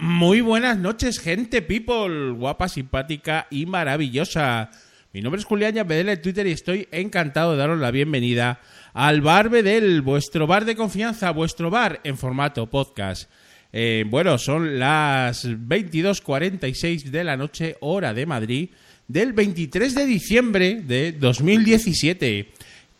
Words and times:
Muy 0.00 0.40
buenas 0.40 0.78
noches, 0.78 1.18
gente 1.18 1.60
people, 1.60 2.30
guapa, 2.30 2.70
simpática 2.70 3.46
y 3.50 3.66
maravillosa. 3.66 4.70
Mi 5.12 5.20
nombre 5.20 5.40
es 5.40 5.44
Julián 5.44 5.74
Yambedel 5.74 6.18
Twitter 6.22 6.46
y 6.46 6.52
estoy 6.52 6.88
encantado 6.90 7.52
de 7.52 7.58
daros 7.58 7.78
la 7.78 7.90
bienvenida 7.90 8.60
al 8.94 9.20
Bar 9.20 9.50
Bedel, 9.50 10.00
vuestro 10.00 10.46
bar 10.46 10.64
de 10.64 10.74
confianza, 10.74 11.32
vuestro 11.32 11.68
bar 11.68 12.00
en 12.02 12.16
formato 12.16 12.70
podcast. 12.70 13.30
Eh, 13.74 14.06
bueno, 14.08 14.38
son 14.38 14.78
las 14.78 15.46
22.46 15.46 17.10
de 17.10 17.24
la 17.24 17.36
noche, 17.36 17.76
hora 17.80 18.14
de 18.14 18.24
Madrid, 18.24 18.70
del 19.06 19.34
23 19.34 19.94
de 19.94 20.06
diciembre 20.06 20.80
de 20.82 21.12
2017. 21.12 22.48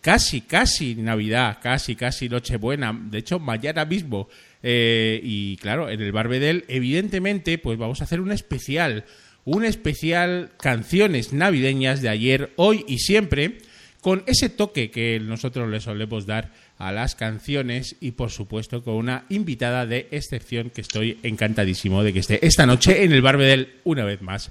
Casi, 0.03 0.43
casi 0.43 0.97
Navidad, 0.97 1.61
casi, 1.63 1.97
casi 1.97 2.29
Nochebuena. 2.29 2.93
De 2.93 3.19
hecho, 3.19 3.39
mañana 3.39 3.87
mismo. 3.87 4.29
Eh, 4.63 5.21
y 5.23 5.57
claro, 5.57 5.89
en 5.91 6.01
el 6.01 6.13
Barbedel, 6.13 6.65
evidentemente, 6.69 7.59
pues 7.59 7.79
vamos 7.79 8.01
a 8.01 8.05
hacer 8.05 8.21
un 8.21 8.33
especial. 8.33 9.05
Un 9.45 9.65
especial 9.65 10.51
canciones 10.61 11.33
navideñas 11.33 12.01
de 12.01 12.09
ayer, 12.09 12.53
hoy 12.57 12.85
y 12.87 12.99
siempre, 12.99 13.59
con 14.01 14.23
ese 14.27 14.49
toque 14.49 14.91
que 14.91 15.19
nosotros 15.21 15.69
le 15.69 15.81
solemos 15.81 16.27
dar 16.27 16.53
a 16.79 16.93
las 16.93 17.15
canciones 17.15 17.97
y 18.01 18.13
por 18.13 18.31
supuesto 18.31 18.83
con 18.83 18.95
una 18.95 19.25
invitada 19.29 19.87
de 19.87 20.09
excepción 20.11 20.71
que 20.71 20.81
estoy 20.81 21.19
encantadísimo 21.23 22.03
de 22.03 22.13
que 22.13 22.19
esté 22.19 22.45
esta 22.45 22.67
noche 22.67 23.05
en 23.05 23.13
el 23.13 23.23
Barbedel 23.23 23.75
una 23.85 24.05
vez 24.05 24.21
más. 24.23 24.51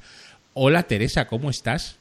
Hola 0.54 0.84
Teresa, 0.84 1.28
¿cómo 1.28 1.50
estás? 1.50 1.98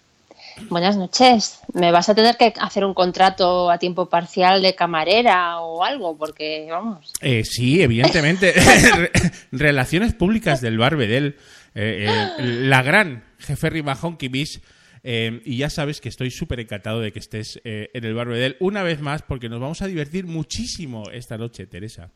Buenas 0.68 0.96
noches. 0.96 1.60
Me 1.72 1.92
vas 1.92 2.08
a 2.08 2.14
tener 2.14 2.36
que 2.36 2.52
hacer 2.60 2.84
un 2.84 2.94
contrato 2.94 3.70
a 3.70 3.78
tiempo 3.78 4.08
parcial 4.08 4.62
de 4.62 4.74
camarera 4.74 5.60
o 5.60 5.82
algo, 5.82 6.16
porque 6.16 6.66
vamos. 6.70 7.12
Eh, 7.20 7.44
sí, 7.44 7.82
evidentemente. 7.82 8.54
Relaciones 9.52 10.14
públicas 10.14 10.60
del 10.60 10.78
Barbedel. 10.78 11.36
Eh, 11.74 12.06
eh, 12.08 12.42
la 12.42 12.82
gran 12.82 13.24
jefe 13.38 13.70
Rimajón 13.70 14.16
Kibis. 14.16 14.60
Eh, 15.02 15.40
y 15.44 15.56
ya 15.56 15.70
sabes 15.70 16.00
que 16.00 16.08
estoy 16.08 16.30
súper 16.30 16.60
encantado 16.60 17.00
de 17.00 17.12
que 17.12 17.20
estés 17.20 17.60
eh, 17.64 17.88
en 17.94 18.04
el 18.04 18.14
Barbedel 18.14 18.56
una 18.60 18.82
vez 18.82 19.00
más, 19.00 19.22
porque 19.22 19.48
nos 19.48 19.60
vamos 19.60 19.82
a 19.82 19.86
divertir 19.86 20.26
muchísimo 20.26 21.04
esta 21.10 21.38
noche, 21.38 21.66
Teresa. 21.66 22.12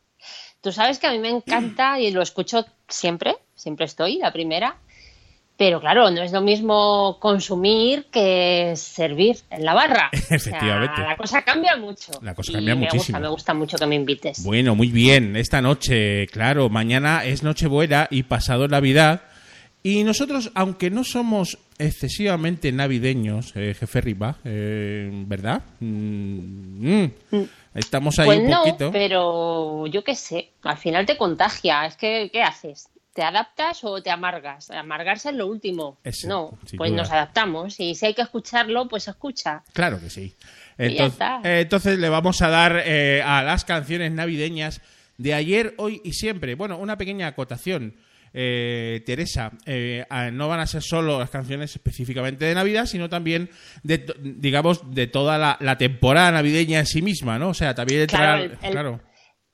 Tú 0.61 0.73
sabes 0.73 0.99
que 0.99 1.07
a 1.07 1.13
mí 1.13 1.19
me 1.19 1.31
encanta 1.31 2.01
y 2.01 2.11
lo 2.11 2.23
escucho 2.23 2.65
siempre, 2.89 3.37
siempre 3.55 3.87
estoy, 3.87 4.19
la 4.19 4.33
primera. 4.33 4.81
Pero 5.57 5.81
claro, 5.81 6.11
no 6.11 6.21
es 6.23 6.33
lo 6.33 6.41
mismo 6.41 7.19
consumir 7.21 8.07
que 8.11 8.73
servir 8.77 9.37
en 9.51 9.65
la 9.65 9.75
barra. 9.75 10.11
Efectivamente. 10.13 10.95
O 10.95 10.97
sea, 10.97 11.09
la 11.09 11.17
cosa 11.17 11.43
cambia 11.43 11.77
mucho. 11.77 12.13
La 12.23 12.35
cosa 12.35 12.51
Y 12.53 12.55
cambia 12.57 12.75
me 12.75 12.81
muchísimo. 12.81 13.19
Gusta, 13.19 13.21
me 13.21 13.29
gusta 13.29 13.55
mucho 13.55 13.77
que 13.77 13.87
me 13.87 13.95
invites. 13.95 14.43
Bueno, 14.43 14.75
muy 14.75 14.89
bien. 14.89 15.37
Esta 15.37 15.63
noche, 15.63 16.27
claro, 16.27 16.69
mañana 16.71 17.25
es 17.25 17.43
Nochebuena 17.45 18.09
y 18.11 18.25
pasado 18.25 18.67
Navidad. 18.67 19.23
Y 19.83 20.03
nosotros, 20.03 20.51
aunque 20.55 20.91
no 20.91 21.05
somos 21.05 21.59
excesivamente 21.79 22.73
navideños, 22.73 23.53
eh, 23.55 23.75
jefe 23.79 24.01
Riva, 24.01 24.37
eh, 24.45 25.11
¿verdad? 25.13 25.63
Mm, 25.81 27.05
mm. 27.31 27.45
Estamos 27.75 28.19
ahí 28.19 28.27
pues 28.27 28.39
un 28.41 28.49
no, 28.51 28.65
poquito. 28.65 28.91
pero 28.91 29.87
yo 29.87 30.03
qué 30.03 30.15
sé, 30.15 30.51
al 30.63 30.79
final 30.79 31.05
te 31.07 31.17
contagia. 31.17 31.87
Es 31.87 31.97
que, 31.97 32.31
¿qué 32.33 32.43
haces? 32.43 32.89
¿Te 33.15 33.23
adaptas 33.23 33.85
o 33.85 34.03
te 34.03 34.11
amargas? 34.11 34.71
Amargarse 34.71 35.31
es 35.31 35.37
lo 35.37 35.47
último. 35.47 35.99
No, 36.27 36.59
pues 36.77 36.91
duda. 36.91 37.03
nos 37.03 37.11
adaptamos. 37.13 37.79
Y 37.79 37.95
si 37.95 38.07
hay 38.07 38.15
que 38.15 38.23
escucharlo, 38.23 38.89
pues 38.89 39.07
escucha. 39.09 39.63
Claro 39.73 40.01
que 40.01 40.11
sí. 40.11 40.35
Y 40.79 40.83
ya 40.83 40.85
Entonces, 40.87 41.13
está. 41.13 41.41
eh, 41.45 41.61
entonces 41.61 41.99
le 41.99 42.09
vamos 42.09 42.43
a 42.43 42.49
dar 42.49 42.83
eh, 42.85 43.23
a 43.25 43.43
las 43.45 43.65
canciones 43.65 44.11
navideñas 44.11 44.81
de 45.17 45.33
ayer, 45.33 45.75
hoy 45.79 46.01
y 46.05 46.13
siempre. 46.13 46.57
Bueno, 46.57 46.77
una 46.77 46.99
pequeña 46.99 47.29
acotación. 47.29 47.95
Eh, 48.37 49.05
Teresa, 49.07 49.53
eh, 49.65 50.05
no 50.33 50.49
van 50.49 50.59
a 50.59 50.67
ser 50.67 50.83
solo 50.83 51.21
las 51.21 51.31
canciones 51.31 51.71
específicamente 51.77 52.45
de 52.45 52.55
Navidad, 52.57 52.87
sino 52.87 53.09
también, 53.09 53.49
de, 53.85 54.13
digamos, 54.21 54.93
de 54.93 55.07
toda 55.07 55.39
la, 55.39 55.57
la 55.61 55.79
temporada 55.79 56.33
navideña 56.33 56.81
en 56.81 56.87
sí 56.87 57.01
misma, 57.01 57.39
¿no? 57.39 57.51
O 57.51 57.55
sea, 57.55 57.77
también 57.77 58.01
entra... 58.01 58.19
Claro, 58.19 58.43
el- 58.43 58.59
el- 58.61 58.71
claro. 58.73 59.01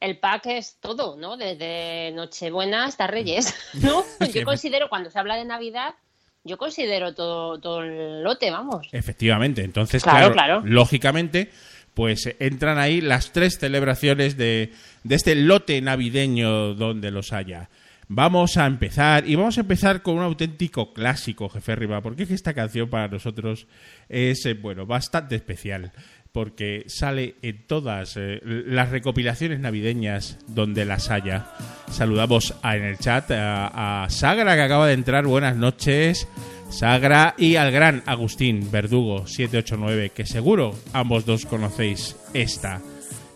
El 0.01 0.19
pack 0.19 0.47
es 0.47 0.79
todo, 0.81 1.17
¿no? 1.17 1.37
Desde 1.37 2.11
Nochebuena 2.13 2.87
hasta 2.87 3.07
Reyes, 3.07 3.55
¿no? 3.75 4.05
Yo 4.33 4.45
considero, 4.45 4.89
cuando 4.89 5.11
se 5.11 5.19
habla 5.19 5.37
de 5.37 5.45
Navidad, 5.45 5.95
yo 6.43 6.57
considero 6.57 7.15
todo, 7.15 7.61
todo 7.61 7.83
el 7.83 8.23
lote, 8.23 8.51
vamos. 8.51 8.89
Efectivamente, 8.93 9.63
entonces, 9.63 10.03
Claro, 10.03 10.33
claro, 10.33 10.61
claro. 10.61 10.63
lógicamente, 10.65 11.51
pues 11.93 12.27
eh, 12.27 12.37
entran 12.41 12.79
ahí 12.79 13.03
las 13.03 13.33
tres 13.33 13.59
celebraciones 13.59 14.39
de, 14.39 14.73
de 15.05 15.15
este 15.15 15.35
lote 15.35 15.81
navideño 15.83 16.75
donde 16.75 17.11
los 17.11 17.33
haya. 17.35 17.69
Vamos 18.13 18.57
a 18.57 18.67
empezar, 18.67 19.29
y 19.29 19.37
vamos 19.37 19.57
a 19.57 19.61
empezar 19.61 20.03
con 20.03 20.17
un 20.17 20.25
auténtico 20.25 20.93
clásico, 20.93 21.49
jefe 21.49 21.77
Riva, 21.77 22.01
porque 22.01 22.25
es 22.25 22.29
que 22.29 22.35
esta 22.35 22.55
canción 22.55 22.91
para 22.91 23.07
nosotros 23.07 23.69
es, 24.09 24.45
eh, 24.47 24.55
bueno, 24.55 24.85
bastante 24.85 25.37
especial, 25.37 25.93
porque 26.33 26.85
sale 26.87 27.35
en 27.43 27.67
todas 27.67 28.17
eh, 28.17 28.41
las 28.45 28.91
recopilaciones 28.91 29.61
navideñas 29.61 30.39
donde 30.47 30.85
las 30.85 31.11
haya. 31.11 31.47
Saludamos 31.91 32.55
en 32.63 32.85
el 32.85 32.99
chat 32.99 33.31
a, 33.33 34.05
a 34.05 34.11
Sagra, 34.11 34.55
que 34.55 34.63
acaba 34.63 34.87
de 34.87 34.95
entrar, 34.95 35.27
buenas 35.27 35.57
noches. 35.57 36.29
Sagra 36.71 37.35
y 37.37 37.57
al 37.57 37.73
gran 37.73 38.03
Agustín 38.07 38.71
Verdugo 38.71 39.27
789, 39.27 40.11
que 40.11 40.25
seguro 40.25 40.75
ambos 40.93 41.27
dos 41.27 41.45
conocéis 41.45 42.17
esta, 42.33 42.81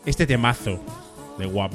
este 0.06 0.26
temazo 0.26 0.80
de 1.36 1.46
Guam. 1.46 1.72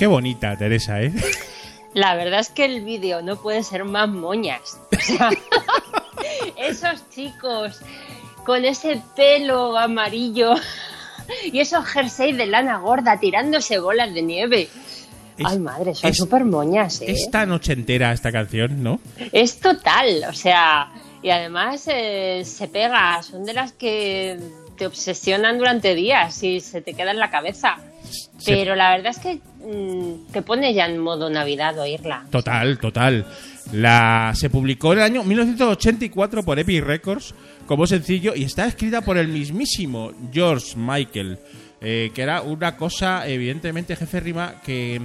Qué 0.00 0.06
bonita, 0.06 0.56
Teresa, 0.56 1.02
¿eh? 1.02 1.12
La 1.92 2.14
verdad 2.14 2.40
es 2.40 2.48
que 2.48 2.64
el 2.64 2.80
vídeo 2.86 3.20
no 3.20 3.36
puede 3.36 3.62
ser 3.62 3.84
más 3.84 4.08
moñas. 4.08 4.80
O 4.90 4.98
sea, 4.98 5.28
esos 6.56 7.06
chicos 7.10 7.82
con 8.46 8.64
ese 8.64 9.02
pelo 9.14 9.76
amarillo 9.76 10.54
y 11.52 11.60
esos 11.60 11.84
jerseys 11.84 12.34
de 12.38 12.46
lana 12.46 12.78
gorda 12.78 13.20
tirándose 13.20 13.78
bolas 13.78 14.14
de 14.14 14.22
nieve. 14.22 14.70
Es- 15.36 15.44
Ay, 15.44 15.58
madre, 15.58 15.94
son 15.94 16.14
súper 16.14 16.46
moñas, 16.46 17.02
¿eh? 17.02 17.12
Es 17.12 17.30
tan 17.30 17.52
ochentera 17.52 18.10
esta 18.14 18.32
canción, 18.32 18.82
¿no? 18.82 19.00
Es 19.32 19.60
total, 19.60 20.24
o 20.30 20.32
sea, 20.32 20.90
y 21.22 21.28
además 21.28 21.84
eh, 21.92 22.40
se 22.46 22.68
pega, 22.68 23.22
son 23.22 23.44
de 23.44 23.52
las 23.52 23.72
que 23.72 24.40
te 24.78 24.86
obsesionan 24.86 25.58
durante 25.58 25.94
días 25.94 26.42
y 26.42 26.60
se 26.60 26.80
te 26.80 26.94
queda 26.94 27.10
en 27.10 27.18
la 27.18 27.28
cabeza. 27.30 27.76
Pero 28.44 28.74
la 28.74 28.90
verdad 28.96 29.12
es 29.12 29.18
que 29.18 29.34
mm, 29.64 30.32
te 30.32 30.42
pone 30.42 30.72
ya 30.74 30.86
en 30.86 30.98
modo 30.98 31.28
Navidad 31.30 31.78
oírla. 31.78 32.24
Total, 32.30 32.78
total. 32.78 33.26
La 33.72 34.32
se 34.34 34.50
publicó 34.50 34.92
en 34.92 34.98
el 35.00 35.04
año 35.04 35.22
1984 35.24 36.42
por 36.42 36.58
Epic 36.58 36.82
Records 36.84 37.34
como 37.66 37.86
sencillo 37.86 38.34
y 38.34 38.44
está 38.44 38.66
escrita 38.66 39.00
por 39.02 39.16
el 39.18 39.28
mismísimo 39.28 40.10
George 40.32 40.72
Michael, 40.76 41.38
eh, 41.80 42.10
que 42.14 42.22
era 42.22 42.42
una 42.42 42.76
cosa, 42.76 43.28
evidentemente, 43.28 43.94
jefe 43.94 44.18
Rima, 44.20 44.54
que 44.64 45.00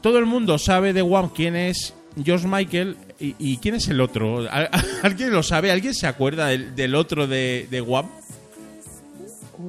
todo 0.00 0.18
el 0.18 0.26
mundo 0.26 0.58
sabe 0.58 0.92
de 0.92 1.02
Wham 1.02 1.28
quién 1.34 1.54
es 1.54 1.94
George 2.24 2.48
Michael 2.48 2.96
y, 3.20 3.36
y 3.38 3.58
quién 3.58 3.76
es 3.76 3.86
el 3.88 4.00
otro. 4.00 4.38
¿Al- 4.50 4.70
¿Alguien 5.02 5.30
lo 5.30 5.42
sabe? 5.44 5.70
¿Alguien 5.70 5.94
se 5.94 6.06
acuerda 6.08 6.46
del, 6.48 6.74
del 6.74 6.94
otro 6.96 7.26
de, 7.28 7.68
de 7.70 7.80
Wham? 7.80 8.06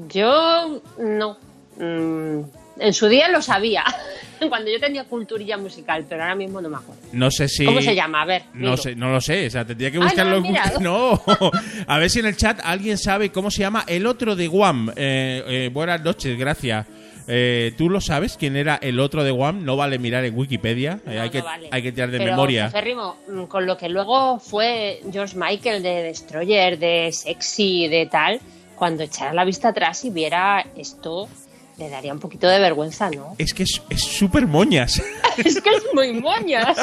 Yo 0.10 0.82
no. 1.00 1.38
Mm, 1.78 2.42
en 2.80 2.94
su 2.94 3.08
día 3.08 3.28
lo 3.30 3.42
sabía, 3.42 3.84
cuando 4.50 4.72
yo 4.72 4.80
tenía 4.80 5.04
culturilla 5.06 5.58
musical, 5.58 6.06
pero 6.08 6.24
ahora 6.24 6.36
mismo 6.36 6.62
no 6.62 6.70
me 6.70 6.78
acuerdo. 6.78 7.02
No 7.14 7.30
sé 7.32 7.48
si. 7.48 7.66
¿Cómo 7.66 7.82
se 7.82 7.94
llama? 7.96 8.22
A 8.22 8.26
ver. 8.26 8.44
No 8.54 8.78
sé, 8.78 8.96
no 8.96 9.12
lo 9.12 9.22
sé, 9.22 9.48
o 9.48 9.50
sea, 9.50 9.66
tendría 9.66 9.92
que 9.92 9.98
Ah, 9.98 10.02
buscarlo 10.04 10.40
no, 10.40 10.48
en. 10.48 10.54
Google. 10.54 10.62
No, 10.82 11.22
a 11.88 11.98
ver 12.00 12.10
si 12.10 12.20
en 12.20 12.26
el 12.26 12.36
chat 12.38 12.60
alguien 12.64 12.98
sabe 12.98 13.32
cómo 13.32 13.52
se 13.52 13.60
llama 13.62 13.84
el 13.88 14.06
otro 14.08 14.36
de 14.36 14.48
Guam. 14.48 14.90
Eh, 14.96 15.44
eh, 15.48 15.70
buenas 15.72 16.02
noches, 16.04 16.38
gracias. 16.38 16.88
Eh, 17.28 17.74
¿Tú 17.78 17.88
lo 17.90 18.02
sabes 18.02 18.36
quién 18.36 18.58
era 18.58 18.80
el 18.82 19.00
otro 19.00 19.24
de 19.24 19.30
Guam? 19.32 19.64
No 19.64 19.78
vale 19.78 20.00
mirar 20.00 20.26
en 20.26 20.36
Wikipedia, 20.36 21.00
eh, 21.06 21.20
hay, 21.20 21.28
no 21.28 21.32
que, 21.32 21.42
vale. 21.42 21.70
hay 21.72 21.84
que 21.84 21.92
tirar 21.92 22.10
de 22.10 22.18
Pero, 22.18 22.32
memoria. 22.32 22.66
Jeférrimo, 22.66 23.16
mm, 23.30 23.44
con 23.44 23.68
lo 23.68 23.78
que 23.78 23.88
luego 23.90 24.40
fue 24.40 25.02
George 25.12 25.38
Michael 25.38 25.84
de 25.84 26.02
Destroyer, 26.04 26.80
de 26.80 27.12
Sexy, 27.14 27.88
de 27.88 28.08
tal, 28.08 28.42
cuando 28.76 29.04
echara 29.04 29.34
la 29.34 29.46
vista 29.46 29.70
atrás 29.70 30.04
y 30.04 30.10
viera 30.10 30.66
esto, 30.76 31.30
Le 31.82 31.90
daría 31.90 32.14
un 32.14 32.20
poquito 32.20 32.48
de 32.48 32.60
vergüenza, 32.60 33.10
¿no? 33.10 33.34
Es 33.40 33.56
que 33.56 33.64
es 33.64 33.82
súper 33.98 34.46
moñas. 34.46 35.02
es 35.38 35.60
que 35.60 35.72
es 35.72 35.84
muy 35.96 36.14
moñas. 36.14 36.78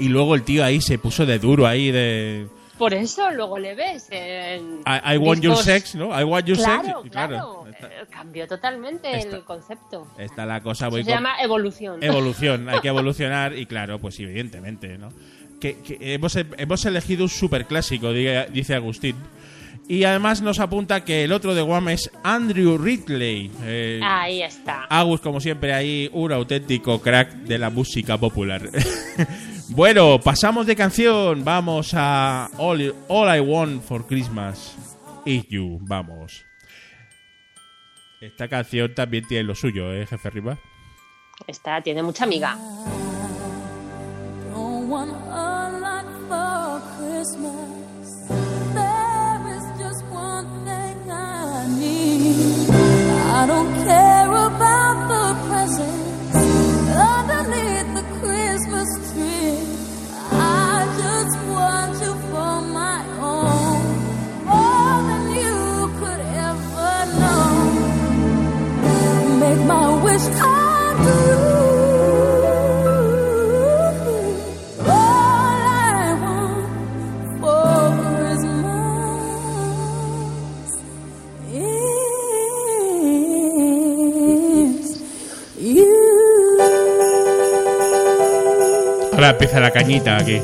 y 0.00 0.08
luego 0.08 0.34
el 0.34 0.42
tío 0.42 0.64
ahí 0.64 0.80
se 0.80 0.98
puso 0.98 1.24
de 1.24 1.38
duro 1.38 1.64
ahí 1.64 1.92
de... 1.92 2.48
Por 2.76 2.92
eso 2.92 3.30
luego 3.30 3.56
le 3.56 3.76
ves 3.76 4.08
en... 4.10 4.80
I, 4.84 5.16
want 5.16 5.42
your 5.42 5.56
sex, 5.56 5.94
¿no? 5.94 6.08
I 6.08 6.24
want 6.24 6.46
your 6.46 6.56
claro, 6.58 7.02
sex. 7.02 7.12
claro, 7.12 7.66
claro. 7.78 8.06
Cambió 8.10 8.48
totalmente 8.48 9.16
el 9.16 9.44
concepto. 9.44 10.08
Está 10.18 10.44
la 10.44 10.60
cosa... 10.60 10.88
Eso 10.88 10.96
se 10.96 11.04
llama 11.04 11.40
evolución. 11.40 12.02
Evolución, 12.02 12.68
hay 12.68 12.80
que 12.80 12.88
evolucionar 12.88 13.56
y 13.56 13.66
claro, 13.66 14.00
pues 14.00 14.18
evidentemente, 14.18 14.98
¿no? 14.98 15.12
Que, 15.60 15.76
hemos, 16.00 16.34
hemos 16.34 16.84
elegido 16.84 17.22
un 17.22 17.28
superclásico, 17.28 18.12
dice 18.12 18.74
Agustín. 18.74 19.14
Y 19.88 20.04
además 20.04 20.42
nos 20.42 20.60
apunta 20.60 21.02
que 21.02 21.24
el 21.24 21.32
otro 21.32 21.54
de 21.54 21.62
Guam 21.62 21.88
es 21.88 22.10
Andrew 22.22 22.76
Ridley. 22.76 23.50
Eh, 23.62 24.00
ahí 24.04 24.42
está. 24.42 24.84
Agus, 24.90 25.20
como 25.22 25.40
siempre, 25.40 25.72
ahí 25.72 26.10
un 26.12 26.30
auténtico 26.30 27.00
crack 27.00 27.32
de 27.32 27.58
la 27.58 27.70
música 27.70 28.18
popular. 28.18 28.70
Bueno, 29.70 30.18
pasamos 30.18 30.66
de 30.66 30.74
canción. 30.74 31.44
Vamos 31.44 31.92
a 31.94 32.48
All, 32.56 32.80
I 32.80 33.40
Want 33.40 33.82
for 33.82 34.06
Christmas 34.06 34.74
is 35.26 35.46
You. 35.48 35.78
Vamos. 35.82 36.46
Esta 38.20 38.48
canción 38.48 38.94
también 38.94 39.26
tiene 39.28 39.44
lo 39.44 39.54
suyo, 39.54 39.92
¿eh, 39.92 40.06
jefe 40.06 40.30
Riva? 40.30 40.58
Esta 41.46 41.82
tiene 41.82 42.02
mucha 42.02 42.24
amiga. 42.24 42.56
I 47.00 47.77
Ahora 89.28 89.36
empieza 89.36 89.60
la 89.60 89.70
cañita 89.70 90.16
aquí. 90.16 90.40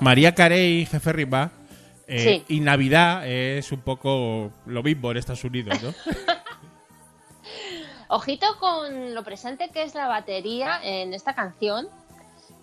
María 0.00 0.34
Carey, 0.34 0.84
jefe 0.86 1.12
Riva, 1.12 1.52
eh, 2.08 2.42
y 2.48 2.58
Navidad 2.58 3.24
es 3.28 3.70
un 3.70 3.82
poco 3.82 4.50
lo 4.66 4.82
mismo 4.82 5.12
en 5.12 5.16
Estados 5.16 5.44
Unidos, 5.44 5.80
¿no? 5.80 5.94
Ojito 8.14 8.58
con 8.60 9.14
lo 9.14 9.24
presente 9.24 9.70
que 9.70 9.84
es 9.84 9.94
la 9.94 10.06
batería 10.06 10.78
en 10.82 11.14
esta 11.14 11.34
canción, 11.34 11.88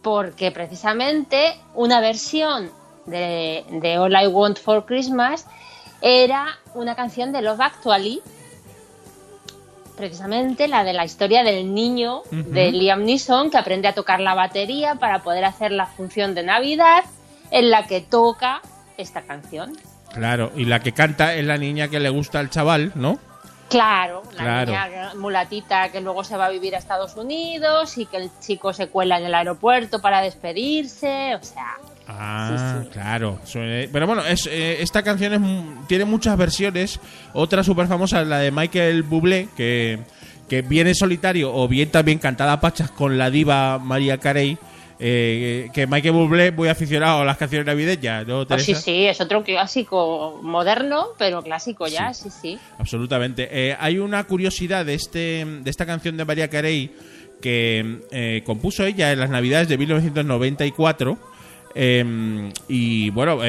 porque 0.03 0.51
precisamente 0.51 1.59
una 1.73 1.99
versión 2.01 2.69
de, 3.07 3.97
All 3.97 4.13
I 4.13 4.27
Want 4.27 4.59
for 4.59 4.85
Christmas 4.85 5.47
era 6.01 6.59
una 6.75 6.93
canción 6.93 7.31
de 7.31 7.41
Love 7.41 7.61
Actually, 7.61 8.21
precisamente 9.97 10.67
la 10.67 10.83
de 10.83 10.93
la 10.93 11.03
historia 11.03 11.43
del 11.43 11.73
niño 11.73 12.21
de 12.29 12.71
Liam 12.71 13.03
Neeson 13.03 13.49
que 13.49 13.57
aprende 13.57 13.87
a 13.87 13.95
tocar 13.95 14.19
la 14.19 14.35
batería 14.35 14.95
para 14.95 15.23
poder 15.23 15.45
hacer 15.45 15.71
la 15.71 15.87
función 15.87 16.35
de 16.35 16.43
Navidad 16.43 17.05
en 17.49 17.71
la 17.71 17.87
que 17.87 18.01
toca 18.01 18.61
esta 18.97 19.23
canción. 19.23 19.75
Claro, 20.13 20.51
y 20.55 20.65
la 20.65 20.79
que 20.81 20.91
canta 20.91 21.33
es 21.33 21.43
la 21.43 21.57
niña 21.57 21.87
que 21.87 21.99
le 21.99 22.09
gusta 22.09 22.37
al 22.37 22.51
chaval, 22.51 22.91
¿no? 22.93 23.17
Claro, 23.69 24.23
la 24.35 24.65
niña 24.65 25.13
mulatita 25.15 25.89
que 25.89 26.01
luego 26.01 26.23
se 26.23 26.35
va 26.35 26.47
a 26.47 26.49
vivir 26.49 26.75
a 26.75 26.79
Estados 26.79 27.15
Unidos 27.15 27.97
y 27.97 28.05
que 28.07 28.17
el 28.17 28.31
chico 28.39 28.73
se 28.73 28.87
cuela 28.87 29.19
en 29.19 29.25
el 29.25 29.35
aeropuerto 29.35 30.01
para 30.01 30.21
despedirse, 30.21 31.35
o 31.35 31.43
sea... 31.43 31.75
Ah, 32.07 32.81
claro. 32.91 33.39
Pero 33.53 34.07
bueno, 34.07 34.25
es, 34.25 34.47
eh, 34.47 34.81
esta 34.81 35.03
canción 35.03 35.85
tiene 35.87 36.05
muchas 36.05 36.35
versiones. 36.37 36.99
Otra 37.33 37.63
súper 37.63 37.85
famosa 37.85 38.21
es 38.21 38.27
la 38.27 38.39
de 38.39 38.49
Michael 38.49 39.03
Bublé, 39.03 39.47
que, 39.55 39.99
que 40.49 40.63
viene 40.63 40.95
solitario 40.95 41.53
o 41.53 41.67
bien 41.67 41.91
también 41.91 42.17
cantada 42.17 42.53
a 42.53 42.59
pachas 42.59 42.89
con 42.89 43.19
la 43.19 43.29
diva 43.29 43.77
María 43.77 44.17
Carey 44.17 44.57
eh, 45.01 45.69
que 45.73 45.87
Michael 45.87 46.13
Bublé 46.13 46.51
muy 46.51 46.67
aficionado 46.67 47.21
a 47.21 47.25
las 47.25 47.37
canciones 47.37 47.65
navideñas, 47.65 48.27
¿no, 48.27 48.41
oh, 48.41 48.59
sí, 48.59 48.75
sí, 48.75 49.05
es 49.05 49.21
otro 49.21 49.43
clásico 49.43 50.39
moderno, 50.43 51.07
pero 51.17 51.41
clásico 51.41 51.87
ya, 51.87 52.13
sí, 52.13 52.29
sí. 52.29 52.59
Absolutamente. 52.77 53.47
Eh, 53.49 53.77
hay 53.79 53.97
una 53.97 54.23
curiosidad 54.25 54.85
de, 54.85 54.95
este, 54.95 55.45
de 55.45 55.69
esta 55.69 55.85
canción 55.85 56.17
de 56.17 56.25
María 56.25 56.49
Carey 56.49 56.91
que 57.41 58.01
eh, 58.11 58.43
compuso 58.45 58.83
ella 58.83 59.13
en 59.13 59.19
las 59.19 59.29
navidades 59.29 59.69
de 59.69 59.77
1994 59.77 61.17
Em, 61.75 62.51
y 62.67 63.11
bueno, 63.11 63.39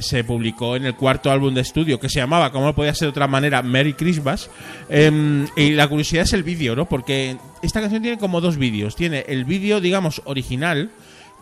se 0.00 0.24
publicó 0.24 0.76
en 0.76 0.86
el 0.86 0.96
cuarto 0.96 1.30
álbum 1.30 1.54
de 1.54 1.60
estudio 1.60 2.00
que 2.00 2.08
se 2.08 2.18
llamaba, 2.18 2.50
como 2.50 2.66
no 2.66 2.74
podía 2.74 2.94
ser 2.94 3.06
de 3.06 3.10
otra 3.10 3.28
manera, 3.28 3.62
Merry 3.62 3.94
Christmas. 3.94 4.50
Em, 4.88 5.46
y 5.56 5.70
la 5.70 5.88
curiosidad 5.88 6.24
es 6.24 6.32
el 6.32 6.42
vídeo, 6.42 6.74
¿no? 6.74 6.86
Porque 6.86 7.36
esta 7.62 7.80
canción 7.80 8.02
tiene 8.02 8.18
como 8.18 8.40
dos 8.40 8.56
vídeos. 8.56 8.96
Tiene 8.96 9.24
el 9.28 9.44
vídeo, 9.44 9.80
digamos, 9.80 10.22
original, 10.24 10.90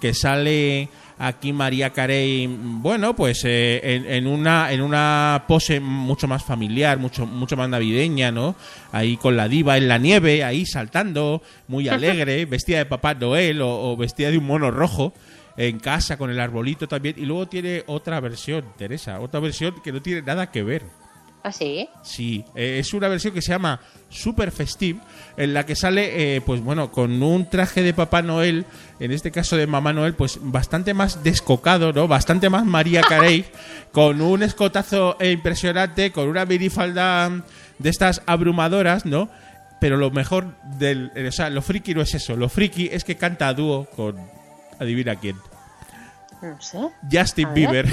que 0.00 0.14
sale 0.14 0.88
aquí 1.18 1.52
María 1.52 1.90
Carey, 1.90 2.46
bueno, 2.46 3.14
pues 3.16 3.42
eh, 3.44 3.80
en, 4.06 4.26
una 4.26 4.72
en 4.72 4.80
una 4.80 5.44
pose 5.48 5.80
mucho 5.80 6.28
más 6.28 6.44
familiar, 6.44 6.98
mucho 6.98 7.26
mucho 7.26 7.56
más 7.56 7.68
navideña, 7.68 8.30
¿no? 8.30 8.54
Ahí 8.92 9.16
con 9.16 9.36
la 9.36 9.48
diva 9.48 9.76
en 9.76 9.88
la 9.88 9.98
nieve, 9.98 10.44
ahí 10.44 10.64
saltando, 10.64 11.42
muy 11.66 11.88
alegre, 11.88 12.44
vestida 12.46 12.78
de 12.78 12.86
Papá 12.86 13.14
Noel 13.14 13.60
o 13.62 13.96
vestida 13.96 14.30
de 14.30 14.38
un 14.38 14.46
mono 14.46 14.70
rojo 14.70 15.12
en 15.58 15.80
casa 15.80 16.16
con 16.16 16.30
el 16.30 16.40
arbolito 16.40 16.88
también. 16.88 17.16
Y 17.18 17.26
luego 17.26 17.48
tiene 17.48 17.82
otra 17.86 18.20
versión, 18.20 18.64
Teresa, 18.78 19.20
otra 19.20 19.40
versión 19.40 19.74
que 19.82 19.92
no 19.92 20.00
tiene 20.00 20.22
nada 20.22 20.50
que 20.50 20.62
ver. 20.62 20.84
¿Ah, 21.48 21.52
sí? 21.52 21.88
Sí, 22.02 22.44
eh, 22.54 22.78
es 22.78 22.92
una 22.92 23.08
versión 23.08 23.32
que 23.32 23.40
se 23.40 23.52
llama 23.52 23.80
Super 24.10 24.52
Festive, 24.52 25.00
en 25.38 25.54
la 25.54 25.64
que 25.64 25.74
sale, 25.74 26.36
eh, 26.36 26.42
pues 26.42 26.60
bueno, 26.60 26.92
con 26.92 27.22
un 27.22 27.48
traje 27.48 27.82
de 27.82 27.94
Papá 27.94 28.20
Noel, 28.20 28.66
en 29.00 29.12
este 29.12 29.30
caso 29.30 29.56
de 29.56 29.66
Mamá 29.66 29.94
Noel, 29.94 30.12
pues 30.12 30.40
bastante 30.42 30.92
más 30.92 31.24
descocado, 31.24 31.94
¿no? 31.94 32.06
Bastante 32.06 32.50
más 32.50 32.66
María 32.66 33.00
Carey, 33.00 33.46
con 33.92 34.20
un 34.20 34.42
escotazo 34.42 35.16
impresionante, 35.24 36.12
con 36.12 36.28
una 36.28 36.44
minifalda 36.44 37.30
de 37.78 37.88
estas 37.88 38.20
abrumadoras, 38.26 39.06
¿no? 39.06 39.30
Pero 39.80 39.96
lo 39.96 40.10
mejor 40.10 40.54
del. 40.78 41.10
O 41.26 41.32
sea, 41.32 41.48
lo 41.48 41.62
friki 41.62 41.94
no 41.94 42.02
es 42.02 42.12
eso, 42.12 42.36
lo 42.36 42.50
friki 42.50 42.90
es 42.92 43.04
que 43.04 43.16
canta 43.16 43.48
a 43.48 43.54
dúo 43.54 43.86
con. 43.96 44.18
Adivina 44.78 45.16
quién. 45.16 45.36
No 46.42 46.60
sé. 46.60 46.78
Justin 47.10 47.54
Bieber. 47.54 47.88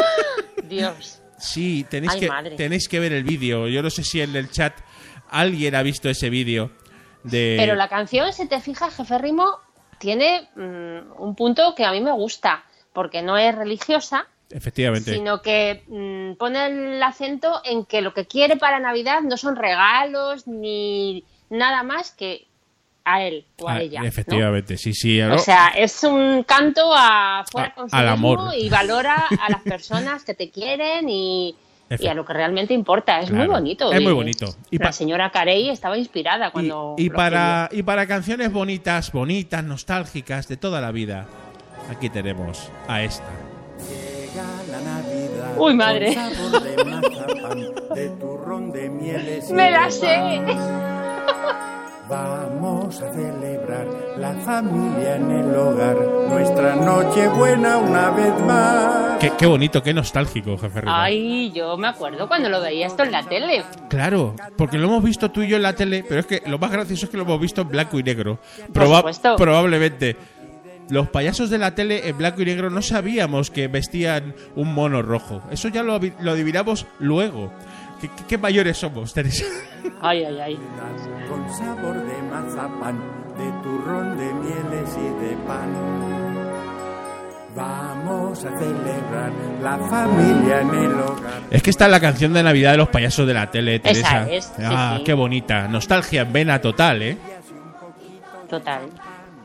Dios. 0.68 1.23
Sí, 1.38 1.84
tenéis, 1.88 2.14
que, 2.14 2.30
tenéis 2.56 2.88
que 2.88 3.00
ver 3.00 3.12
el 3.12 3.24
vídeo. 3.24 3.68
Yo 3.68 3.82
no 3.82 3.90
sé 3.90 4.04
si 4.04 4.20
en 4.20 4.34
el 4.36 4.50
chat 4.50 4.74
alguien 5.30 5.74
ha 5.74 5.82
visto 5.82 6.08
ese 6.08 6.30
vídeo. 6.30 6.70
De... 7.22 7.56
Pero 7.58 7.74
la 7.74 7.88
canción, 7.88 8.32
si 8.32 8.46
te 8.46 8.60
fijas, 8.60 8.94
Jefe 8.96 9.18
Rimo, 9.18 9.58
tiene 9.98 10.48
mm, 10.54 11.20
un 11.22 11.34
punto 11.34 11.74
que 11.74 11.84
a 11.84 11.92
mí 11.92 12.00
me 12.00 12.12
gusta, 12.12 12.64
porque 12.92 13.22
no 13.22 13.36
es 13.36 13.54
religiosa, 13.54 14.28
Efectivamente. 14.50 15.12
Sino 15.12 15.42
que 15.42 15.82
mm, 15.88 16.36
pone 16.36 16.66
el 16.66 17.02
acento 17.02 17.60
en 17.64 17.84
que 17.86 18.02
lo 18.02 18.14
que 18.14 18.26
quiere 18.26 18.56
para 18.56 18.78
Navidad 18.78 19.22
no 19.22 19.36
son 19.36 19.56
regalos 19.56 20.46
ni 20.46 21.24
nada 21.50 21.82
más 21.82 22.12
que 22.12 22.46
a 23.04 23.22
él 23.22 23.44
o 23.60 23.68
a, 23.68 23.74
ah, 23.74 23.82
ella. 23.82 24.02
Efectivamente, 24.04 24.76
sí, 24.76 24.94
sí. 24.94 25.20
O 25.20 25.38
sea, 25.38 25.68
es 25.68 26.02
un 26.04 26.42
canto 26.44 26.92
a 26.94 27.44
fuera 27.50 27.74
al 27.92 28.08
amor 28.08 28.52
y 28.56 28.68
valora 28.68 29.26
a 29.40 29.50
las 29.50 29.62
personas 29.62 30.24
que 30.24 30.34
te 30.34 30.50
quieren 30.50 31.08
y, 31.08 31.56
a 32.08 32.14
lo 32.14 32.24
que 32.24 32.32
realmente 32.32 32.74
importa. 32.74 33.20
Es 33.20 33.30
muy 33.30 33.46
bonito. 33.46 33.92
Es 33.92 34.02
muy 34.02 34.12
bonito. 34.12 34.46
Y 34.70 34.78
la 34.78 34.92
señora 34.92 35.30
Carey 35.30 35.70
estaba 35.70 35.98
inspirada 35.98 36.50
cuando. 36.50 36.94
Y, 36.98 37.10
para, 37.10 37.68
y 37.72 37.82
para 37.82 38.06
canciones 38.06 38.52
bonitas, 38.52 39.12
bonitas, 39.12 39.62
nostálgicas 39.62 40.48
de 40.48 40.56
toda 40.56 40.80
la 40.80 40.90
vida, 40.90 41.26
aquí 41.90 42.08
tenemos 42.08 42.70
a 42.88 43.02
esta. 43.02 43.28
Llega 43.88 44.44
la 44.70 44.80
Navidad 44.80 45.58
Uy, 45.58 45.74
madre. 45.74 46.16
Me 49.50 49.70
la 49.70 49.90
sé. 49.90 51.03
Vamos 52.08 53.00
a 53.00 53.10
celebrar 53.14 53.86
la 54.18 54.34
familia 54.34 55.16
en 55.16 55.30
el 55.30 55.54
hogar, 55.54 55.96
nuestra 56.28 56.76
noche 56.76 57.28
buena 57.28 57.78
una 57.78 58.10
vez 58.10 58.40
más. 58.46 59.18
Qué, 59.18 59.32
qué 59.38 59.46
bonito, 59.46 59.82
qué 59.82 59.94
nostálgico, 59.94 60.58
jefe. 60.58 60.82
Ay, 60.86 61.50
yo 61.52 61.78
me 61.78 61.88
acuerdo 61.88 62.28
cuando 62.28 62.50
lo 62.50 62.60
veía 62.60 62.88
esto 62.88 63.04
en 63.04 63.12
la 63.12 63.22
tele. 63.22 63.64
Claro, 63.88 64.36
porque 64.58 64.76
lo 64.76 64.88
hemos 64.88 65.02
visto 65.02 65.30
tú 65.30 65.40
y 65.42 65.48
yo 65.48 65.56
en 65.56 65.62
la 65.62 65.74
tele, 65.74 66.04
pero 66.06 66.20
es 66.20 66.26
que 66.26 66.42
lo 66.46 66.58
más 66.58 66.70
gracioso 66.70 67.06
es 67.06 67.10
que 67.10 67.16
lo 67.16 67.22
hemos 67.22 67.40
visto 67.40 67.62
en 67.62 67.68
blanco 67.68 67.98
y 67.98 68.02
negro. 68.02 68.38
Por 68.72 68.86
supuesto. 68.86 69.36
Probablemente. 69.36 70.16
Los 70.90 71.08
payasos 71.08 71.48
de 71.48 71.56
la 71.56 71.74
tele 71.74 72.06
en 72.10 72.18
blanco 72.18 72.42
y 72.42 72.44
negro 72.44 72.68
no 72.68 72.82
sabíamos 72.82 73.50
que 73.50 73.68
vestían 73.68 74.34
un 74.54 74.74
mono 74.74 75.00
rojo. 75.00 75.40
Eso 75.50 75.68
ya 75.68 75.82
lo, 75.82 75.98
lo 76.20 76.30
adivinamos 76.32 76.86
luego. 76.98 77.50
¿Qué, 78.00 78.08
qué- 78.08 78.24
qué 78.28 78.38
mayores 78.38 78.76
somos, 78.78 79.12
Teresa? 79.14 79.44
Ay, 80.00 80.24
ay, 80.24 80.38
ay. 80.40 80.58
Con 81.28 81.48
sabor 81.56 81.94
de 81.94 82.22
mazapán, 82.30 82.98
de 83.38 83.62
turrón, 83.62 84.16
de 84.18 84.32
mieles 84.34 84.96
y 84.96 85.24
de 85.26 85.36
pan. 85.46 86.74
Vamos 87.54 88.44
a 88.44 88.58
celebrar 88.58 89.30
la 89.62 89.78
familia 89.88 90.60
en 90.62 90.70
el 90.74 90.92
hogar. 90.94 91.42
Es 91.50 91.62
que 91.62 91.70
está 91.70 91.86
la 91.86 92.00
canción 92.00 92.32
de 92.32 92.42
Navidad 92.42 92.72
de 92.72 92.78
los 92.78 92.88
payasos 92.88 93.26
de 93.26 93.34
la 93.34 93.50
tele, 93.50 93.76
Esa 93.76 93.82
Teresa. 93.84 94.30
es, 94.30 94.44
sí, 94.46 94.62
ah, 94.64 94.94
sí. 94.98 95.04
qué 95.04 95.12
bonita. 95.14 95.68
Nostalgia 95.68 96.22
en 96.22 96.32
vena 96.32 96.60
total, 96.60 97.02
¿eh? 97.02 97.16
Total. 98.50 98.82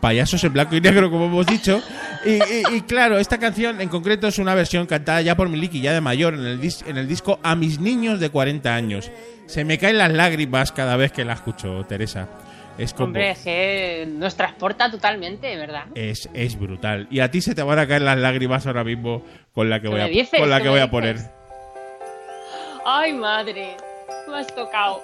Payasos 0.02 0.44
en 0.44 0.54
blanco 0.54 0.76
y 0.76 0.82
negro, 0.82 1.10
como 1.12 1.26
hemos 1.26 1.46
dicho. 1.46 1.82
Y, 2.26 2.32
y- 2.34 2.78
y 2.78 2.82
claro, 2.82 3.18
esta 3.18 3.38
canción 3.38 3.82
en 3.82 3.90
concreto 3.90 4.28
es 4.28 4.38
una 4.40 4.56
versión 4.56 4.86
cantada 4.86 5.22
ya 5.22 5.36
por 5.36 5.50
Miliki, 5.50 5.82
ya 5.82 5.94
de 5.94 6.02
mayor, 6.02 6.34
en 6.34 6.46
el, 6.46 6.62
dis- 6.62 6.84
en 6.88 6.98
el 6.98 7.08
disco 7.08 7.40
A 7.44 7.56
mis 7.56 7.80
niños 7.80 8.20
de 8.20 8.30
40 8.30 8.74
años. 8.74 9.12
Se 9.48 9.64
me 9.66 9.78
caen 9.78 9.98
las 9.98 10.12
lágrimas 10.12 10.72
cada 10.72 10.96
vez 10.96 11.12
que 11.12 11.26
la 11.26 11.34
escucho, 11.34 11.84
Teresa. 11.88 12.28
Es 12.78 12.94
como... 12.94 13.08
Hombre, 13.08 13.32
es 13.32 13.40
que 13.40 14.08
nos 14.10 14.36
transporta 14.36 14.90
totalmente, 14.90 15.54
¿verdad? 15.58 15.86
Es, 15.96 16.30
es 16.34 16.58
brutal. 16.58 17.08
Y 17.12 17.20
a 17.20 17.30
ti 17.30 17.42
se 17.42 17.54
te 17.54 17.62
van 17.62 17.78
a 17.80 17.86
caer 17.88 18.02
las 18.04 18.18
lágrimas 18.18 18.66
ahora 18.68 18.86
mismo 18.86 19.22
con 19.54 19.70
la 19.70 19.80
que 19.82 19.88
¿Qué 19.88 19.90
voy 19.90 20.00
a, 20.02 20.06
dices? 20.06 20.40
con 20.40 20.50
la 20.50 20.58
¿Qué 20.60 20.64
que 20.64 20.70
voy 20.70 20.80
a 20.80 20.90
poner. 20.90 21.18
Ay, 22.86 23.12
madre. 23.14 23.76
Me 24.30 24.38
has 24.38 24.48
tocado. 24.56 25.02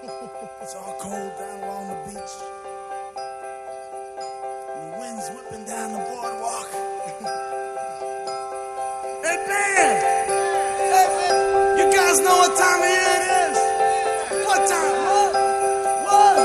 Wind's 5.16 5.30
whipping 5.32 5.66
down 5.66 5.94
the 5.94 6.00
boardwalk. 6.00 6.70
Hey, 9.26 9.38
man! 9.50 9.96
You 11.80 11.86
guys 11.92 12.20
know 12.20 12.38
what 12.38 12.54
time 12.60 12.82
of 12.84 12.90
year 12.94 13.14
it 13.18 13.24
is? 13.42 13.58
What 14.46 14.62
time? 14.70 14.96
What? 15.10 15.32
What? 16.06 16.38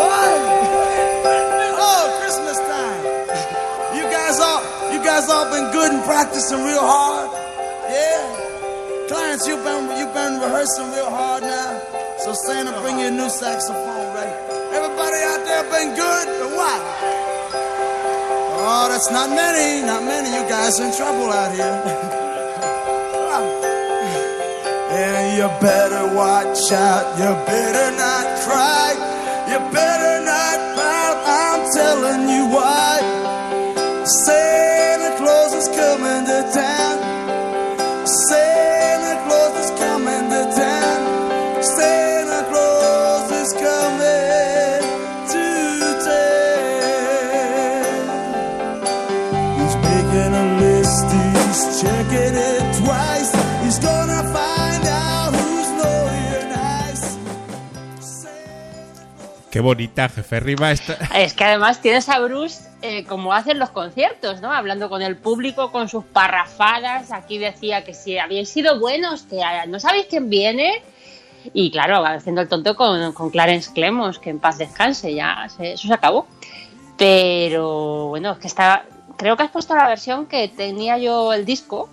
What? 0.00 0.38
Oh, 1.76 2.04
Christmas 2.20 2.56
time. 2.56 3.00
You 3.96 4.04
guys 4.08 4.40
all, 4.40 4.62
you 4.92 4.98
guys 5.04 5.28
all 5.28 5.44
been 5.52 5.70
good 5.72 5.92
and 5.92 6.02
practicing 6.04 6.64
real 6.64 6.80
hard? 6.80 7.28
Yeah? 7.90 9.06
Clarence, 9.08 9.46
you've 9.46 9.62
been 9.62 9.84
you've 9.98 10.14
been 10.14 10.40
rehearsing 10.40 10.90
real 10.92 11.10
hard 11.10 11.42
now. 11.42 11.80
So 12.24 12.32
Santa, 12.46 12.80
bring 12.80 12.98
you 12.98 13.08
a 13.08 13.10
new 13.10 13.28
saxophone, 13.28 13.93
there 15.54 15.70
been 15.70 15.94
good 15.94 16.26
or 16.42 16.50
what? 16.58 16.82
Oh, 18.66 18.88
that's 18.90 19.06
not 19.10 19.30
many, 19.30 19.86
not 19.86 20.02
many. 20.02 20.30
You 20.34 20.42
guys 20.48 20.80
in 20.80 20.90
trouble 20.96 21.30
out 21.30 21.52
here. 21.54 21.64
and 24.98 25.38
you 25.38 25.46
better 25.60 26.12
watch 26.14 26.72
out. 26.72 27.18
You 27.18 27.34
better 27.46 27.96
not 27.96 28.23
Qué 59.54 59.60
bonita, 59.60 60.08
jefe 60.08 60.40
Riva. 60.40 60.72
Esta... 60.72 60.94
Es 61.16 61.32
que 61.32 61.44
además 61.44 61.80
tienes 61.80 62.08
a 62.08 62.18
Bruce 62.18 62.64
eh, 62.82 63.04
como 63.04 63.32
hacen 63.32 63.60
los 63.60 63.70
conciertos, 63.70 64.40
¿no? 64.40 64.52
Hablando 64.52 64.88
con 64.88 65.00
el 65.00 65.16
público, 65.16 65.70
con 65.70 65.88
sus 65.88 66.04
parrafadas. 66.04 67.12
Aquí 67.12 67.38
decía 67.38 67.84
que 67.84 67.94
si 67.94 68.18
habíais 68.18 68.48
sido 68.48 68.80
buenos, 68.80 69.22
que 69.22 69.44
ah, 69.44 69.64
no 69.66 69.78
sabéis 69.78 70.06
quién 70.10 70.28
viene. 70.28 70.82
Y 71.52 71.70
claro, 71.70 72.04
haciendo 72.04 72.40
el 72.40 72.48
tonto 72.48 72.74
con, 72.74 73.12
con 73.12 73.30
Clarence 73.30 73.70
Clemos, 73.72 74.18
que 74.18 74.30
en 74.30 74.40
paz 74.40 74.58
descanse, 74.58 75.14
ya 75.14 75.46
se- 75.56 75.74
eso 75.74 75.86
se 75.86 75.94
acabó. 75.94 76.26
Pero 76.98 78.08
bueno, 78.08 78.32
es 78.32 78.38
que 78.38 78.48
está. 78.48 78.86
Creo 79.16 79.36
que 79.36 79.44
has 79.44 79.52
puesto 79.52 79.76
la 79.76 79.86
versión 79.86 80.26
que 80.26 80.48
tenía 80.48 80.98
yo 80.98 81.32
el 81.32 81.44
disco, 81.44 81.90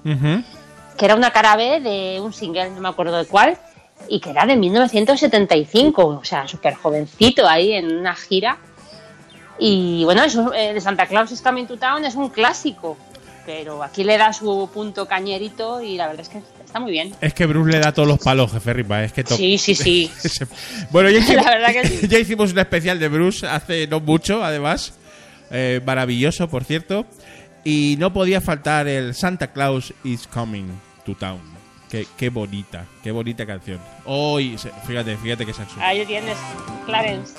que 0.97 1.05
era 1.05 1.13
una 1.13 1.29
cara 1.29 1.55
B 1.55 1.79
de 1.79 2.19
un 2.21 2.33
single, 2.33 2.71
no 2.71 2.81
me 2.81 2.89
acuerdo 2.89 3.19
de 3.19 3.25
cuál, 3.25 3.55
y 4.09 4.19
que 4.19 4.29
era 4.31 4.45
de 4.45 4.55
1975, 4.57 6.05
o 6.05 6.23
sea, 6.23 6.47
súper 6.47 6.75
jovencito 6.75 7.47
ahí 7.47 7.73
en 7.73 7.97
una 7.97 8.15
gira. 8.15 8.57
Y 9.59 10.03
bueno, 10.05 10.23
eso 10.23 10.53
eh, 10.53 10.73
de 10.73 10.81
Santa 10.81 11.05
Claus 11.07 11.31
is 11.31 11.41
Coming 11.41 11.65
to 11.67 11.77
Town 11.77 12.03
es 12.05 12.15
un 12.15 12.29
clásico, 12.29 12.97
pero 13.45 13.83
aquí 13.83 14.03
le 14.03 14.17
da 14.17 14.33
su 14.33 14.69
punto 14.73 15.07
cañerito 15.07 15.81
y 15.81 15.97
la 15.97 16.07
verdad 16.07 16.21
es 16.21 16.29
que 16.29 16.41
está 16.65 16.79
muy 16.79 16.91
bien. 16.91 17.13
Es 17.21 17.33
que 17.33 17.45
Bruce 17.45 17.71
le 17.71 17.79
da 17.79 17.91
todos 17.93 18.07
los 18.07 18.19
palos, 18.19 18.51
jefe 18.51 18.73
Riva. 18.73 19.03
Es 19.03 19.13
que 19.13 19.23
to- 19.23 19.35
Sí, 19.37 19.57
sí, 19.57 19.75
sí. 19.75 20.11
bueno, 20.91 21.09
ya 21.09 21.19
hicimos, 21.21 21.45
La 21.45 21.51
verdad 21.51 21.71
que 21.73 21.87
sí. 21.87 22.07
ya 22.09 22.17
hicimos 22.19 22.51
un 22.53 22.59
especial 22.59 22.97
de 22.99 23.07
Bruce 23.07 23.45
hace 23.45 23.87
no 23.87 23.99
mucho, 23.99 24.43
además. 24.43 24.93
Eh, 25.51 25.81
maravilloso, 25.85 26.49
por 26.49 26.63
cierto. 26.63 27.05
Y 27.63 27.97
no 27.99 28.11
podía 28.13 28.41
faltar 28.41 28.87
el 28.87 29.13
Santa 29.13 29.51
Claus 29.51 29.93
is 30.03 30.25
Coming 30.25 30.67
to 31.05 31.13
Town. 31.13 31.39
Qué, 31.91 32.07
qué 32.17 32.29
bonita, 32.29 32.85
qué 33.03 33.11
bonita 33.11 33.45
canción. 33.45 33.77
Hoy, 34.05 34.57
se- 34.57 34.71
fíjate, 34.87 35.17
fíjate 35.17 35.45
que 35.45 35.53
sensual. 35.53 35.85
Ahí 35.85 36.05
tienes, 36.05 36.37
Clarence. 36.85 37.33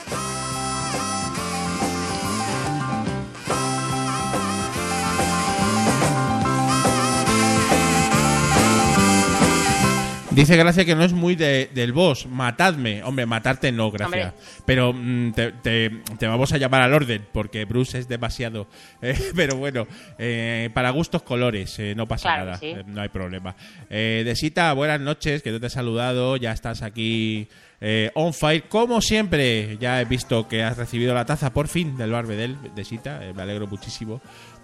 Dice 10.35 10.57
Gracia 10.57 10.85
que 10.87 10.95
no 10.95 11.05
es 11.05 11.13
muy 11.13 11.35
de- 11.35 11.69
del 11.75 11.93
boss. 11.93 12.27
Matadme. 12.27 13.03
Hombre, 13.03 13.27
matarte 13.27 13.71
no, 13.71 13.91
Gracia. 13.91 14.29
Hombre. 14.29 14.33
Pero 14.65 14.93
mm, 14.95 15.33
te, 15.33 15.53
te- 15.53 15.91
te 16.19 16.27
vamos 16.27 16.53
a 16.53 16.59
llamar 16.59 16.81
al 16.83 16.95
orden 16.95 17.27
porque 17.33 17.65
Bruce 17.67 17.99
es 17.99 18.09
demasiado. 18.09 18.67
Eh, 19.03 19.19
pero 19.35 19.57
bueno, 19.57 19.87
eh, 20.19 20.71
para 20.73 20.91
gustos 20.91 21.23
colores, 21.23 21.77
eh, 21.81 21.95
no 21.97 22.07
pasa 22.07 22.29
Claro 22.29 22.45
nada. 22.47 22.59
sí. 22.59 22.73
no 22.87 23.01
hay 23.03 23.09
problema. 23.09 23.57
Eh, 23.91 24.23
Desita, 24.25 24.73
buenas 24.75 25.01
noches, 25.01 25.43
que 25.43 25.51
no 25.51 25.59
te 25.61 25.67
he 25.67 25.71
saludado. 25.71 26.37
Ya 26.37 26.53
estás 26.53 26.83
aquí 26.83 27.49
eh, 27.81 28.11
on 28.15 28.33
fire. 28.33 28.63
Como 28.69 29.01
siempre, 29.03 29.77
ya 29.79 30.01
he 30.01 30.05
visto 30.05 30.47
que 30.49 30.63
has 30.63 30.77
recibido 30.79 31.15
la 31.15 31.27
taza 31.27 31.53
por 31.53 31.67
fin 31.69 31.97
del 31.97 32.13
Barbedel, 32.13 32.57
Desita. 32.77 33.21
me 33.35 33.43
alegro 33.43 33.67
muchísimo 33.67 34.23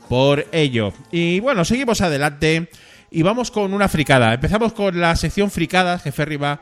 por 0.09 0.47
ello. 0.53 0.93
Y 1.11 1.41
bueno, 1.41 1.65
seguimos 1.65 2.01
adelante. 2.01 2.69
Y 3.11 3.23
vamos 3.23 3.51
con 3.51 3.73
una 3.73 3.89
fricada. 3.89 4.35
Empezamos 4.35 4.73
con 4.73 5.01
la 5.01 5.17
sección 5.17 5.51
fricada, 5.51 5.99
jefe 5.99 6.25
Riva. 6.25 6.61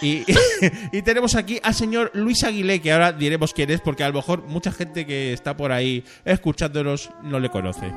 Y, 0.00 0.24
y 0.92 1.02
tenemos 1.02 1.34
aquí 1.34 1.60
al 1.62 1.74
señor 1.74 2.10
Luis 2.14 2.42
Aguilé, 2.44 2.80
que 2.80 2.92
ahora 2.92 3.12
diremos 3.12 3.52
quién 3.52 3.70
es, 3.70 3.80
porque 3.80 4.02
a 4.04 4.08
lo 4.08 4.14
mejor 4.14 4.42
mucha 4.46 4.72
gente 4.72 5.06
que 5.06 5.32
está 5.32 5.56
por 5.56 5.70
ahí 5.70 6.04
escuchándonos 6.24 7.10
no 7.22 7.38
le 7.38 7.50
conoce. 7.50 7.92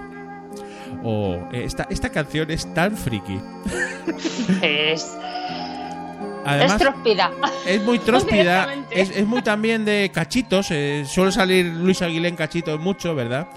O 1.03 1.35
eh, 1.53 1.63
esta, 1.65 1.87
esta 1.89 2.09
canción 2.09 2.51
es 2.51 2.71
tan 2.73 2.97
friki. 2.97 3.39
Es, 4.61 5.15
Además, 6.45 6.73
es 6.73 6.77
tróspida. 6.77 7.31
es 7.65 7.81
muy 7.83 7.99
tróspida, 7.99 8.67
es 8.91 9.25
muy 9.25 9.41
también 9.41 9.83
de 9.85 10.11
cachitos. 10.13 10.67
eh, 10.71 11.03
suele 11.07 11.31
salir 11.31 11.65
Luis 11.65 12.01
Aguilé 12.01 12.27
en 12.27 12.35
cachitos 12.35 12.79
mucho, 12.79 13.15
¿verdad? 13.15 13.47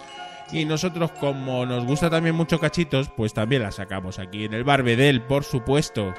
Y 0.51 0.65
nosotros, 0.65 1.11
como 1.13 1.67
nos 1.67 1.85
gusta 1.85 2.09
también 2.09 2.35
mucho 2.35 2.59
cachitos, 2.59 3.11
pues 3.11 3.35
también 3.35 3.63
la 3.63 3.71
sacamos 3.71 4.19
aquí 4.19 4.45
en 4.45 4.55
el 4.55 4.65
Barbedel, 4.65 5.23
por 5.23 5.45
supuesto. 5.45 6.15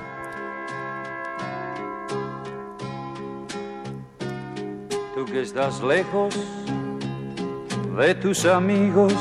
Tú 5.15 5.25
que 5.25 5.41
estás 5.41 5.81
lejos 5.81 6.36
de 7.98 8.15
tus 8.15 8.45
amigos, 8.45 9.13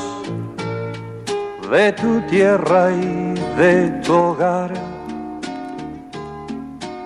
de 1.71 1.91
tu 1.93 2.21
tierra 2.29 2.91
y 2.91 3.33
de 3.57 3.89
tu 4.05 4.13
hogar. 4.13 4.71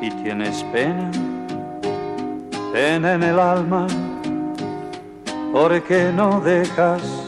Y 0.02 0.12
tienes 0.12 0.62
pena, 0.74 1.10
pena 2.74 3.14
en 3.14 3.24
el 3.24 3.40
alma, 3.40 3.88
porque 5.54 6.12
no 6.14 6.42
dejas. 6.42 7.23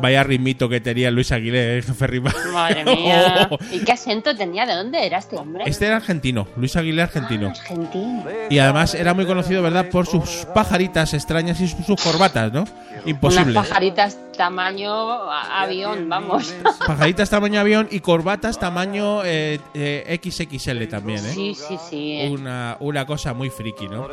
Vaya 0.00 0.22
ritmito 0.22 0.68
que 0.68 0.80
tenía 0.80 1.10
Luis 1.10 1.32
Aguilé, 1.32 1.78
eh, 1.78 1.82
jefe 1.86 2.06
Rima. 2.06 2.32
Madre 2.52 2.84
mía. 2.96 3.48
¿Y 3.70 3.80
qué 3.80 3.92
acento 3.92 4.34
tenía? 4.36 4.66
¿De 4.66 4.74
dónde 4.74 5.06
era 5.06 5.18
este 5.18 5.36
hombre? 5.36 5.64
Este 5.66 5.86
era 5.86 5.96
argentino, 5.96 6.46
Luis 6.56 6.76
Aguilé 6.76 7.02
argentino. 7.02 7.48
Argentino. 7.48 8.24
Y 8.50 8.58
además 8.58 8.94
era 8.94 9.14
muy 9.14 9.26
conocido, 9.26 9.62
¿verdad?, 9.62 9.88
por 9.90 10.06
sus 10.06 10.46
pajaritas 10.54 11.14
extrañas 11.14 11.60
y 11.60 11.68
sus, 11.68 11.84
sus 11.84 12.00
corbatas, 12.02 12.52
¿no? 12.52 12.64
Imposible. 13.04 13.52
Unas 13.52 13.68
pajaritas 13.68 14.18
tamaño 14.36 15.30
avión, 15.30 16.08
vamos. 16.08 16.54
Pajaritas 16.86 17.30
tamaño 17.30 17.60
avión 17.60 17.88
y 17.90 18.00
corbatas 18.00 18.58
tamaño 18.58 19.24
eh, 19.24 19.60
eh, 19.74 20.20
XXL 20.22 20.86
también, 20.88 21.24
¿eh? 21.24 21.32
Sí, 21.32 21.54
sí, 21.54 21.76
sí. 21.88 22.28
Una, 22.30 22.76
una 22.80 23.06
cosa 23.06 23.34
muy 23.34 23.50
friki, 23.50 23.88
¿no? 23.88 24.08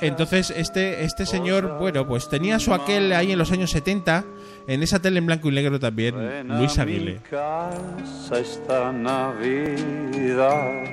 Entonces, 0.00 0.52
este, 0.56 1.04
este 1.04 1.26
señor, 1.26 1.78
bueno, 1.78 2.06
pues 2.06 2.28
tenía 2.28 2.58
su 2.58 2.72
aquel 2.72 3.12
ahí 3.12 3.32
en 3.32 3.38
los 3.38 3.52
años 3.52 3.70
70, 3.70 4.24
en 4.68 4.82
esa 4.82 5.00
tele 5.00 5.18
en 5.18 5.26
blanco 5.26 5.48
y 5.48 5.52
negro 5.52 5.80
también, 5.80 6.16
Ven 6.16 6.46
Luis 6.58 6.78
Aguilé. 6.78 7.14
mi 7.14 7.18
casa 7.20 8.38
esta 8.38 8.92
Navidad. 8.92 10.84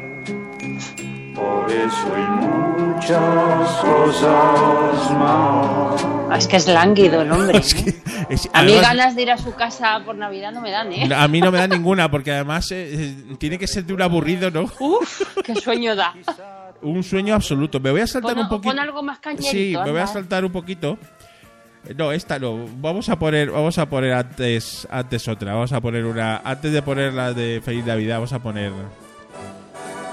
Por 1.35 1.69
eso 1.69 2.15
hay 2.15 2.47
muchas 2.47 3.69
cosas 3.81 5.11
más. 5.19 6.05
Ah, 6.29 6.37
Es 6.37 6.47
que 6.47 6.55
es 6.55 6.67
lánguido 6.67 7.21
el 7.21 7.31
hombre. 7.31 7.57
Es 7.65 7.73
que- 7.75 7.89
¿eh? 7.89 7.95
es- 8.29 8.49
A 8.53 8.63
mí 8.63 8.71
además, 8.71 8.81
ganas 8.95 9.15
de 9.15 9.21
ir 9.23 9.31
a 9.31 9.37
su 9.37 9.53
casa 9.53 10.01
por 10.05 10.15
Navidad 10.15 10.51
no 10.53 10.61
me 10.61 10.71
dan, 10.71 10.91
¿eh? 10.93 11.09
a 11.13 11.27
mí 11.27 11.41
no 11.41 11.51
me 11.51 11.57
da 11.59 11.67
ninguna, 11.67 12.09
porque 12.09 12.31
además 12.31 12.71
eh, 12.71 12.87
eh, 12.93 13.35
tiene 13.37 13.59
que 13.59 13.67
ser 13.67 13.85
de 13.85 13.93
un 13.93 14.01
aburrido, 14.01 14.49
¿no? 14.49 14.63
Uf, 14.79 15.21
qué 15.43 15.53
sueño 15.55 15.95
da. 15.95 16.13
Un 16.81 17.03
sueño 17.03 17.35
absoluto. 17.35 17.79
Me 17.79 17.91
voy 17.91 18.01
a 18.01 18.07
saltar 18.07 18.33
Pon, 18.33 18.43
un 18.43 18.49
poquito. 18.49 18.69
pon 18.69 18.79
algo 18.79 19.03
más 19.03 19.19
cañerito. 19.19 19.49
Sí, 19.51 19.73
me 19.83 19.91
voy 19.91 19.99
a 19.99 20.03
anda. 20.03 20.13
saltar 20.13 20.45
un 20.45 20.51
poquito. 20.51 20.97
No, 21.95 22.11
esta 22.11 22.39
no. 22.39 22.65
Vamos 22.77 23.09
a 23.09 23.17
poner, 23.19 23.51
vamos 23.51 23.77
a 23.77 23.85
poner 23.85 24.13
antes, 24.13 24.87
antes 24.89 25.27
otra. 25.27 25.53
Vamos 25.53 25.71
a 25.71 25.81
poner 25.81 26.05
una. 26.05 26.37
Antes 26.43 26.71
de 26.73 26.81
poner 26.81 27.13
la 27.13 27.33
de 27.33 27.61
Feliz 27.63 27.85
Navidad, 27.85 28.15
vamos 28.15 28.33
a 28.33 28.39
poner. 28.39 28.71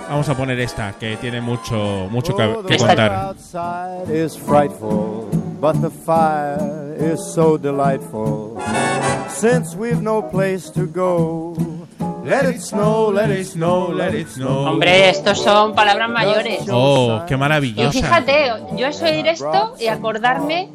Vamos 0.09 0.29
a 0.29 0.37
poner 0.37 0.61
esta, 0.61 0.93
que 0.93 1.17
tiene 1.17 1.41
mucho, 1.41 2.09
mucho 2.11 2.37
que, 2.37 2.47
contar. 2.47 2.81
weather 2.83 3.13
outside 3.13 4.11
is 4.11 4.37
frightful, 4.37 5.29
but 5.61 5.81
the 5.81 5.89
fire 5.89 6.95
is 6.99 7.19
so 7.33 7.57
delightful. 7.57 8.59
Since 9.31 9.75
we've 9.77 10.03
no 10.03 10.21
place 10.21 10.71
to 10.73 10.87
go, 10.87 11.55
let 12.25 12.45
it 12.45 12.61
snow, 12.61 13.11
let 13.11 13.31
it 13.31 13.47
snow, 13.47 13.89
let 13.91 14.13
it 14.15 14.29
snow. 14.29 14.67
Hombre, 14.73 15.09
estos 15.09 15.39
son 15.43 15.75
palabras 15.75 16.11
mayores. 16.11 16.61
Oh, 16.71 17.23
qué 17.27 17.35
Y 17.35 17.39
maravillosa. 17.39 17.93
fíjate, 17.93 18.53
yo 18.77 18.89
es 18.89 19.01
oír 19.01 19.27
esto 19.29 19.77
y 19.81 19.87
acordarme 19.87 20.69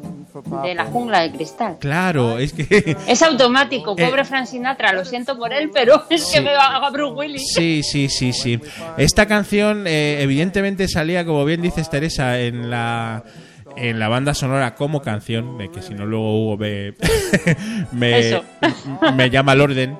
de 0.62 0.74
la 0.74 0.84
jungla 0.84 1.20
de 1.20 1.32
cristal. 1.32 1.76
Claro, 1.80 2.38
es 2.38 2.52
que. 2.52 2.96
Es 3.08 3.22
automático, 3.22 3.94
Eh. 3.98 4.04
pobre 4.06 4.24
Frank 4.24 4.46
Sinatra, 4.46 4.92
lo 4.92 5.04
siento 5.04 5.36
por 5.38 5.52
él, 5.52 5.70
pero 5.72 6.04
es 6.10 6.26
que 6.32 6.40
me 6.40 6.52
va 6.54 6.76
a 6.76 6.90
Bruce 6.90 7.14
Willis. 7.14 7.52
Sí, 7.54 7.82
sí, 7.82 8.08
sí, 8.08 8.32
sí. 8.32 8.60
Esta 8.96 9.26
canción, 9.26 9.86
eh, 9.86 10.18
evidentemente, 10.22 10.88
salía, 10.88 11.24
como 11.24 11.44
bien 11.44 11.62
dices, 11.62 11.88
Teresa, 11.90 12.38
en 12.40 12.70
la 12.70 13.24
en 13.76 14.00
la 14.00 14.08
banda 14.08 14.34
sonora 14.34 14.74
como 14.74 15.02
canción, 15.02 15.56
de 15.58 15.70
que 15.70 15.82
si 15.82 15.94
no 15.94 16.04
luego 16.04 16.36
Hugo 16.42 16.56
me, 16.56 16.94
me, 17.92 18.40
me 19.14 19.30
llama 19.30 19.52
al 19.52 19.60
orden, 19.60 19.96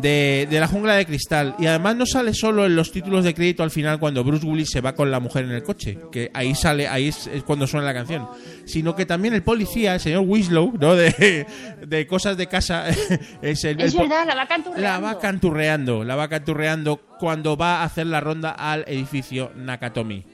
de, 0.00 0.46
de 0.50 0.60
la 0.60 0.68
jungla 0.68 0.94
de 0.94 1.06
cristal. 1.06 1.54
Y 1.58 1.66
además 1.66 1.96
no 1.96 2.06
sale 2.06 2.34
solo 2.34 2.66
en 2.66 2.76
los 2.76 2.92
títulos 2.92 3.24
de 3.24 3.34
crédito 3.34 3.62
al 3.62 3.70
final 3.70 3.98
cuando 3.98 4.22
Bruce 4.24 4.46
Willis 4.46 4.70
se 4.70 4.80
va 4.80 4.94
con 4.94 5.10
la 5.10 5.20
mujer 5.20 5.44
en 5.44 5.52
el 5.52 5.62
coche, 5.62 5.98
que 6.12 6.30
ahí 6.34 6.54
sale, 6.54 6.88
ahí 6.88 7.08
es, 7.08 7.26
es 7.26 7.42
cuando 7.42 7.66
suena 7.66 7.86
la 7.86 7.94
canción, 7.94 8.28
sino 8.64 8.94
que 8.94 9.06
también 9.06 9.34
el 9.34 9.42
policía, 9.42 9.94
el 9.94 10.00
señor 10.00 10.24
Winslow, 10.26 10.74
¿no? 10.78 10.94
De, 10.94 11.46
de 11.86 12.06
cosas 12.06 12.36
de 12.36 12.46
casa, 12.46 12.88
es 13.42 13.64
el, 13.64 13.80
Es 13.80 13.94
el 13.94 14.00
verdad, 14.00 14.26
la 14.26 14.34
va 14.34 14.46
canturreando. 14.46 14.82
la 14.82 14.98
va 15.00 15.18
canturreando, 15.18 16.04
la 16.04 16.16
va 16.16 16.28
canturreando 16.28 16.96
cuando 17.18 17.56
va 17.56 17.78
a 17.80 17.84
hacer 17.84 18.06
la 18.06 18.20
ronda 18.20 18.50
al 18.50 18.84
edificio 18.86 19.52
Nakatomi. 19.56 20.24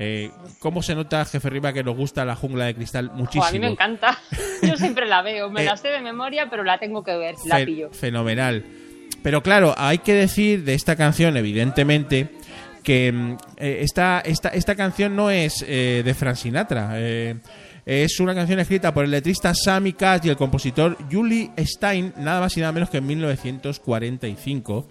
Eh, 0.00 0.30
¿Cómo 0.60 0.80
se 0.80 0.94
nota, 0.94 1.24
jefe 1.24 1.50
Riva, 1.50 1.72
que 1.72 1.82
nos 1.82 1.96
gusta 1.96 2.24
la 2.24 2.36
jungla 2.36 2.66
de 2.66 2.74
cristal 2.76 3.10
muchísimo? 3.14 3.44
a 3.46 3.50
mí 3.50 3.58
me 3.58 3.66
encanta. 3.66 4.16
Yo 4.62 4.76
siempre 4.76 5.06
la 5.06 5.22
veo, 5.22 5.50
me 5.50 5.62
Eh, 5.62 5.64
la 5.64 5.76
sé 5.76 5.88
de 5.88 6.00
memoria, 6.00 6.48
pero 6.48 6.62
la 6.62 6.78
tengo 6.78 7.02
que 7.02 7.16
ver, 7.16 7.34
la 7.46 7.64
pillo. 7.64 7.90
Fenomenal. 7.90 8.64
Pero 9.22 9.42
claro, 9.42 9.74
hay 9.76 9.98
que 9.98 10.14
decir 10.14 10.64
de 10.64 10.74
esta 10.74 10.96
canción, 10.96 11.36
evidentemente, 11.36 12.28
que 12.82 13.12
mm, 13.12 13.36
eh, 13.58 13.78
esta, 13.82 14.20
esta, 14.20 14.48
esta 14.50 14.74
canción 14.74 15.14
no 15.14 15.30
es 15.30 15.64
eh, 15.66 16.02
de 16.04 16.14
Frank 16.14 16.36
Sinatra. 16.36 16.92
eh, 16.94 17.36
es 17.84 18.20
una 18.20 18.34
canción 18.34 18.58
escrita 18.60 18.92
por 18.92 19.04
el 19.04 19.10
letrista 19.10 19.54
Sammy 19.54 19.94
Cash 19.94 20.20
y 20.24 20.28
el 20.28 20.36
compositor 20.36 20.96
Julie 21.10 21.50
Stein, 21.58 22.12
nada 22.18 22.40
más 22.40 22.54
y 22.56 22.60
nada 22.60 22.72
menos 22.72 22.90
que 22.90 22.98
en 22.98 23.06
1945. 23.06 24.88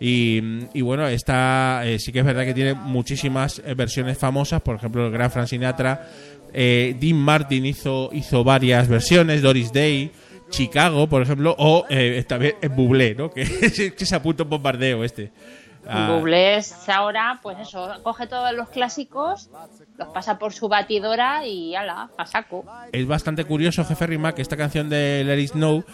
Y, 0.00 0.42
y 0.74 0.82
bueno, 0.82 1.06
esta 1.08 1.82
eh, 1.86 1.98
sí 1.98 2.12
que 2.12 2.18
es 2.18 2.24
verdad 2.24 2.44
que 2.44 2.52
tiene 2.52 2.74
muchísimas 2.74 3.62
versiones 3.74 4.18
famosas, 4.18 4.60
por 4.60 4.76
ejemplo, 4.76 5.06
el 5.06 5.12
gran 5.12 5.30
Frank 5.30 5.46
Sinatra, 5.46 6.06
Dean 6.52 7.16
Martin 7.16 7.64
hizo, 7.66 8.10
hizo 8.12 8.44
varias 8.44 8.88
versiones, 8.88 9.40
Doris 9.40 9.72
Day, 9.72 10.12
Chicago, 10.56 11.08
por 11.08 11.22
ejemplo, 11.22 11.54
o 11.58 11.84
eh, 11.88 12.14
esta 12.18 12.38
vez 12.38 12.56
en 12.62 12.74
Bublé, 12.76 13.14
¿no? 13.14 13.30
Que, 13.30 13.44
que 13.98 14.06
se 14.06 14.14
apunta 14.14 14.44
un 14.44 14.50
bombardeo 14.50 15.04
este. 15.04 15.32
Ah, 15.86 16.14
Bublé 16.16 16.56
es 16.56 16.88
ahora, 16.88 17.40
pues 17.42 17.58
eso, 17.58 17.90
coge 18.02 18.26
todos 18.26 18.52
los 18.54 18.68
clásicos, 18.70 19.50
los 19.98 20.08
pasa 20.08 20.38
por 20.38 20.52
su 20.52 20.68
batidora 20.68 21.46
y 21.46 21.74
ala, 21.74 22.10
a 22.16 22.26
saco. 22.26 22.64
es 22.92 23.06
bastante 23.06 23.44
curioso, 23.44 23.84
jefe 23.84 24.06
Rima, 24.06 24.34
que 24.34 24.42
esta 24.42 24.56
canción 24.56 24.88
de 24.88 25.22
Let 25.24 25.40
It 25.40 25.50
Snow, 25.50 25.84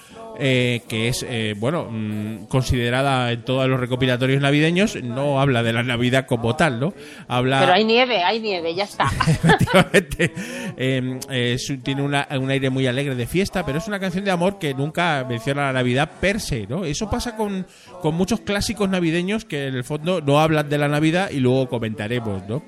eh, 0.41 0.81
que 0.89 1.09
es, 1.09 1.25
eh, 1.29 1.55
bueno, 1.59 1.89
mm, 1.91 2.47
considerada 2.47 3.31
en 3.31 3.43
todos 3.45 3.69
los 3.69 3.79
recopilatorios 3.79 4.41
navideños, 4.43 4.97
no 5.03 5.41
habla 5.41 5.63
de 5.63 5.73
la 5.73 5.83
Navidad 5.83 6.27
como 6.27 6.57
tal, 6.57 6.81
¿no? 6.81 6.95
Habla... 7.29 7.61
Pero 7.61 7.73
hay 7.75 7.85
nieve, 7.85 8.23
hay 8.23 8.41
nieve, 8.41 8.75
ya 8.75 8.85
está. 8.85 9.05
Efectivamente. 9.29 10.33
Eh, 10.77 11.19
es- 11.31 11.73
tiene 11.83 12.03
una- 12.03 12.27
un 12.39 12.51
aire 12.51 12.71
muy 12.71 12.87
alegre 12.87 13.15
de 13.15 13.27
fiesta, 13.27 13.65
pero 13.65 13.79
es 13.79 13.87
una 13.89 14.01
canción 14.01 14.25
de 14.25 14.31
amor 14.31 14.59
que 14.59 14.75
nunca 14.75 15.25
menciona 15.29 15.67
la 15.67 15.73
Navidad 15.75 16.11
per 16.21 16.41
se, 16.41 16.67
¿no? 16.67 16.85
Eso 16.85 17.11
pasa 17.11 17.37
con, 17.37 17.67
con 18.01 18.15
muchos 18.15 18.41
clásicos 18.41 18.89
navideños 18.89 19.45
que 19.45 19.67
en 19.67 19.75
el 19.75 19.85
fondo 19.85 20.21
no 20.21 20.41
hablan 20.41 20.69
de 20.69 20.79
la 20.79 20.89
Navidad 20.89 21.31
y 21.31 21.41
luego 21.41 21.69
comentaremos, 21.69 22.43
¿no? 22.49 22.63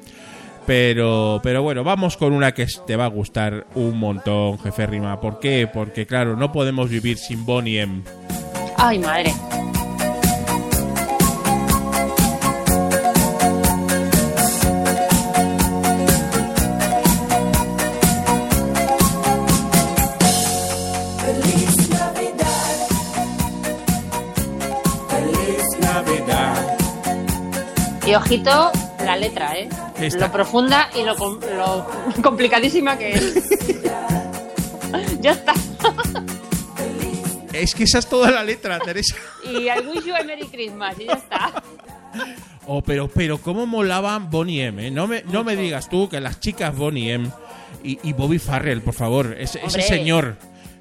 Pero, 0.67 1.41
pero 1.43 1.63
bueno, 1.63 1.83
vamos 1.83 2.17
con 2.17 2.33
una 2.33 2.53
que 2.53 2.67
te 2.87 2.97
va 2.97 3.07
a 3.07 3.09
gustar 3.09 3.67
un 3.75 3.99
montón, 3.99 4.59
jefe 4.61 4.87
Rima. 4.87 5.21
¿Por 5.21 5.41
qué? 5.41 5.69
Porque 5.73 6.07
claro, 6.07 6.37
no 6.37 6.53
podemos 6.53 6.89
vivir 6.89 7.19
sin 7.19 7.45
Bonnie 7.45 7.81
M. 7.81 8.03
Ay, 8.77 8.99
madre. 8.99 9.33
Y 28.05 28.15
ojito, 28.15 28.71
la 29.07 29.17
letra, 29.17 29.57
¿eh? 29.57 29.71
Lo 30.11 30.33
profunda 30.33 30.89
y 30.99 31.03
lo, 31.05 31.17
com- 31.17 31.39
lo 31.57 31.87
complicadísima 32.23 32.97
que 32.99 33.13
es. 33.13 33.35
ya 35.21 35.33
está. 35.33 35.55
Es 37.53 37.75
que 37.75 37.85
esa 37.85 37.99
es 37.99 38.07
toda 38.09 38.31
la 38.31 38.43
letra, 38.43 38.79
Teresa. 38.81 39.15
Y 39.45 39.69
I 39.69 39.81
wish 39.87 40.05
you 40.05 40.15
a 40.15 40.23
Merry 40.23 40.47
Christmas 40.47 40.99
y 40.99 41.05
ya 41.07 41.13
está. 41.15 41.63
Oh, 42.67 42.81
pero, 42.83 43.09
pero 43.09 43.39
cómo 43.39 43.67
molaban 43.67 44.31
Bonnie 44.31 44.65
M, 44.67 44.87
¿eh? 44.87 44.91
No 44.91 45.07
me, 45.07 45.23
no 45.25 45.45
me 45.45 45.57
digas 45.57 45.89
tú 45.89 46.09
que 46.09 46.21
las 46.21 46.41
chicas 46.41 46.75
Bonnie 46.77 47.13
M 47.13 47.29
y, 47.83 47.99
y 48.09 48.13
Bobby 48.13 48.39
Farrell, 48.39 48.81
por 48.83 48.95
favor, 48.95 49.35
ese, 49.39 49.69
señor, 49.69 50.37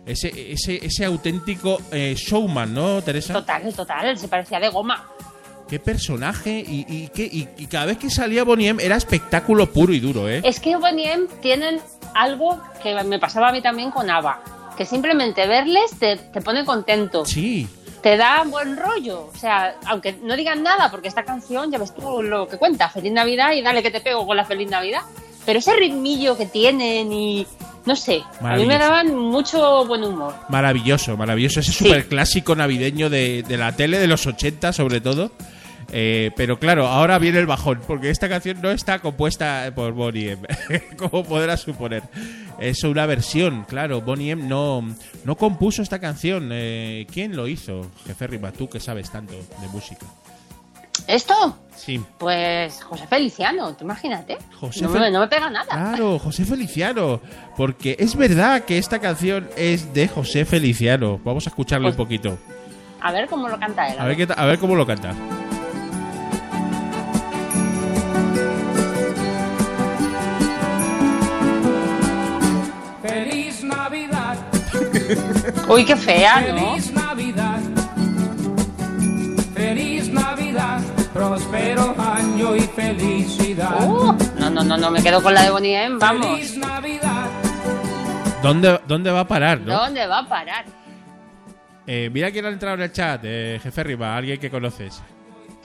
ese, 0.05 0.51
ese, 0.53 0.85
ese 0.85 1.05
auténtico 1.05 1.81
eh, 1.91 2.13
showman, 2.15 2.73
¿no, 2.73 3.01
Teresa? 3.01 3.33
Total, 3.33 3.73
total, 3.73 4.17
se 4.17 4.27
parecía 4.27 4.59
de 4.59 4.69
goma. 4.69 5.07
Qué 5.71 5.79
personaje 5.79 6.59
y, 6.67 6.85
y, 6.87 7.07
qué- 7.15 7.23
y- 7.31 7.47
y 7.57 7.65
cada 7.67 7.85
vez 7.85 7.97
que 7.97 8.09
salía 8.09 8.43
Bonnie 8.43 8.67
M 8.67 8.83
era 8.83 8.97
espectáculo 8.97 9.71
puro 9.71 9.93
y 9.93 9.99
duro, 10.01 10.27
¿eh? 10.29 10.41
Es 10.43 10.59
que 10.59 10.75
Bonnie 10.75 11.09
M 11.13 11.27
tienen 11.41 11.79
algo 12.13 12.61
que 12.83 12.93
me 13.05 13.17
pasaba 13.19 13.47
a 13.49 13.51
mí 13.53 13.61
también 13.61 13.89
con 13.89 14.09
Ava. 14.09 14.43
Que 14.77 14.85
simplemente 14.85 15.47
verles 15.47 15.91
te, 15.97 16.17
te 16.17 16.41
pone 16.41 16.65
contento. 16.65 17.25
Sí, 17.25 17.67
Te 18.03 18.17
da 18.17 18.43
buen 18.43 18.75
rollo. 18.75 19.29
O 19.33 19.37
sea, 19.37 19.75
aunque 19.85 20.13
no 20.21 20.35
digan 20.35 20.61
nada, 20.61 20.91
porque 20.91 21.07
esta 21.07 21.23
canción, 21.23 21.71
ya 21.71 21.77
ves 21.77 21.93
tú 21.95 22.21
lo 22.21 22.47
que 22.49 22.57
cuenta, 22.57 22.89
Feliz 22.89 23.13
Navidad 23.13 23.53
y 23.53 23.61
dale 23.61 23.81
que 23.81 23.91
te 23.91 24.01
pego 24.01 24.25
con 24.27 24.35
la 24.35 24.43
Feliz 24.43 24.69
Navidad. 24.69 25.01
Pero 25.45 25.59
ese 25.59 25.73
ritmillo 25.75 26.35
que 26.35 26.47
tienen 26.47 27.13
y, 27.13 27.47
no 27.85 27.95
sé, 27.95 28.23
a 28.41 28.55
mí 28.57 28.65
me 28.65 28.77
daban 28.77 29.15
mucho 29.15 29.85
buen 29.85 30.03
humor. 30.03 30.33
Maravilloso, 30.49 31.15
maravilloso. 31.15 31.61
Ese 31.61 31.71
Sí. 31.71 31.85
super 31.85 32.07
clásico 32.07 32.55
navideño 32.55 33.09
de, 33.09 33.43
de 33.47 33.57
la 33.57 33.73
tele 33.75 33.99
de 33.99 34.07
los 34.07 34.25
80, 34.27 34.73
sobre 34.73 34.99
todo. 34.99 35.31
Eh, 35.93 36.31
pero 36.37 36.57
claro, 36.57 36.87
ahora 36.87 37.19
viene 37.19 37.39
el 37.39 37.45
bajón, 37.47 37.81
porque 37.85 38.09
esta 38.09 38.29
canción 38.29 38.61
no 38.61 38.71
está 38.71 38.99
compuesta 38.99 39.69
por 39.75 39.91
Bonnie 39.91 40.31
M, 40.31 40.47
como 40.97 41.23
podrás 41.23 41.59
suponer. 41.61 42.03
Es 42.59 42.83
una 42.85 43.05
versión, 43.05 43.65
claro. 43.67 43.99
Bonnie 44.01 44.31
M 44.31 44.43
no, 44.43 44.87
no 45.25 45.35
compuso 45.35 45.81
esta 45.81 45.99
canción. 45.99 46.49
Eh, 46.53 47.05
¿Quién 47.11 47.35
lo 47.35 47.47
hizo? 47.47 47.91
Jefe 48.07 48.27
Rima, 48.27 48.51
tú 48.51 48.69
que 48.69 48.79
sabes 48.79 49.09
tanto 49.11 49.33
de 49.33 49.67
música. 49.73 50.05
¿Esto? 51.07 51.57
Sí, 51.75 51.99
Pues 52.19 52.81
José 52.83 53.07
Feliciano, 53.07 53.73
tú 53.75 53.83
imagínate. 53.85 54.37
José 54.59 54.83
no, 54.83 54.89
Fel- 54.93 54.99
me, 55.01 55.11
no 55.11 55.19
me 55.21 55.27
pega 55.27 55.49
nada. 55.49 55.65
claro, 55.67 56.19
José 56.19 56.45
Feliciano. 56.45 57.19
Porque 57.57 57.95
es 57.99 58.15
verdad 58.15 58.63
que 58.65 58.77
esta 58.77 58.99
canción 58.99 59.49
es 59.57 59.93
de 59.93 60.07
José 60.07 60.45
Feliciano. 60.45 61.19
Vamos 61.23 61.47
a 61.47 61.49
escucharlo 61.49 61.87
Pues- 61.87 61.97
un 61.97 62.05
poquito. 62.05 62.37
A 63.01 63.11
ver 63.11 63.27
cómo 63.27 63.49
lo 63.49 63.57
canta 63.59 63.87
él. 63.91 63.99
A 63.99 64.05
ver, 64.05 64.15
qué 64.15 64.27
ta- 64.27 64.35
a 64.35 64.45
ver 64.45 64.59
cómo 64.59 64.75
lo 64.75 64.85
canta. 64.85 65.15
Uy, 75.67 75.85
qué 75.85 75.95
fea, 75.95 76.41
¿no? 76.53 76.71
feliz 76.75 76.91
Navidad, 76.93 77.59
feliz 79.53 80.09
Navidad, 80.09 80.81
próspero 81.13 81.95
año 81.99 82.55
y 82.55 82.61
felicidad. 82.61 83.87
Uh, 83.87 84.15
no, 84.39 84.49
no, 84.49 84.63
no, 84.63 84.77
no, 84.77 84.91
me 84.91 85.01
quedo 85.01 85.21
con 85.21 85.33
la 85.33 85.43
de 85.43 85.49
Bonnie 85.51 85.75
M, 85.85 85.97
vamos. 85.99 86.25
Feliz 86.27 86.57
Navidad, 86.57 87.27
¿Dónde, 88.41 88.79
¿Dónde 88.87 89.11
va 89.11 89.21
a 89.21 89.27
parar, 89.27 89.59
no? 89.61 89.73
¿Dónde 89.73 90.07
va 90.07 90.19
a 90.19 90.27
parar? 90.27 90.65
Eh, 91.85 92.09
mira 92.11 92.31
quién 92.31 92.45
ha 92.45 92.49
entrado 92.49 92.75
en 92.75 92.81
el 92.81 92.91
chat, 92.91 93.21
eh, 93.23 93.59
jefe 93.61 93.83
Riva, 93.83 94.15
alguien 94.15 94.39
que 94.39 94.49
conoces. 94.49 95.01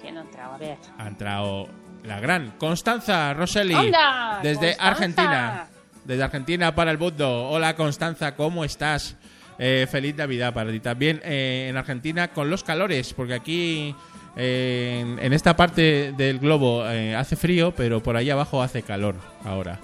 Que 0.01 0.13
no 0.13 0.21
entraba, 0.23 0.57
a 0.57 0.59
ver. 0.59 0.77
Ha 0.99 1.07
entrado 1.07 1.69
la 2.05 2.21
gran 2.21 2.53
Constanza 2.59 3.33
Rosselli. 3.35 3.75
¡Hola, 3.75 4.41
Desde 4.43 4.77
Constanza! 4.77 4.87
Argentina. 4.89 5.67
Desde 6.05 6.23
Argentina 6.23 6.75
para 6.75 6.91
el 6.93 6.99
mundo. 6.99 7.49
Hola 7.49 7.75
Constanza, 7.75 8.37
¿cómo 8.37 8.65
estás? 8.65 9.17
Eh, 9.59 9.87
feliz 9.91 10.15
Navidad 10.17 10.53
para 10.53 10.71
ti 10.71 10.81
también 10.81 11.21
eh, 11.25 11.69
en 11.71 11.77
Argentina 11.77 12.29
con 12.29 12.51
los 12.51 12.63
calores, 12.63 13.15
porque 13.15 13.35
aquí 13.35 13.95
eh, 14.37 14.99
en, 15.01 15.19
en 15.19 15.33
esta 15.33 15.57
parte 15.57 16.13
del 16.13 16.39
globo 16.39 16.87
eh, 16.87 17.15
hace 17.15 17.37
frío, 17.37 17.73
pero 17.75 18.03
por 18.03 18.17
ahí 18.17 18.29
abajo 18.29 18.63
hace 18.63 18.83
calor 18.83 19.17
ahora. 19.45 19.79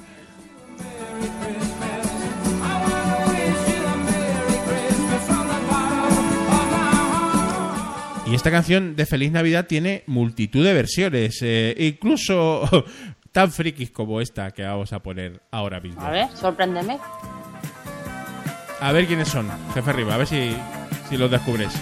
Y 8.26 8.34
esta 8.34 8.50
canción 8.50 8.96
de 8.96 9.04
Feliz 9.04 9.30
Navidad 9.30 9.66
tiene 9.66 10.04
multitud 10.06 10.64
de 10.64 10.72
versiones, 10.72 11.44
incluso 11.78 12.62
tan 13.32 13.50
frikis 13.50 13.90
como 13.90 14.22
esta 14.22 14.52
que 14.52 14.62
vamos 14.62 14.92
a 14.94 15.02
poner 15.02 15.42
ahora 15.50 15.80
mismo. 15.80 16.00
A 16.00 16.10
ver, 16.10 16.28
sorpréndeme. 16.34 16.98
A 18.82 18.90
ver 18.92 19.06
quiénes 19.06 19.28
son, 19.28 19.46
jefe 19.74 19.90
arriba, 19.90 20.14
a 20.14 20.18
ver 20.18 20.26
si, 20.26 20.56
si 21.08 21.16
los 21.16 21.30
descubres. 21.30 21.72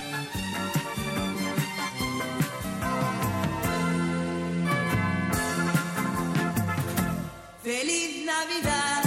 Feliz 7.63 8.25
Navidad, 8.25 9.03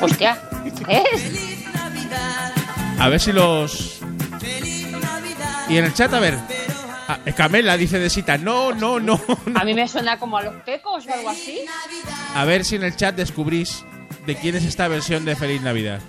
Hostia, 0.00 0.38
¿qué 0.86 1.02
es? 1.12 1.22
feliz 1.22 1.64
Navidad, 1.74 2.52
A 2.98 3.08
ver 3.08 3.20
si 3.20 3.32
los... 3.32 4.00
feliz 4.40 4.90
Navidad. 4.90 5.68
Y 5.68 5.76
en 5.76 5.84
el 5.84 5.94
chat, 5.94 6.12
a 6.14 6.20
ver. 6.20 6.38
Ah, 7.06 7.18
Camela 7.36 7.76
dice 7.76 7.98
de 7.98 8.08
cita, 8.08 8.38
no, 8.38 8.72
no, 8.72 8.98
no. 8.98 9.20
no. 9.46 9.60
A 9.60 9.64
mí 9.64 9.74
me 9.74 9.86
suena 9.86 10.18
como 10.18 10.38
a 10.38 10.42
los 10.42 10.54
pecos 10.62 11.06
o 11.06 11.12
algo 11.12 11.28
así. 11.28 11.60
A 12.34 12.44
ver 12.46 12.64
si 12.64 12.76
en 12.76 12.84
el 12.84 12.96
chat 12.96 13.14
descubrís 13.14 13.84
de 14.26 14.36
quién 14.36 14.56
es 14.56 14.64
esta 14.64 14.88
versión 14.88 15.24
de 15.26 15.36
Feliz 15.36 15.60
Navidad. 15.60 16.00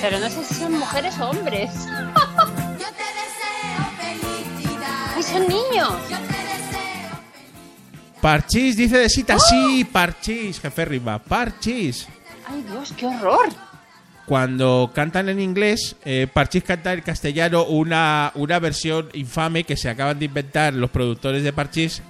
Pero 0.00 0.18
no 0.18 0.28
sé 0.30 0.44
si 0.44 0.54
son 0.54 0.78
mujeres 0.78 1.18
o 1.18 1.28
hombres. 1.30 1.70
Yo 1.74 2.86
te 2.96 3.06
deseo 3.20 3.84
felicidad. 3.98 5.12
¡Ay, 5.16 5.22
son 5.22 5.48
niños! 5.48 5.92
Parchís 8.20 8.76
dice 8.76 8.98
de 8.98 9.08
cita, 9.08 9.38
sí, 9.38 9.84
Parchís, 9.90 10.60
jefe 10.60 10.84
Riva, 10.84 11.18
Parchís. 11.18 12.06
¡Ay, 12.46 12.62
Dios, 12.68 12.92
qué 12.96 13.06
horror! 13.06 13.48
Cuando 14.26 14.90
cantan 14.94 15.28
en 15.28 15.40
inglés, 15.40 15.96
eh, 16.04 16.28
Parchís 16.32 16.62
canta 16.62 16.92
en 16.92 17.00
castellano 17.00 17.64
una, 17.64 18.30
una 18.34 18.58
versión 18.58 19.08
infame 19.14 19.64
que 19.64 19.76
se 19.76 19.88
acaban 19.88 20.18
de 20.18 20.26
inventar 20.26 20.72
los 20.74 20.90
productores 20.90 21.42
de 21.42 21.52
Parchís. 21.52 22.02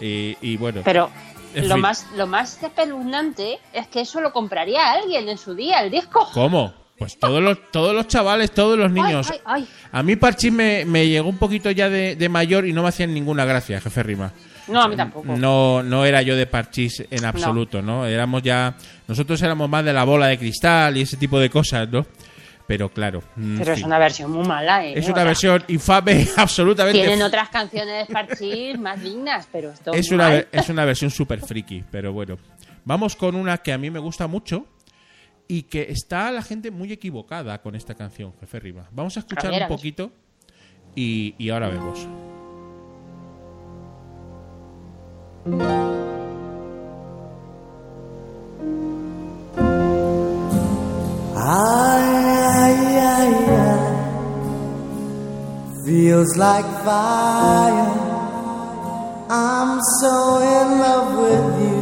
Y, 0.00 0.36
y 0.40 0.56
bueno, 0.56 0.80
Pero 0.84 1.10
lo 1.54 1.74
fin. 1.74 1.80
más, 1.80 2.06
lo 2.16 2.26
más 2.26 2.60
espeluznante 2.62 3.58
es 3.74 3.86
que 3.88 4.00
eso 4.00 4.20
lo 4.20 4.32
compraría 4.32 4.90
alguien 4.90 5.28
en 5.28 5.38
su 5.38 5.54
día, 5.54 5.82
el 5.82 5.90
disco. 5.90 6.28
¿cómo? 6.32 6.72
Pues 7.02 7.18
todos 7.18 7.42
los, 7.42 7.70
todos 7.70 7.94
los 7.94 8.06
chavales, 8.06 8.52
todos 8.52 8.78
los 8.78 8.90
niños. 8.90 9.28
Ay, 9.30 9.40
ay, 9.44 9.62
ay. 9.62 9.68
A 9.92 10.02
mí 10.02 10.16
Parchís 10.16 10.52
me, 10.52 10.84
me 10.84 11.08
llegó 11.08 11.28
un 11.28 11.38
poquito 11.38 11.70
ya 11.70 11.88
de, 11.90 12.16
de 12.16 12.28
mayor 12.28 12.66
y 12.66 12.72
no 12.72 12.82
me 12.82 12.88
hacían 12.88 13.12
ninguna 13.12 13.44
gracia, 13.44 13.80
jefe 13.80 14.02
Rima. 14.02 14.32
No, 14.68 14.82
a 14.82 14.88
mí 14.88 14.96
tampoco. 14.96 15.36
No, 15.36 15.82
no 15.82 16.04
era 16.04 16.22
yo 16.22 16.36
de 16.36 16.46
Parchís 16.46 17.04
en 17.10 17.24
absoluto, 17.24 17.82
¿no? 17.82 18.06
Éramos 18.06 18.42
ya. 18.42 18.76
Nosotros 19.08 19.42
éramos 19.42 19.68
más 19.68 19.84
de 19.84 19.92
la 19.92 20.04
bola 20.04 20.28
de 20.28 20.38
cristal 20.38 20.96
y 20.96 21.02
ese 21.02 21.16
tipo 21.16 21.38
de 21.38 21.50
cosas, 21.50 21.88
¿no? 21.90 22.06
Pero 22.66 22.88
claro. 22.88 23.22
en 23.36 23.58
Pero 23.58 23.72
es 23.72 23.82
una 23.82 23.98
versión 23.98 24.30
muy 24.30 24.46
mala, 24.46 24.86
¿eh? 24.86 24.92
Es 24.96 25.06
O 25.06 25.08
una 25.08 25.16
sea, 25.16 25.24
versión 25.24 25.64
infame, 25.68 26.26
absolutamente. 26.36 27.00
Tienen 27.00 27.22
otras 27.22 27.48
canciones 27.48 28.06
de 28.06 28.14
Parchís 28.14 28.78
más 28.78 29.02
dignas, 29.02 29.48
pero 29.50 29.72
esto 29.72 29.92
es 29.92 30.10
una, 30.12 30.28
mal. 30.28 30.48
es 30.52 30.68
una 30.68 30.84
versión 30.84 31.10
súper 31.10 31.40
friki, 31.40 31.84
pero 31.90 32.12
bueno. 32.12 32.38
Vamos 32.84 33.16
con 33.16 33.34
una 33.34 33.58
que 33.58 33.72
a 33.72 33.78
mí 33.78 33.90
me 33.90 33.98
gusta 33.98 34.26
mucho 34.26 34.66
y 35.52 35.64
que 35.64 35.82
está 35.90 36.32
la 36.32 36.40
gente 36.40 36.70
muy 36.70 36.90
equivocada 36.92 37.60
con 37.60 37.74
esta 37.74 37.94
canción, 37.94 38.32
jefe 38.40 38.58
Riva. 38.58 38.88
Vamos 38.90 39.18
a 39.18 39.20
escuchar 39.20 39.50
ver, 39.50 39.64
a 39.64 39.66
un 39.66 39.76
poquito 39.76 40.10
y, 40.94 41.34
y 41.36 41.50
ahora 41.50 41.68
vemos. 41.68 42.08
Ay, 51.36 52.08
ay, 52.56 52.76
ay, 52.96 53.34
ay. 53.60 53.80
Feels 55.84 56.34
like 56.38 56.64
fire. 56.82 57.90
I'm 59.28 59.78
so 60.00 60.38
in 60.40 60.78
love 60.78 61.18
with 61.18 61.60
you. 61.60 61.81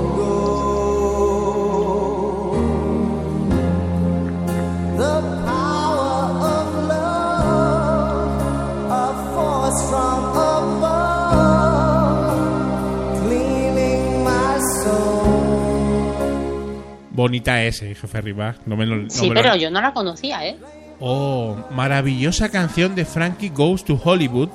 Bonita 17.13 17.63
es, 17.63 17.81
eh, 17.81 17.93
jefe 17.95 18.21
Riva. 18.21 18.55
No 18.65 18.75
me 18.77 18.85
lo, 18.85 18.97
no 18.97 19.09
Sí, 19.09 19.29
me 19.29 19.35
lo- 19.35 19.41
pero 19.41 19.55
yo 19.55 19.69
no 19.69 19.81
la 19.81 19.93
conocía, 19.93 20.45
¿eh? 20.47 20.57
Oh, 20.99 21.57
maravillosa 21.71 22.49
canción 22.49 22.95
de 22.95 23.05
Frankie 23.05 23.49
Goes 23.49 23.83
to 23.83 23.99
Hollywood. 24.03 24.49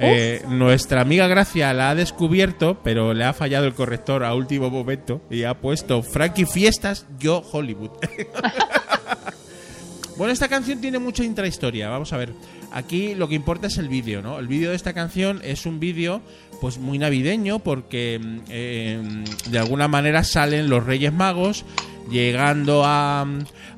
Eh, 0.00 0.42
nuestra 0.48 1.02
amiga 1.02 1.28
Gracia 1.28 1.72
la 1.72 1.90
ha 1.90 1.94
descubierto, 1.94 2.78
pero 2.82 3.14
le 3.14 3.24
ha 3.24 3.32
fallado 3.32 3.66
el 3.66 3.74
corrector 3.74 4.24
a 4.24 4.34
último 4.34 4.68
momento 4.68 5.20
y 5.30 5.44
ha 5.44 5.54
puesto 5.54 6.02
Frankie 6.02 6.46
Fiestas, 6.46 7.06
yo 7.18 7.42
Hollywood. 7.52 7.90
Bueno, 10.16 10.32
esta 10.32 10.46
canción 10.46 10.80
tiene 10.80 11.00
mucha 11.00 11.24
intrahistoria. 11.24 11.88
Vamos 11.88 12.12
a 12.12 12.16
ver. 12.16 12.32
Aquí 12.70 13.16
lo 13.16 13.26
que 13.28 13.34
importa 13.34 13.66
es 13.66 13.78
el 13.78 13.88
vídeo, 13.88 14.22
¿no? 14.22 14.38
El 14.38 14.46
vídeo 14.46 14.70
de 14.70 14.76
esta 14.76 14.92
canción 14.92 15.40
es 15.42 15.66
un 15.66 15.80
vídeo, 15.80 16.22
pues 16.60 16.78
muy 16.78 16.98
navideño, 16.98 17.58
porque 17.58 18.20
mm, 18.22 18.38
eh, 18.48 19.24
de 19.50 19.58
alguna 19.58 19.88
manera 19.88 20.22
salen 20.22 20.70
los 20.70 20.84
Reyes 20.84 21.12
Magos 21.12 21.64
llegando 22.10 22.82
a, 22.84 23.26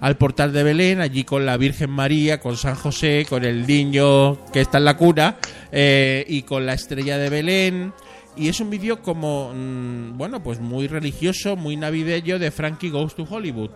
al 0.01 0.17
portal 0.17 0.53
de 0.53 0.63
Belén, 0.63 1.01
allí 1.01 1.25
con 1.25 1.47
la 1.47 1.57
Virgen 1.57 1.91
María, 1.91 2.41
con 2.41 2.57
San 2.57 2.75
José, 2.75 3.27
con 3.29 3.45
el 3.45 3.67
niño 3.67 4.45
que 4.53 4.61
está 4.61 4.79
en 4.79 4.85
la 4.85 4.97
cuna 4.97 5.37
eh, 5.73 6.25
y 6.29 6.43
con 6.43 6.67
la 6.67 6.75
estrella 6.75 7.19
de 7.19 7.31
Belén. 7.31 7.93
Y 8.37 8.49
es 8.49 8.61
un 8.61 8.69
vídeo 8.69 9.01
como, 9.01 9.53
mm, 9.55 10.19
bueno, 10.19 10.43
pues 10.43 10.61
muy 10.61 10.89
religioso, 10.89 11.57
muy 11.57 11.77
navideño 11.77 12.39
de 12.39 12.51
Frankie 12.51 12.91
Goes 12.91 13.15
to 13.15 13.27
Hollywood. 13.29 13.71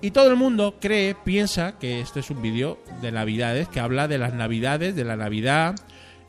Y 0.00 0.12
todo 0.12 0.30
el 0.30 0.36
mundo 0.36 0.76
cree, 0.80 1.14
piensa 1.14 1.76
que 1.78 2.00
esto 2.00 2.20
es 2.20 2.30
un 2.30 2.40
vídeo 2.40 2.78
de 3.02 3.10
Navidades, 3.10 3.68
que 3.68 3.80
habla 3.80 4.06
de 4.06 4.18
las 4.18 4.32
Navidades, 4.32 4.94
de 4.94 5.04
la 5.04 5.16
Navidad 5.16 5.74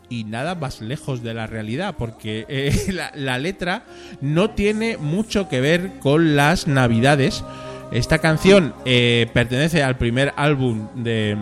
y 0.10 0.24
nada 0.24 0.56
más 0.56 0.82
lejos 0.82 1.24
de 1.24 1.34
la 1.34 1.48
realidad, 1.48 1.96
porque 1.98 2.46
eh, 2.50 2.94
la, 3.16 3.38
letra 3.38 3.86
no 4.22 4.52
tiene 4.52 4.98
mucho 4.98 5.48
que 5.48 5.62
ver 5.62 6.00
con 6.00 6.36
las 6.36 6.68
Navidades. 6.68 7.44
Esta 7.92 8.20
canción 8.20 8.74
eh, 8.86 9.28
pertenece 9.34 9.82
al 9.82 9.98
primer 9.98 10.34
álbum 10.36 10.90
de, 10.96 11.36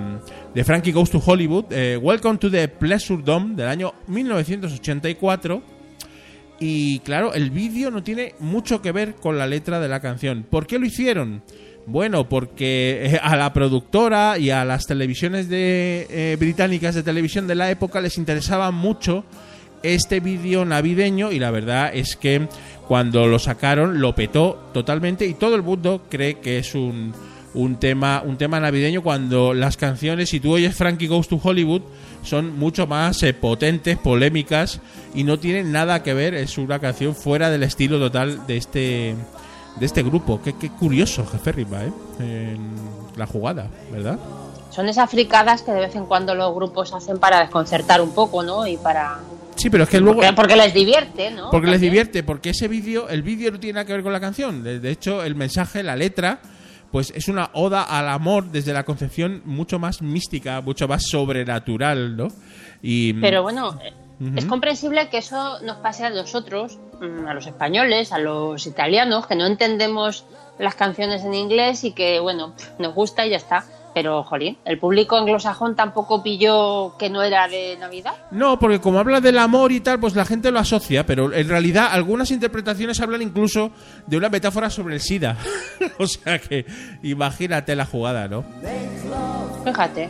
de 0.54 0.64
Frankie 0.64 0.92
Goes 0.92 1.10
to 1.10 1.22
Hollywood, 1.26 1.66
eh, 1.72 1.98
Welcome 1.98 2.38
to 2.38 2.50
the 2.50 2.68
Pleasure 2.68 3.22
Dome, 3.24 3.56
del 3.56 3.68
año 3.68 3.94
1984. 4.08 5.62
Y 6.60 7.00
claro, 7.00 7.34
el 7.34 7.52
vídeo 7.52 7.92
no 7.92 8.02
tiene 8.02 8.34
mucho 8.40 8.82
que 8.82 8.92
ver 8.92 9.16
con 9.16 9.38
la 9.38 9.46
letra 9.46 9.80
de 9.80 9.88
la 9.88 10.00
canción. 10.00 10.46
¿Por 10.50 10.66
qué 10.66 10.80
lo 10.80 10.86
hicieron? 10.86 11.44
Bueno, 11.90 12.28
porque 12.28 13.00
eh, 13.06 13.20
a 13.24 13.38
la 13.38 13.54
productora 13.54 14.38
y 14.38 14.50
a 14.50 14.66
las 14.66 14.86
televisiones 14.88 15.48
de, 15.48 16.06
eh, 16.10 16.36
británicas 16.38 16.96
de 16.96 17.02
televisión 17.02 17.48
de 17.48 17.56
la 17.56 17.72
época 17.72 18.02
les 18.02 18.18
interesaba 18.18 18.72
mucho 18.72 19.24
este 19.84 20.20
vídeo 20.20 20.66
navideño 20.66 21.32
y 21.32 21.40
la 21.40 21.50
verdad 21.50 21.92
es 21.94 22.18
que 22.18 22.50
cuando 22.90 23.28
lo 23.28 23.40
sacaron 23.40 24.02
lo 24.02 24.14
petó 24.16 24.70
totalmente 24.74 25.28
y 25.28 25.36
todo 25.36 25.56
el 25.56 25.64
mundo 25.64 26.02
cree 26.10 26.40
que 26.40 26.58
es 26.58 26.76
un, 26.76 27.14
un 27.54 27.80
tema 27.80 28.22
un 28.26 28.38
tema 28.38 28.60
navideño 28.60 29.02
cuando 29.02 29.54
las 29.54 29.78
canciones 29.78 30.30
si 30.30 30.42
tú 30.42 30.56
oyes 30.56 30.76
Frankie 30.76 31.08
Goes 31.08 31.30
to 31.30 31.40
Hollywood 31.42 31.84
son 32.22 32.58
mucho 32.60 32.86
más 32.86 33.24
eh, 33.24 33.34
potentes, 33.34 33.98
polémicas 33.98 34.82
y 35.16 35.24
no 35.24 35.40
tienen 35.40 35.72
nada 35.72 36.04
que 36.04 36.14
ver, 36.14 36.34
es 36.34 36.58
una 36.58 36.80
canción 36.80 37.16
fuera 37.16 37.50
del 37.50 37.64
estilo 37.64 37.98
total 37.98 38.46
de 38.46 38.58
este 38.58 39.16
de 39.80 39.86
este 39.86 40.04
grupo. 40.04 40.42
Qué, 40.42 40.54
qué 40.54 40.70
curioso, 40.70 41.26
jefe 41.26 41.52
Riva, 41.52 41.84
¿eh? 41.84 41.92
En 42.20 42.76
la 43.16 43.26
jugada, 43.26 43.68
¿verdad? 43.92 44.20
Son 44.70 44.88
esas 44.88 45.10
fricadas 45.10 45.62
que 45.64 45.72
de 45.72 45.80
vez 45.80 45.96
en 45.96 46.06
cuando 46.06 46.36
los 46.36 46.54
grupos 46.54 46.94
hacen 46.94 47.18
para 47.20 47.40
desconcertar 47.40 48.02
un 48.02 48.12
poco, 48.12 48.44
¿no? 48.44 48.68
Y 48.68 48.78
para... 48.78 49.20
Sí, 49.56 49.70
pero 49.72 49.86
es 49.86 49.90
que 49.90 50.00
luego... 50.00 50.20
Porque, 50.20 50.34
porque 50.34 50.56
les 50.56 50.74
divierte, 50.74 51.32
¿no? 51.32 51.50
Porque 51.50 51.68
les 51.68 51.82
divierte, 51.82 52.22
porque 52.22 52.52
ese 52.52 52.68
vídeo, 52.68 53.10
el 53.10 53.24
vídeo 53.24 53.52
no 53.52 53.60
tiene 53.60 53.74
nada 53.74 53.86
que 53.86 53.94
ver 53.94 54.04
con 54.04 54.14
la 54.14 54.20
canción. 54.20 54.64
De, 54.64 54.80
de 54.80 54.92
hecho, 54.92 55.24
el 55.24 55.34
mensaje, 55.34 55.82
la 55.82 55.96
letra, 55.96 56.42
pues 56.92 57.12
es 57.16 57.28
una 57.28 57.50
oda 57.54 57.84
al 57.84 58.08
amor 58.08 58.52
desde 58.52 58.72
la 58.74 58.84
concepción 58.84 59.42
mucho 59.46 59.80
más 59.80 60.02
mística, 60.02 60.62
mucho 60.62 60.88
más 60.88 61.04
sobrenatural, 61.08 62.16
¿no? 62.16 62.28
Y 62.82 63.14
Pero 63.14 63.42
bueno, 63.42 63.80
Ujú. 64.20 64.32
es 64.36 64.46
comprensible 64.46 65.10
que 65.10 65.20
eso 65.20 65.60
nos 65.62 65.78
pase 65.78 66.06
a 66.06 66.10
nosotros, 66.10 66.80
mm, 67.00 67.28
a 67.28 67.34
los 67.34 67.46
españoles, 67.46 68.12
a 68.12 68.20
los 68.20 68.66
italianos, 68.66 69.28
que 69.28 69.36
no 69.36 69.46
entendemos 69.46 70.26
las 70.60 70.76
canciones 70.76 71.24
en 71.24 71.34
inglés 71.34 71.84
y 71.84 71.92
que, 71.92 72.20
bueno, 72.20 72.54
nos 72.80 72.96
gusta 72.96 73.26
y 73.26 73.30
ya 73.32 73.38
está. 73.38 73.64
Pero, 73.94 74.24
jolín, 74.24 74.58
el 74.64 74.78
público 74.78 75.18
anglosajón 75.18 75.76
tampoco 75.76 76.22
pilló 76.22 76.96
que 77.00 77.10
no 77.10 77.24
era 77.24 77.48
de 77.48 77.78
Navidad. 77.80 78.14
No, 78.30 78.60
porque 78.60 78.80
como 78.80 79.00
habla 79.00 79.22
del 79.22 79.40
amor 79.40 79.72
y 79.72 79.80
tal, 79.80 80.00
pues 80.00 80.16
la 80.16 80.24
gente 80.24 80.52
lo 80.52 80.60
asocia, 80.60 81.04
pero 81.06 81.34
en 81.34 81.48
realidad 81.50 81.88
algunas 81.92 82.30
interpretaciones 82.30 83.02
hablan 83.02 83.24
incluso 83.24 83.72
de 84.06 84.18
una 84.18 84.30
metáfora 84.30 84.70
sobre 84.70 84.96
el 84.96 85.02
SIDA. 85.02 85.36
o 85.98 86.06
sea 86.06 86.38
que 86.38 86.66
imagínate 87.02 87.76
la 87.76 87.86
jugada, 87.86 88.28
¿no? 88.28 88.44
Fíjate. 89.66 90.10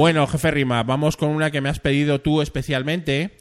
Bueno, 0.00 0.26
jefe 0.26 0.50
Rima, 0.50 0.82
vamos 0.82 1.18
con 1.18 1.28
una 1.28 1.50
que 1.50 1.60
me 1.60 1.68
has 1.68 1.78
pedido 1.78 2.22
tú 2.22 2.40
especialmente, 2.40 3.36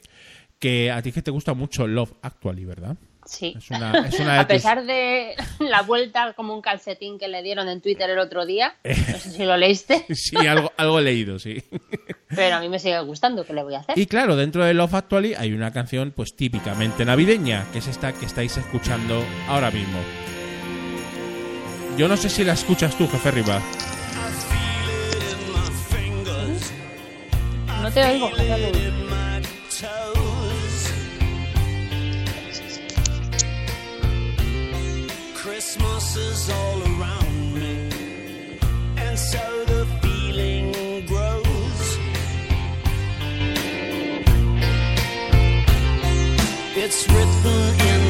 que 0.60 0.92
a 0.92 1.02
ti 1.02 1.14
que 1.14 1.22
te 1.22 1.32
gusta 1.32 1.54
mucho 1.54 1.88
Love 1.88 2.12
Actually, 2.22 2.66
¿verdad? 2.66 2.98
Sí. 3.26 3.54
Es 3.58 3.70
una, 3.72 3.92
es 4.08 4.20
una 4.20 4.34
de 4.34 4.40
A 4.40 4.44
tus- 4.48 4.56
pesar 4.58 4.86
de 4.86 5.36
la 5.62 5.84
vuelta 5.84 6.34
como 6.34 6.54
un 6.54 6.62
calcetín 6.62 7.18
que 7.18 7.30
le 7.30 7.44
dieron 7.44 7.70
en 7.70 7.80
Twitter 7.80 8.10
el 8.10 8.20
otro 8.20 8.46
día, 8.46 8.76
no 8.84 8.94
sé 9.20 9.32
si 9.32 9.46
lo 9.46 9.56
leíste, 9.56 10.06
Sí, 10.14 10.36
algo, 10.36 10.74
algo 10.76 11.00
he 11.00 11.04
leído, 11.04 11.40
sí. 11.40 11.64
pero 12.36 12.58
a 12.58 12.60
mí 12.60 12.68
me 12.68 12.80
sigue 12.80 13.00
gustando, 13.04 13.46
¿qué 13.46 13.54
le 13.54 13.64
voy 13.64 13.76
a 13.76 13.80
hacer? 13.80 13.98
Y 13.98 14.06
claro, 14.08 14.36
dentro 14.36 14.66
de 14.66 14.74
Love 14.74 14.96
Actually 14.96 15.36
hay 15.36 15.54
una 15.54 15.72
canción 15.72 16.12
pues 16.14 16.36
típicamente 16.36 17.06
navideña, 17.06 17.68
que 17.72 17.78
es 17.80 17.88
esta 17.88 18.12
que 18.12 18.26
estáis 18.26 18.58
escuchando 18.58 19.24
ahora 19.48 19.72
mismo. 19.72 20.00
Yo 21.98 22.10
no 22.10 22.18
sé 22.18 22.28
si 22.28 22.44
la 22.44 22.52
escuchas 22.52 22.98
tú, 22.98 23.08
jefe 23.08 23.32
Riva. 23.32 23.62
No 27.82 27.90
te 27.92 28.04
oigo. 28.04 28.30
Christmas 35.36 36.16
is 36.16 36.50
all 36.50 36.82
around 36.84 37.54
me, 37.54 37.90
and 38.98 39.18
so 39.18 39.66
the 39.66 39.86
feeling 40.02 40.72
grows. 41.06 41.98
It's 46.76 47.08
written 47.10 47.60
in 47.92 48.09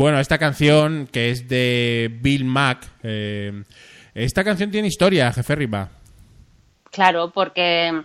Bueno, 0.00 0.18
esta 0.18 0.38
canción 0.38 1.06
que 1.12 1.28
es 1.28 1.46
de 1.46 2.08
Bill 2.22 2.46
Mack. 2.46 2.88
eh, 3.02 3.64
esta 4.14 4.42
canción 4.42 4.70
tiene 4.70 4.88
historia, 4.88 5.30
jefe 5.30 5.54
Riva. 5.54 5.90
Claro, 6.90 7.32
porque 7.32 8.02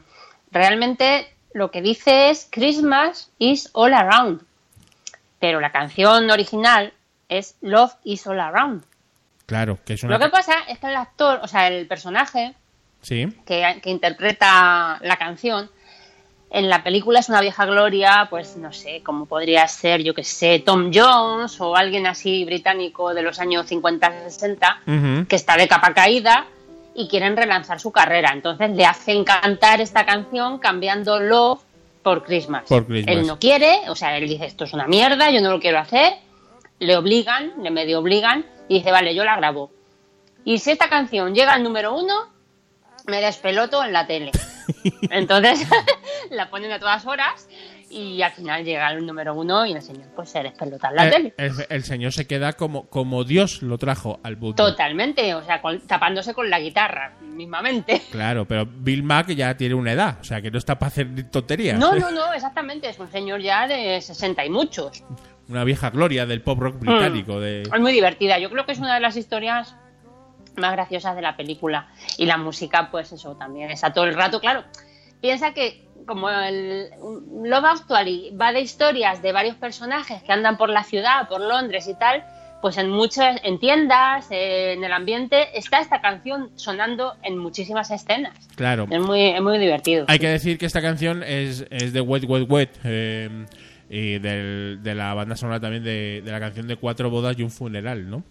realmente 0.52 1.34
lo 1.54 1.72
que 1.72 1.82
dice 1.82 2.32
es 2.32 2.50
Christmas 2.52 3.32
is 3.40 3.70
all 3.72 3.94
around. 3.94 4.42
Pero 5.40 5.62
la 5.62 5.72
canción 5.72 6.30
original 6.30 6.92
es 7.30 7.56
Love 7.62 7.94
is 8.04 8.28
all 8.28 8.42
around. 8.42 8.84
Claro, 9.46 9.80
que 9.86 9.94
es 9.94 10.04
una. 10.04 10.18
Lo 10.18 10.26
que 10.26 10.30
pasa 10.30 10.54
es 10.68 10.78
que 10.80 10.88
el 10.88 10.98
actor, 10.98 11.40
o 11.44 11.48
sea, 11.48 11.70
el 11.70 11.88
personaje 11.88 12.56
Sí. 13.04 13.26
que, 13.46 13.80
que 13.82 13.90
interpreta 13.90 15.00
la 15.02 15.16
canción, 15.16 15.72
en 16.50 16.70
la 16.70 16.84
película 16.84 17.20
es 17.20 17.30
una 17.30 17.42
vieja 17.42 17.66
gloria, 17.66 18.28
pues 18.30 18.56
no 18.58 18.72
sé, 18.72 19.02
como 19.04 19.26
podría 19.26 19.68
ser, 19.68 20.04
yo 20.04 20.14
que 20.14 20.24
sé, 20.24 20.60
Tom 20.60 20.92
Jones 20.94 21.60
o 21.60 21.76
alguien 21.76 22.08
así 22.08 22.46
británico 22.46 23.14
de 23.14 23.24
los 23.24 23.40
años 23.40 23.70
50-60, 23.70 24.78
Ujú. 24.88 25.28
que 25.28 25.36
está 25.36 25.58
de 25.58 25.68
capa 25.68 25.94
caída 25.94 26.46
y 26.94 27.08
quieren 27.10 27.36
relanzar 27.36 27.80
su 27.80 27.92
carrera. 27.92 28.32
Entonces 28.34 28.72
le 28.72 28.86
hacen 28.86 29.24
cantar 29.24 29.82
esta 29.82 30.06
canción 30.06 30.60
cambiando 30.60 31.20
Love 31.20 31.62
por 32.04 32.24
Christmas. 32.24 32.64
Por 32.70 32.86
Christmas. 32.86 33.16
Él 33.16 33.28
no 33.28 33.38
quiere, 33.38 33.82
o 33.90 33.96
sea, 33.96 34.16
él 34.18 34.28
dice, 34.30 34.46
esto 34.46 34.64
es 34.64 34.74
una 34.74 34.88
mierda, 34.88 35.32
yo 35.32 35.42
no 35.42 35.52
lo 35.52 35.60
quiero 35.60 35.80
hacer. 35.80 36.14
Le 36.80 36.96
obligan, 36.96 37.54
le 37.62 37.72
medio 37.72 38.00
obligan 38.00 38.46
y 38.70 38.76
dice, 38.76 38.92
vale, 38.92 39.14
yo 39.14 39.26
la 39.26 39.36
grabo. 39.36 39.72
Y 40.46 40.60
si 40.60 40.72
esta 40.72 40.88
canción 40.88 41.34
llega 41.34 41.54
al 41.54 41.64
número 41.64 41.96
uno, 41.96 42.14
me 43.08 43.20
despeloto 43.20 43.84
en 43.84 43.92
la 43.92 44.06
tele. 44.08 44.32
Entonces 45.10 45.68
la 46.32 46.50
ponen 46.50 46.72
a 46.72 46.80
todas 46.80 47.06
horas 47.06 47.48
y 47.90 48.22
al 48.24 48.32
final 48.32 48.66
llega 48.66 48.88
al 48.88 49.06
número 49.06 49.34
uno 49.36 49.66
y 49.66 49.74
el 49.74 49.82
señor 49.82 50.08
pues 50.16 50.30
se 50.30 50.42
despelota 50.44 50.90
en 50.90 50.96
la 50.96 51.08
Eh, 51.08 51.12
tele. 51.12 51.34
el, 51.38 51.54
el 51.70 51.84
señor 51.84 52.12
se 52.12 52.26
queda 52.28 52.54
como, 52.54 52.88
como 52.90 53.24
Dios 53.24 53.62
lo 53.62 53.78
trajo 53.78 54.20
al 54.24 54.38
mundo. 54.38 54.56
Totalmente, 54.56 55.34
o 55.36 55.44
sea, 55.44 55.62
con- 55.62 55.80
tapándose 55.82 56.34
con 56.34 56.50
la 56.50 56.60
guitarra, 56.60 57.14
mismamente. 57.22 58.02
Claro, 58.12 58.46
pero 58.46 58.66
Bill 58.66 59.04
Mack 59.04 59.30
ya 59.32 59.56
tiene 59.56 59.76
una 59.76 59.92
edad, 59.94 60.18
o 60.20 60.24
sea 60.24 60.42
que 60.42 60.50
no 60.52 60.58
está 60.58 60.78
para 60.80 60.88
hacer 60.88 61.30
tonterías. 61.30 61.78
No, 61.80 61.96
no, 61.96 62.12
no, 62.12 62.34
exactamente, 62.34 62.90
es 62.90 63.00
un 63.00 63.12
señor 63.12 63.40
ya 63.42 63.68
de 63.68 64.02
60 64.02 64.44
y 64.46 64.50
muchos. 64.50 65.04
una 65.48 65.64
vieja 65.64 65.90
gloria 65.92 66.26
del 66.26 66.42
pop 66.42 66.60
rock 66.60 66.80
británico. 66.80 67.40
De... 67.40 67.62
Es 67.62 67.80
muy 67.80 67.92
divertida. 67.94 68.40
Yo 68.40 68.50
creo 68.50 68.66
que 68.66 68.72
es 68.72 68.80
una 68.80 68.96
de 68.96 69.00
las 69.00 69.16
historias 69.16 69.76
más 70.58 70.72
graciosas 70.74 71.16
de 71.16 71.22
la 71.22 71.36
película. 71.36 71.88
Y 72.18 72.26
la 72.26 72.38
música, 72.38 72.90
pues 72.92 73.12
eso 73.12 73.36
también 73.36 73.72
está 73.72 73.94
todo 73.94 74.06
el 74.06 74.14
rato. 74.16 74.40
Claro, 74.40 74.64
piensa 75.22 75.54
que 75.54 75.84
como 76.06 76.30
el 76.30 76.90
Love 77.44 77.66
Actually 77.66 78.32
va 78.40 78.52
de 78.52 78.62
historias 78.62 79.22
de 79.22 79.32
varios 79.32 79.56
personajes 79.56 80.22
que 80.22 80.32
andan 80.32 80.58
por 80.58 80.70
la 80.70 80.84
ciudad, 80.84 81.28
por 81.28 81.42
Londres 81.42 81.88
y 81.88 81.96
tal, 81.98 82.24
pues 82.62 82.78
en 82.78 82.90
muchas, 82.90 83.40
en 83.44 83.60
tiendas, 83.60 84.28
en 84.32 84.84
el 84.84 84.92
ambiente, 84.92 85.58
está 85.58 85.80
esta 85.80 86.02
canción 86.02 86.50
sonando 86.56 87.16
en 87.24 87.38
muchísimas 87.38 87.92
escenas. 87.92 88.34
Claro. 88.56 88.88
Es 88.90 89.00
muy, 89.00 89.22
es 89.30 89.42
muy 89.42 89.58
divertido. 89.58 90.06
Hay 90.08 90.20
que 90.20 90.30
decir 90.30 90.58
que 90.58 90.66
esta 90.66 90.82
canción 90.82 91.22
es, 91.24 91.66
es 91.70 91.94
de 91.94 92.02
Wet 92.02 92.24
Wet 92.28 92.50
Wet 92.50 92.70
eh, 92.84 93.46
y 93.90 94.18
del- 94.20 94.80
de 94.82 94.96
la 94.96 95.14
banda 95.14 95.36
sonora 95.36 95.60
también 95.60 95.84
de, 95.84 96.22
de 96.26 96.32
la 96.32 96.40
canción 96.40 96.68
de 96.68 96.76
Cuatro 96.76 97.10
bodas 97.10 97.38
y 97.38 97.44
un 97.44 97.52
funeral, 97.52 98.10
¿no? 98.10 98.24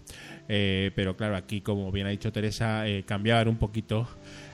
Eh, 0.47 0.91
pero 0.95 1.15
claro, 1.17 1.35
aquí, 1.35 1.61
como 1.61 1.91
bien 1.91 2.05
ha 2.07 2.11
dicho 2.11 2.31
Teresa, 2.31 2.87
eh, 2.87 3.03
cambiaban 3.05 3.47
un 3.47 3.57
poquito 3.57 4.07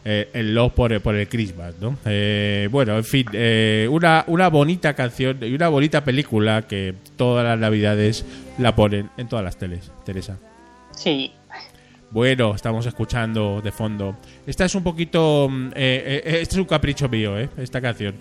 eh, 0.05 0.29
el 0.33 0.55
love 0.55 0.71
por, 0.73 0.93
el- 0.93 1.01
por 1.01 1.15
el 1.15 1.27
Christmas, 1.27 1.75
¿no? 1.81 1.97
Eh, 2.05 2.69
bueno, 2.71 2.95
en 2.97 3.03
fin, 3.03 3.25
eh, 3.33 3.87
una, 3.91 4.23
una 4.27 4.47
bonita 4.49 4.93
canción 4.93 5.37
y 5.41 5.53
una 5.53 5.67
bonita 5.67 6.03
película 6.03 6.61
que 6.63 6.93
todas 7.17 7.43
las 7.45 7.59
navidades 7.59 8.25
la 8.57 8.73
ponen 8.75 9.09
en 9.17 9.27
todas 9.27 9.43
las 9.45 9.57
teles, 9.57 9.91
Teresa. 10.05 10.37
Sí. 10.95 11.31
Bueno, 12.09 12.55
estamos 12.55 12.85
escuchando 12.85 13.61
de 13.61 13.71
fondo. 13.71 14.17
Esta 14.47 14.65
es 14.65 14.75
un 14.75 14.83
poquito. 14.83 15.47
mm, 15.49 15.67
eh, 15.67 15.71
eh, 15.75 16.21
eh, 16.25 16.39
este 16.41 16.55
es 16.55 16.59
un 16.59 16.65
capricho 16.65 17.07
mío, 17.07 17.39
¿eh? 17.39 17.49
Esta 17.57 17.79
canción. 17.79 18.15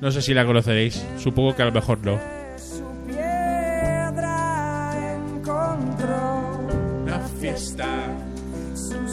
No 0.00 0.10
sé 0.10 0.20
si 0.22 0.34
la 0.34 0.44
conoceréis. 0.44 1.04
Supongo 1.18 1.54
que 1.54 1.62
a 1.62 1.66
lo 1.66 1.72
mejor 1.72 1.98
no. 2.04 2.18
Una 7.56 7.64
fiesta. 7.64 7.86
su 8.74 9.08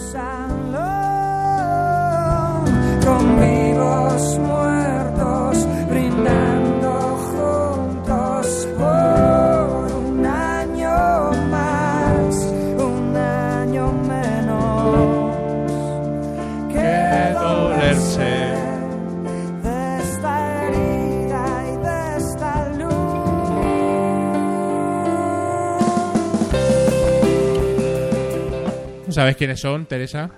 ¿Sabes 29.14 29.36
quiénes 29.36 29.60
son, 29.60 29.86
Teresa? 29.86 30.32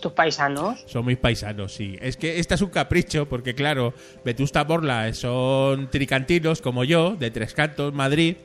Tus 0.00 0.12
paisanos. 0.12 0.84
Son 0.86 1.04
mis 1.04 1.16
paisanos, 1.16 1.72
sí. 1.72 1.96
Es 2.00 2.16
que 2.16 2.38
esta 2.38 2.54
es 2.54 2.62
un 2.62 2.70
capricho, 2.70 3.28
porque 3.28 3.54
claro, 3.54 3.94
Vetusta 4.24 4.64
Morla 4.64 5.12
son 5.14 5.90
tricantinos 5.90 6.60
como 6.60 6.84
yo, 6.84 7.16
de 7.16 7.30
Tres 7.30 7.54
Cantos, 7.54 7.92
Madrid, 7.92 8.36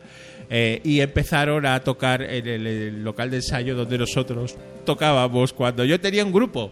eh, 0.50 0.82
y 0.84 1.02
empezaron 1.02 1.65
a 1.65 1.80
tocar 1.82 2.22
en 2.24 2.48
el, 2.48 2.67
el 2.67 3.04
local 3.04 3.30
de 3.30 3.38
ensayo 3.38 3.76
donde 3.76 3.98
nosotros 3.98 4.56
tocábamos 4.86 5.54
cuando 5.54 5.86
yo 5.86 6.00
tenía 6.00 6.26
un 6.26 6.32
grupo. 6.32 6.72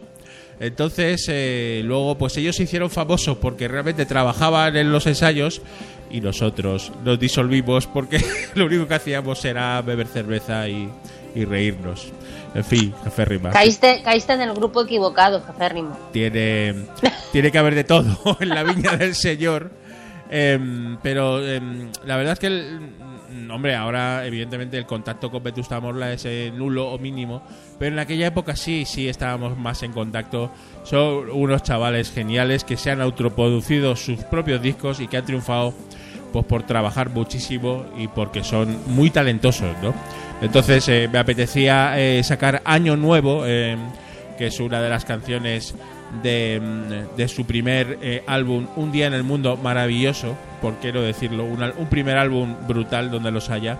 Entonces, 0.60 1.26
eh, 1.28 1.82
luego, 1.84 2.18
pues 2.20 2.38
ellos 2.38 2.56
se 2.56 2.64
hicieron 2.64 2.92
famosos 2.92 3.38
porque 3.38 3.68
realmente 3.68 4.06
trabajaban 4.06 4.76
en 4.76 4.92
los 4.92 5.08
ensayos 5.08 5.62
y 6.12 6.22
nosotros 6.22 6.92
nos 7.04 7.20
disolvimos 7.20 7.88
porque 7.88 8.24
lo 8.56 8.66
único 8.68 8.88
que 8.88 8.94
hacíamos 8.94 9.44
era 9.44 9.82
beber 9.82 10.06
cerveza 10.06 10.70
y, 10.70 10.88
y 11.34 11.46
reírnos. 11.46 12.12
En 12.54 12.64
fin, 12.66 12.94
jefe 13.04 13.24
Rimas 13.26 13.54
Caíste, 13.54 14.02
caíste 14.04 14.34
en 14.34 14.42
el 14.42 14.54
grupo 14.54 14.82
equivocado, 14.84 15.42
jefe 15.42 15.70
Rimo. 15.70 15.98
tiene, 16.12 16.76
tiene 17.32 17.52
que 17.52 17.58
haber 17.58 17.76
de 17.76 17.84
todo 17.86 18.18
en 18.40 18.50
la 18.50 18.64
viña 18.64 18.96
del 18.98 19.16
señor. 19.16 19.72
Em, 20.30 20.98
pero 21.02 21.46
em, 21.46 21.90
la 22.06 22.16
verdad 22.18 22.34
es 22.34 22.40
que, 22.40 22.48
el- 22.48 22.80
mm, 23.30 23.52
hombre, 23.52 23.76
ahora 23.76 24.26
evidentemente 24.26 24.78
el 24.78 24.86
contacto 24.86 25.30
con 25.32 25.44
Vetusta 25.44 25.80
Morla 25.80 26.14
es 26.14 26.26
eh, 26.26 26.52
nulo 26.56 26.90
o 26.92 26.98
mínimo. 27.00 27.42
Pero 27.80 27.94
en 27.94 28.00
aquella 28.00 28.28
época 28.28 28.56
sí, 28.56 28.86
sí 28.86 29.08
estábamos 29.10 29.58
más 29.58 29.84
en 29.84 29.92
contacto. 29.94 30.52
Son 30.84 31.30
unos 31.32 31.64
chavales 31.64 32.12
geniales 32.12 32.64
que 32.64 32.78
se 32.78 32.92
han 32.92 33.02
autoproducido 33.02 33.96
sus 33.96 34.24
propios 34.26 34.62
discos 34.62 35.00
y 35.00 35.08
que 35.08 35.18
han 35.18 35.26
triunfado 35.26 35.74
pues 36.34 36.46
por 36.46 36.64
trabajar 36.64 37.10
muchísimo 37.10 37.86
y 37.98 38.08
porque 38.08 38.42
son 38.44 38.78
muy 38.88 39.10
talentosos, 39.10 39.76
¿no? 39.84 39.94
Entonces 40.42 40.88
eh, 40.90 41.08
me 41.12 41.20
apetecía 41.20 42.00
eh, 42.00 42.24
sacar 42.24 42.62
Año 42.66 42.98
Nuevo, 42.98 43.44
eh, 43.46 43.78
que 44.38 44.48
es 44.48 44.60
una 44.60 44.82
de 44.82 44.90
las 44.90 45.06
canciones 45.06 45.76
de, 46.24 46.60
mm, 46.60 47.16
de 47.16 47.28
su 47.28 47.46
primer 47.46 47.98
eh, 48.02 48.24
álbum, 48.28 48.68
Un 48.76 48.92
Día 48.92 49.08
en 49.08 49.14
el 49.14 49.24
Mundo 49.24 49.58
maravilloso, 49.58 50.36
por 50.62 50.76
qué 50.76 50.92
no 50.92 51.02
decirlo, 51.02 51.46
un, 51.46 51.64
un 51.78 51.88
primer 51.88 52.18
álbum 52.18 52.56
brutal 52.68 53.12
donde 53.12 53.32
los 53.32 53.50
haya. 53.50 53.78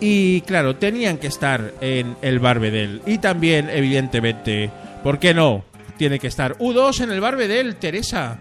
Y 0.00 0.42
claro, 0.42 0.76
tenían 0.76 1.18
que 1.18 1.28
estar 1.28 1.72
en 1.80 2.16
el 2.20 2.38
Barbedel. 2.40 3.00
Y 3.06 3.18
también, 3.18 3.70
evidentemente, 3.70 4.70
¿por 5.02 5.18
qué 5.18 5.32
no? 5.32 5.64
Tiene 5.96 6.18
que 6.18 6.26
estar 6.26 6.58
U2 6.58 7.04
en 7.04 7.12
el 7.12 7.20
Barbedel, 7.20 7.76
Teresa. 7.76 8.38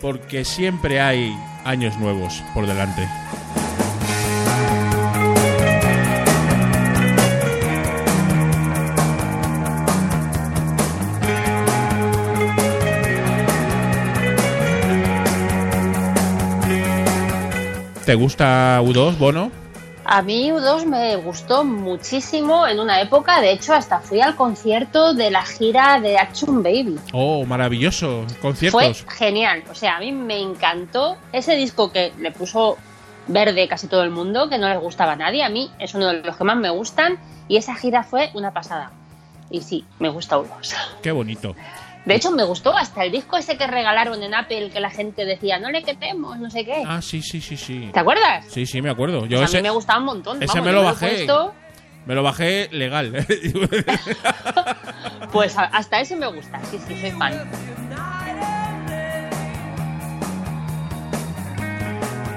Porque 0.00 0.44
siempre 0.44 1.00
hay 1.00 1.32
años 1.64 1.96
nuevos 1.98 2.42
por 2.54 2.66
delante. 2.66 3.06
¿Te 18.04 18.14
gusta 18.14 18.82
U2, 18.82 19.16
Bono? 19.16 19.50
A 20.04 20.20
mí 20.20 20.50
U2 20.50 20.84
me 20.84 21.16
gustó 21.16 21.64
muchísimo 21.64 22.66
en 22.66 22.78
una 22.78 23.00
época, 23.00 23.40
de 23.40 23.52
hecho 23.52 23.72
hasta 23.72 24.00
fui 24.00 24.20
al 24.20 24.36
concierto 24.36 25.14
de 25.14 25.30
la 25.30 25.42
gira 25.46 25.98
de 26.00 26.18
Action 26.18 26.62
Baby. 26.62 26.98
Oh, 27.14 27.46
maravilloso. 27.46 28.26
Fue 28.28 28.40
Conciertos. 28.40 29.06
genial, 29.08 29.64
o 29.70 29.74
sea, 29.74 29.96
a 29.96 30.00
mí 30.00 30.12
me 30.12 30.38
encantó 30.38 31.16
ese 31.32 31.56
disco 31.56 31.90
que 31.90 32.12
le 32.18 32.30
puso 32.30 32.76
verde 33.26 33.66
casi 33.68 33.86
todo 33.86 34.02
el 34.02 34.10
mundo, 34.10 34.50
que 34.50 34.58
no 34.58 34.68
les 34.68 34.78
gustaba 34.78 35.12
a 35.12 35.16
nadie, 35.16 35.42
a 35.42 35.48
mí 35.48 35.70
es 35.78 35.94
uno 35.94 36.08
de 36.08 36.20
los 36.20 36.36
que 36.36 36.44
más 36.44 36.58
me 36.58 36.68
gustan 36.68 37.18
y 37.48 37.56
esa 37.56 37.74
gira 37.74 38.02
fue 38.02 38.30
una 38.34 38.52
pasada. 38.52 38.90
Y 39.48 39.62
sí, 39.62 39.86
me 39.98 40.10
gusta 40.10 40.36
U2. 40.36 40.74
Qué 41.02 41.10
bonito. 41.10 41.56
De 42.04 42.14
hecho, 42.14 42.30
me 42.30 42.44
gustó 42.44 42.76
hasta 42.76 43.02
el 43.04 43.12
disco 43.12 43.36
ese 43.38 43.56
que 43.56 43.66
regalaron 43.66 44.22
en 44.22 44.34
Apple 44.34 44.70
que 44.70 44.78
la 44.80 44.90
gente 44.90 45.24
decía, 45.24 45.58
no 45.58 45.70
le 45.70 45.82
queremos, 45.82 46.38
no 46.38 46.50
sé 46.50 46.64
qué. 46.64 46.82
Ah, 46.86 47.00
sí, 47.00 47.22
sí, 47.22 47.40
sí, 47.40 47.56
sí. 47.56 47.88
¿Te 47.94 48.00
acuerdas? 48.00 48.44
Sí, 48.48 48.66
sí, 48.66 48.82
me 48.82 48.90
acuerdo. 48.90 49.24
Yo 49.24 49.38
Pues 49.38 49.54
a 49.54 49.56
mí 49.56 49.62
me 49.62 49.70
gustaba 49.70 49.98
un 50.00 50.04
montón. 50.04 50.36
ese 50.42 50.46
Vamos, 50.58 50.66
me 50.66 50.72
lo 50.72 50.82
bajé. 50.84 51.08
puesto, 51.08 51.54
me 52.04 52.14
lo 52.14 52.22
bajé 52.22 52.68
legal. 52.72 53.26
pues 55.32 55.56
hasta 55.56 56.00
ese 56.00 56.16
me 56.16 56.26
gusta, 56.26 56.60
sí, 56.70 56.78
sí, 56.86 57.00
soy 57.00 57.10
fan. 57.12 57.32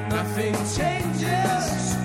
Nothing 0.09 0.55
changes 0.75 1.97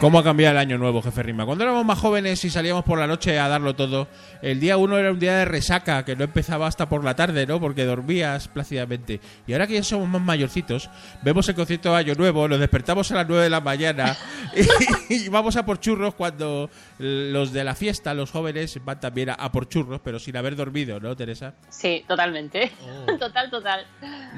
¿Cómo 0.00 0.18
ha 0.18 0.24
cambiado 0.24 0.52
el 0.52 0.58
año 0.58 0.76
nuevo, 0.76 1.00
jefe 1.00 1.22
Rima? 1.22 1.46
Cuando 1.46 1.64
éramos 1.64 1.84
más 1.86 1.98
jóvenes 1.98 2.44
y 2.44 2.50
salíamos 2.50 2.84
por 2.84 2.98
la 2.98 3.06
noche 3.06 3.38
a 3.38 3.48
darlo 3.48 3.74
todo, 3.74 4.08
el 4.42 4.60
día 4.60 4.76
uno 4.76 4.98
era 4.98 5.10
un 5.10 5.18
día 5.18 5.38
de 5.38 5.46
resaca 5.46 6.04
que 6.04 6.14
no 6.14 6.24
empezaba 6.24 6.66
hasta 6.66 6.86
por 6.86 7.02
la 7.02 7.16
tarde, 7.16 7.46
¿no? 7.46 7.58
Porque 7.58 7.86
dormías 7.86 8.46
plácidamente. 8.46 9.20
Y 9.46 9.54
ahora 9.54 9.66
que 9.66 9.72
ya 9.72 9.82
somos 9.82 10.06
más 10.06 10.20
mayorcitos, 10.20 10.90
vemos 11.22 11.48
el 11.48 11.54
concierto 11.54 11.92
de 11.92 11.96
Año 11.96 12.14
Nuevo, 12.14 12.46
nos 12.46 12.60
despertamos 12.60 13.10
a 13.10 13.14
las 13.14 13.26
9 13.26 13.44
de 13.44 13.50
la 13.50 13.62
mañana 13.62 14.14
y, 15.08 15.14
y 15.14 15.28
vamos 15.30 15.56
a 15.56 15.64
por 15.64 15.80
churros 15.80 16.14
cuando 16.14 16.68
los 16.98 17.52
de 17.52 17.62
la 17.64 17.74
fiesta, 17.74 18.14
los 18.14 18.30
jóvenes, 18.30 18.78
van 18.84 18.98
también 19.00 19.30
a, 19.30 19.34
a 19.34 19.52
por 19.52 19.68
churros, 19.68 20.00
pero 20.02 20.18
sin 20.18 20.36
haber 20.36 20.56
dormido, 20.56 20.98
¿no, 20.98 21.14
Teresa? 21.16 21.54
Sí, 21.68 22.04
totalmente. 22.08 22.72
Oh. 22.82 23.16
Total, 23.18 23.50
total. 23.50 23.86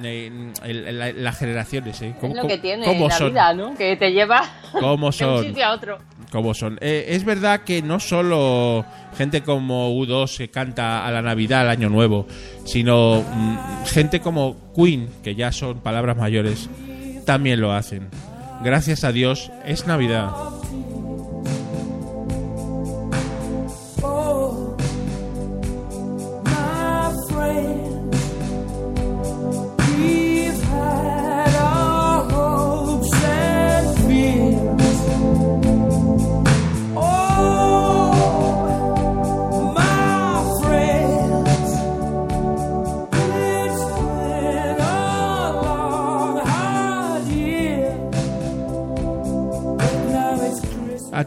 Eh, 0.02 0.52
el- 0.64 0.98
la- 0.98 1.12
las 1.12 1.38
generaciones, 1.38 2.00
¿eh? 2.02 2.14
Es 2.22 2.34
lo 2.34 2.46
que 2.46 2.58
tiene 2.58 2.84
cómo 2.84 3.08
la 3.08 3.14
son? 3.16 3.30
vida, 3.30 3.54
¿no? 3.54 3.74
Que 3.76 3.96
te 3.96 4.10
lleva 4.12 4.42
¿Cómo 4.72 4.96
de 4.98 5.04
un 5.06 5.12
son? 5.12 5.44
sitio 5.44 5.64
a 5.66 5.72
otro. 5.72 5.98
como 6.32 6.54
son. 6.54 6.78
Eh, 6.80 7.06
es 7.10 7.24
verdad 7.24 7.60
que 7.60 7.82
no 7.82 8.00
solo 8.00 8.84
gente 9.16 9.42
como 9.42 9.90
U2 9.94 10.36
que 10.38 10.50
canta 10.50 11.06
a 11.06 11.10
la 11.12 11.22
Navidad, 11.22 11.62
al 11.62 11.70
Año 11.70 11.88
Nuevo, 11.88 12.26
sino 12.64 13.22
mm, 13.22 13.84
gente 13.86 14.20
como 14.20 14.72
Queen, 14.74 15.08
que 15.22 15.34
ya 15.34 15.52
son 15.52 15.80
palabras 15.80 16.16
mayores, 16.16 16.68
también 17.24 17.60
lo 17.60 17.72
hacen. 17.72 18.08
Gracias 18.62 19.04
a 19.04 19.12
Dios, 19.12 19.50
es 19.64 19.86
Navidad. 19.86 20.30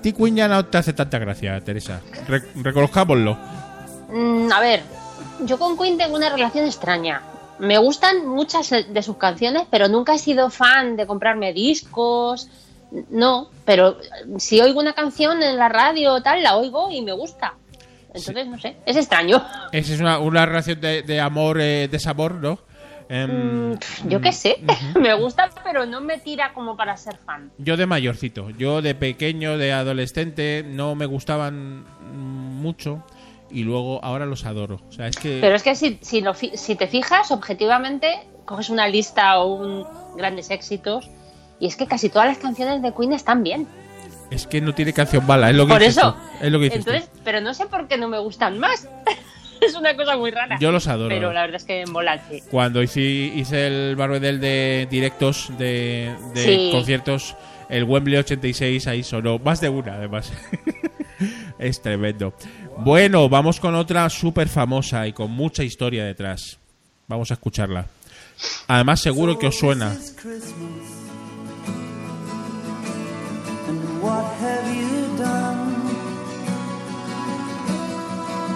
Ti 0.02 0.14
Queen 0.14 0.36
ya 0.36 0.48
no 0.48 0.66
te 0.66 0.78
hace 0.78 0.94
tanta 0.94 1.20
gracia, 1.20 1.60
Teresa. 1.62 2.02
Re- 2.28 2.44
reconozcámoslo. 2.56 3.38
Mm, 4.10 4.52
a 4.52 4.60
ver, 4.60 4.82
yo 5.46 5.58
con 5.58 5.78
Queen 5.78 5.98
tengo 5.98 6.16
una 6.16 6.30
relación 6.30 6.66
extraña. 6.66 7.22
Me 7.60 7.78
gustan 7.78 8.26
muchas 8.28 8.70
de 8.70 9.04
sus 9.04 9.18
canciones, 9.18 9.64
pero 9.70 9.88
nunca 9.88 10.16
he 10.16 10.20
sido 10.20 10.50
fan 10.50 10.96
de 10.96 11.06
comprarme 11.06 11.54
discos. 11.54 12.50
No, 13.10 13.50
pero 13.64 13.98
si 14.38 14.60
oigo 14.60 14.80
una 14.80 14.94
canción 14.94 15.42
en 15.44 15.58
la 15.58 15.70
radio 15.70 16.16
o 16.16 16.22
tal, 16.22 16.44
la 16.44 16.58
oigo 16.58 16.90
y 16.92 17.02
me 17.02 17.14
gusta. 17.14 17.54
Entonces, 18.14 18.48
no 18.48 18.60
sé, 18.60 18.76
es 18.86 18.98
extraño. 18.98 19.42
Esa 19.72 19.94
es 19.94 20.00
una, 20.02 20.20
una 20.20 20.46
relación 20.46 20.82
de, 20.82 21.02
de 21.04 21.22
amor, 21.22 21.62
eh, 21.62 21.88
desamor, 21.90 22.34
¿no? 22.34 22.60
Em, 23.14 23.72
Mm, 23.74 23.78
Yo 24.08 24.22
qué 24.22 24.32
sé, 24.32 24.58
me 25.00 25.14
gusta, 25.14 25.50
pero 25.66 25.86
no 25.86 26.00
me 26.00 26.18
tira 26.18 26.54
como 26.54 26.78
para 26.78 26.96
ser 26.96 27.18
fan. 27.18 27.52
Yo 27.58 27.76
de 27.76 27.86
mayorcito, 27.86 28.50
yo 28.52 28.82
de 28.82 28.96
pequeño, 28.96 29.58
de 29.58 29.74
adolescente, 29.74 30.64
no 30.66 30.96
me 30.96 31.06
gustaban 31.06 31.82
mm, 31.84 32.62
mucho 32.62 33.04
y 33.50 33.64
luego 33.64 34.00
ahora 34.04 34.26
los 34.26 34.46
adoro. 34.46 34.80
O 34.88 34.92
sea, 34.94 35.08
es 35.08 35.18
que... 35.18 35.40
Pero 35.42 35.56
es 35.58 35.64
que 35.64 35.76
si, 35.76 36.00
si, 36.02 36.22
lo 36.22 36.34
fi- 36.34 36.56
si 36.56 36.76
te 36.76 36.88
fijas, 36.88 37.32
objetivamente, 37.32 38.08
coges 38.46 38.70
una 38.70 38.88
lista 38.88 39.40
o 39.40 39.56
un 39.56 39.86
grandes 40.16 40.50
éxitos 40.50 41.10
y 41.60 41.68
es 41.68 41.76
que 41.76 41.88
casi 41.88 42.08
todas 42.10 42.28
las 42.30 42.38
canciones 42.38 42.82
de 42.82 42.94
Queen 42.94 43.12
están 43.12 43.44
bien. 43.44 43.68
Es 44.30 44.48
que 44.48 44.62
no 44.62 44.74
tiene 44.74 44.94
canción 44.94 45.26
mala, 45.28 45.50
es 45.50 45.56
lo 45.58 45.66
que 45.68 45.74
Por 45.74 45.82
dices 45.82 45.98
eso. 45.98 46.14
tú, 46.14 46.46
Es 46.46 46.52
lo 46.52 46.60
que 46.62 46.70
tú. 46.70 46.76
Entonces, 46.78 47.10
pero 47.26 47.42
no 47.42 47.54
sé 47.54 47.66
por 47.66 47.90
qué 47.90 47.98
no 47.98 48.08
me 48.08 48.20
gustan 48.20 48.58
más. 48.58 48.88
es 49.66 49.76
una 49.76 49.96
cosa 49.96 50.18
muy 50.18 50.32
rara. 50.32 50.58
Yo 50.60 50.72
los 50.72 50.88
adoro. 50.88 51.10
Pero 51.10 51.32
la 51.34 51.42
verdad 51.42 51.58
es 51.58 51.64
que 51.66 51.86
mola, 51.86 52.22
sí. 52.30 52.42
Cuando 52.50 52.82
hice, 52.84 53.02
hice 53.02 53.68
el 53.68 53.96
Barbedel 53.96 54.40
de 54.40 54.88
directos, 54.90 55.52
de, 55.58 56.14
de 56.34 56.44
Sí. 56.44 56.70
conciertos, 56.72 57.36
el 57.70 57.84
Wembley 57.86 58.18
86 58.18 58.88
ahí 58.88 59.04
sonó 59.04 59.40
más 59.40 59.62
de 59.62 59.70
una, 59.70 59.94
además. 59.96 60.32
es 61.60 61.82
tremendo. 61.82 62.34
Bueno, 62.80 63.30
vamos 63.30 63.60
con 63.60 63.76
otra 63.76 64.10
súper 64.10 64.48
famosa 64.50 65.08
y 65.08 65.14
con 65.14 65.32
mucha 65.32 65.64
historia 65.64 66.04
detrás. 66.06 66.58
Vamos 67.08 67.30
a 67.32 67.36
escucharla. 67.36 67.86
Además, 68.68 69.00
seguro 69.02 69.38
que 69.38 69.48
os 69.48 69.60
suena. 69.60 69.92
And 73.68 74.02
what 74.02 74.26
have 74.42 74.68
you 74.76 75.18
done? 75.18 75.72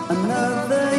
Another 0.10 0.95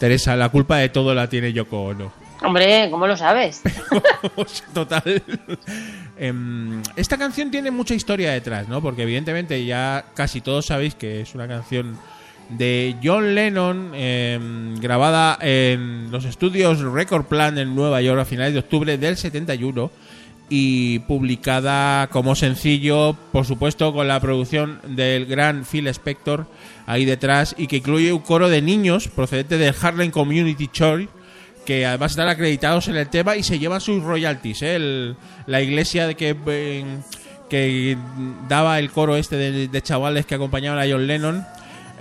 Teresa, 0.00 0.34
la 0.34 0.48
culpa 0.48 0.78
de 0.78 0.88
todo 0.88 1.14
la 1.14 1.28
tiene 1.28 1.52
Yoko 1.52 1.82
Ono. 1.82 2.10
Hombre, 2.42 2.88
¿cómo 2.90 3.06
lo 3.06 3.18
sabes? 3.18 3.60
Total. 4.74 5.22
Em, 6.16 6.82
esta 6.96 7.18
canción 7.18 7.50
tiene 7.50 7.70
mucha 7.70 7.94
historia 7.94 8.32
detrás, 8.32 8.66
¿no? 8.66 8.80
Porque 8.80 9.02
evidentemente 9.02 9.62
ya 9.66 10.06
casi 10.14 10.40
todos 10.40 10.64
sabéis 10.64 10.94
que 10.94 11.20
es 11.20 11.34
una 11.34 11.46
canción 11.46 11.98
de 12.50 12.96
John 13.02 13.34
Lennon 13.34 13.92
em, 13.94 14.74
grabada 14.80 15.38
en 15.40 16.10
los 16.10 16.24
estudios 16.24 16.80
Record 16.80 17.24
Plan 17.26 17.58
en 17.58 17.74
Nueva 17.74 18.02
York 18.02 18.20
a 18.20 18.24
finales 18.24 18.52
de 18.54 18.58
octubre 18.60 18.98
del 18.98 19.16
71 19.16 19.90
y 20.48 20.98
publicada 21.00 22.08
como 22.08 22.34
sencillo, 22.34 23.14
por 23.30 23.46
supuesto, 23.46 23.92
con 23.92 24.08
la 24.08 24.18
producción 24.18 24.80
del 24.84 25.26
gran 25.26 25.64
Phil 25.64 25.86
Spector 25.86 26.46
ahí 26.86 27.04
detrás 27.04 27.54
y 27.56 27.68
que 27.68 27.76
incluye 27.76 28.12
un 28.12 28.18
coro 28.20 28.48
de 28.48 28.60
niños 28.60 29.06
procedente 29.06 29.58
del 29.58 29.74
Harlem 29.80 30.10
Community 30.10 30.66
Church 30.66 31.08
que 31.64 31.86
además 31.86 32.12
están 32.12 32.28
acreditados 32.28 32.88
en 32.88 32.96
el 32.96 33.08
tema 33.08 33.36
y 33.36 33.44
se 33.44 33.60
llevan 33.60 33.80
sus 33.80 34.02
royalties. 34.02 34.62
¿eh? 34.62 34.74
El- 34.74 35.16
la 35.46 35.60
iglesia 35.60 36.08
de 36.08 36.16
que, 36.16 36.34
eh, 36.46 36.84
que 37.48 37.96
daba 38.48 38.80
el 38.80 38.90
coro 38.90 39.16
este 39.16 39.36
de, 39.36 39.68
de 39.68 39.82
chavales 39.82 40.26
que 40.26 40.34
acompañaban 40.34 40.80
a 40.80 40.90
John 40.90 41.06
Lennon 41.06 41.44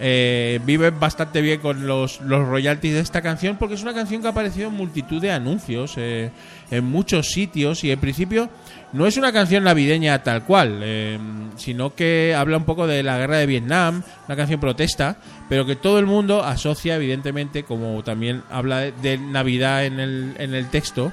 eh, 0.02 0.62
viven 0.64 0.98
bastante 0.98 1.42
bien 1.42 1.60
con 1.60 1.86
los, 1.86 2.22
los 2.22 2.48
royalties 2.48 2.94
de 2.94 3.00
esta 3.02 3.22
canción 3.22 3.58
porque 3.58 3.76
es 3.76 3.82
una 3.82 3.94
canción 3.94 4.22
que 4.22 4.28
ha 4.28 4.32
aparecido 4.32 4.70
en 4.70 4.76
multitud 4.76 5.22
de 5.22 5.32
anuncios 5.32 5.96
eh, 5.98 6.32
en 6.72 6.86
muchos 6.86 7.32
sitios 7.32 7.84
y 7.84 7.92
en 7.92 8.00
principio 8.00 8.50
no 8.94 9.06
es 9.08 9.18
una 9.18 9.34
canción 9.34 9.66
navideña 9.66 10.24
tal 10.24 10.46
cual, 10.46 10.80
eh, 10.84 11.20
sino 11.58 11.96
que 11.96 12.34
habla 12.34 12.56
un 12.56 12.64
poco 12.64 12.88
de 12.88 13.04
la 13.04 13.18
guerra 13.18 13.38
de 13.40 13.46
Vietnam, 13.46 14.02
una 14.26 14.38
canción 14.38 14.62
protesta, 14.62 15.18
pero 15.50 15.66
que 15.66 15.76
todo 15.76 16.00
el 16.00 16.06
mundo 16.06 16.44
asocia 16.44 16.96
evidentemente, 16.96 17.64
como 17.64 18.02
también 18.04 18.44
habla 18.50 18.80
de, 18.80 18.94
de 18.94 19.18
Navidad 19.18 19.86
en 19.86 20.00
el, 20.00 20.34
en 20.38 20.56
el 20.56 20.70
texto, 20.70 21.12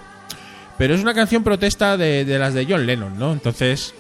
pero 0.79 0.95
es 0.95 1.03
una 1.03 1.15
canción 1.15 1.43
protesta 1.43 1.97
de, 1.97 2.25
de 2.25 2.39
las 2.39 2.55
de 2.55 2.67
John 2.69 2.87
Lennon, 2.87 3.19
¿no? 3.19 3.33
Entonces, 3.33 3.95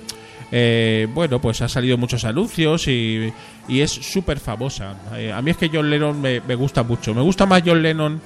eh, 0.53 1.09
bueno, 1.13 1.41
pues 1.41 1.61
ha 1.63 1.69
salido 1.69 1.99
muchos 1.99 2.25
anuncios 2.25 2.87
y, 2.89 3.33
y 3.69 3.81
es 3.81 3.91
súper 3.91 4.41
famosa. 4.41 4.95
Eh, 5.15 5.33
a 5.33 5.43
mí 5.43 5.51
es 5.51 5.57
que 5.57 5.71
John 5.73 5.91
Lennon 5.91 6.21
me, 6.21 6.41
me 6.41 6.55
gusta 6.55 6.83
mucho. 6.83 7.15
Me 7.15 7.23
gusta 7.23 7.47
más 7.47 7.63
John 7.65 7.83
Lennon 7.83 8.21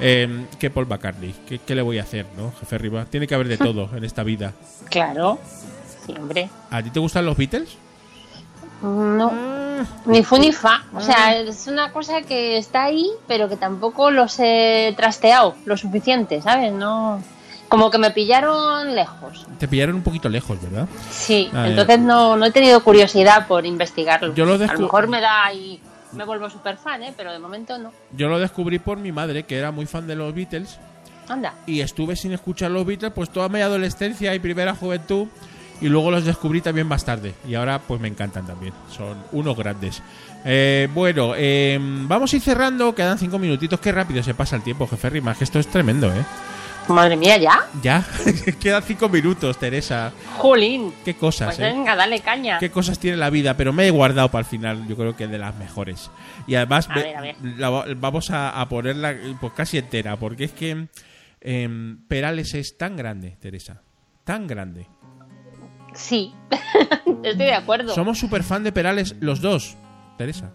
eh, 0.00 0.46
que 0.58 0.70
Paul 0.70 0.86
McCartney. 0.86 1.34
¿Qué, 1.46 1.58
qué 1.58 1.74
le 1.74 1.82
voy 1.82 1.98
a 1.98 2.02
hacer, 2.02 2.26
no, 2.36 2.52
jefe 2.58 2.78
Riva? 2.78 3.04
Tiene 3.04 3.26
que 3.26 3.34
haber 3.34 3.48
de 3.48 3.58
todo 3.58 3.90
en 3.96 4.04
esta 4.04 4.22
vida. 4.22 4.52
Claro. 4.88 5.38
Sí, 6.06 6.14
hombre. 6.18 6.48
¿A 6.70 6.82
ti 6.82 6.90
te 6.90 7.00
gustan 7.00 7.26
los 7.26 7.36
Beatles? 7.36 7.76
No. 8.82 9.32
Ni 10.06 10.22
fu 10.24 10.38
ni 10.38 10.52
fa. 10.52 10.84
O 10.94 11.00
sea, 11.00 11.38
es 11.38 11.66
una 11.66 11.92
cosa 11.92 12.22
que 12.22 12.56
está 12.56 12.84
ahí, 12.84 13.06
pero 13.26 13.48
que 13.48 13.56
tampoco 13.56 14.10
los 14.10 14.38
he 14.38 14.94
trasteado 14.96 15.54
lo 15.66 15.76
suficiente, 15.76 16.40
¿sabes? 16.40 16.72
No. 16.72 17.22
Como 17.70 17.90
que 17.90 17.96
me 17.96 18.10
pillaron 18.10 18.94
lejos. 18.94 19.46
Te 19.58 19.66
pillaron 19.66 19.94
un 19.94 20.02
poquito 20.02 20.28
lejos, 20.28 20.60
¿verdad? 20.60 20.86
Sí, 21.10 21.48
Ah, 21.54 21.68
entonces 21.68 21.98
no, 22.00 22.36
no 22.36 22.44
he 22.44 22.50
tenido 22.50 22.82
curiosidad 22.84 23.46
por 23.46 23.64
investigarlo. 23.64 24.34
Yo 24.34 24.44
lo 24.44 24.54
A 24.54 24.74
lo 24.74 24.80
mejor 24.80 25.08
me 25.08 25.20
da 25.22 25.50
y 25.54 25.80
me 26.12 26.24
vuelvo 26.24 26.50
súper 26.50 26.76
fan, 26.76 27.02
¿eh? 27.04 27.14
Pero 27.16 27.32
de 27.32 27.38
momento 27.38 27.78
no. 27.78 27.92
Yo 28.12 28.28
lo 28.28 28.38
descubrí 28.38 28.78
por 28.78 28.98
mi 28.98 29.12
madre, 29.12 29.44
que 29.44 29.56
era 29.56 29.70
muy 29.70 29.86
fan 29.86 30.06
de 30.06 30.16
los 30.16 30.34
Beatles. 30.34 30.78
Anda. 31.28 31.54
y 31.64 31.80
estuve 31.80 32.16
sin 32.16 32.32
escuchar 32.32 32.72
los 32.72 32.84
Beatles 32.84 33.12
pues 33.14 33.30
toda 33.30 33.48
mi 33.48 33.60
adolescencia 33.60 34.34
y 34.34 34.40
primera 34.40 34.74
juventud 34.74 35.28
y 35.80 35.86
luego 35.88 36.10
los 36.10 36.24
descubrí 36.24 36.60
también 36.60 36.88
más 36.88 37.04
tarde 37.04 37.34
y 37.46 37.54
ahora 37.54 37.78
pues 37.78 38.00
me 38.00 38.08
encantan 38.08 38.44
también 38.48 38.72
son 38.90 39.16
unos 39.30 39.56
grandes 39.56 40.02
Eh, 40.44 40.88
bueno 40.92 41.34
eh, 41.36 41.78
vamos 41.80 42.32
a 42.32 42.36
ir 42.36 42.42
cerrando 42.42 42.92
quedan 42.96 43.16
cinco 43.16 43.38
minutitos 43.38 43.78
qué 43.78 43.92
rápido 43.92 44.24
se 44.24 44.34
pasa 44.34 44.56
el 44.56 44.62
tiempo 44.62 44.88
jefe 44.88 45.08
Rimas 45.08 45.38
que 45.38 45.44
esto 45.44 45.60
es 45.60 45.68
tremendo 45.68 46.08
eh 46.08 46.24
Madre 46.94 47.16
mía, 47.16 47.36
¿ya? 47.38 47.60
ya 47.82 48.04
quedan 48.60 48.82
cinco 48.82 49.08
minutos 49.08 49.58
Teresa 49.58 50.12
Jolín. 50.38 50.92
qué 51.04 51.14
cosas 51.14 51.56
Pues 51.56 51.58
eh 51.60 51.72
venga, 51.74 51.94
dale 51.96 52.20
caña. 52.20 52.58
qué 52.58 52.70
cosas 52.70 52.98
tiene 52.98 53.16
la 53.16 53.30
vida, 53.30 53.56
pero 53.56 53.72
me 53.72 53.86
he 53.86 53.90
guardado 53.90 54.28
para 54.30 54.40
el 54.40 54.46
final, 54.46 54.86
yo 54.88 54.96
creo 54.96 55.16
que 55.16 55.26
de 55.28 55.38
las 55.38 55.54
mejores. 55.56 56.10
Y 56.46 56.54
además 56.56 56.88
A 56.90 56.94
ve- 56.94 57.02
ver, 57.02 57.16
a 57.16 57.20
ver. 57.20 57.36
la 57.56 57.70
va- 57.70 57.84
vamos 57.96 58.30
a, 58.30 58.60
a 58.60 58.68
ponerla 58.68 59.14
pues, 59.40 59.52
casi 59.54 59.78
entera, 59.78 60.16
porque 60.16 60.44
es 60.44 60.52
que 60.52 60.88
em, 61.40 62.06
Perales 62.08 62.54
es 62.54 62.76
tan 62.76 62.96
grande, 62.96 63.36
Teresa, 63.40 63.82
tan 64.24 64.46
grande. 64.46 64.86
Sí. 65.94 66.32
Estoy 67.22 67.34
de 67.46 67.54
acuerdo. 67.54 67.94
Somos 67.94 68.18
súper 68.18 68.42
fan 68.42 68.62
de 68.64 68.72
Perales 68.72 69.14
los 69.20 69.40
dos, 69.40 69.76
Teresa. 70.18 70.52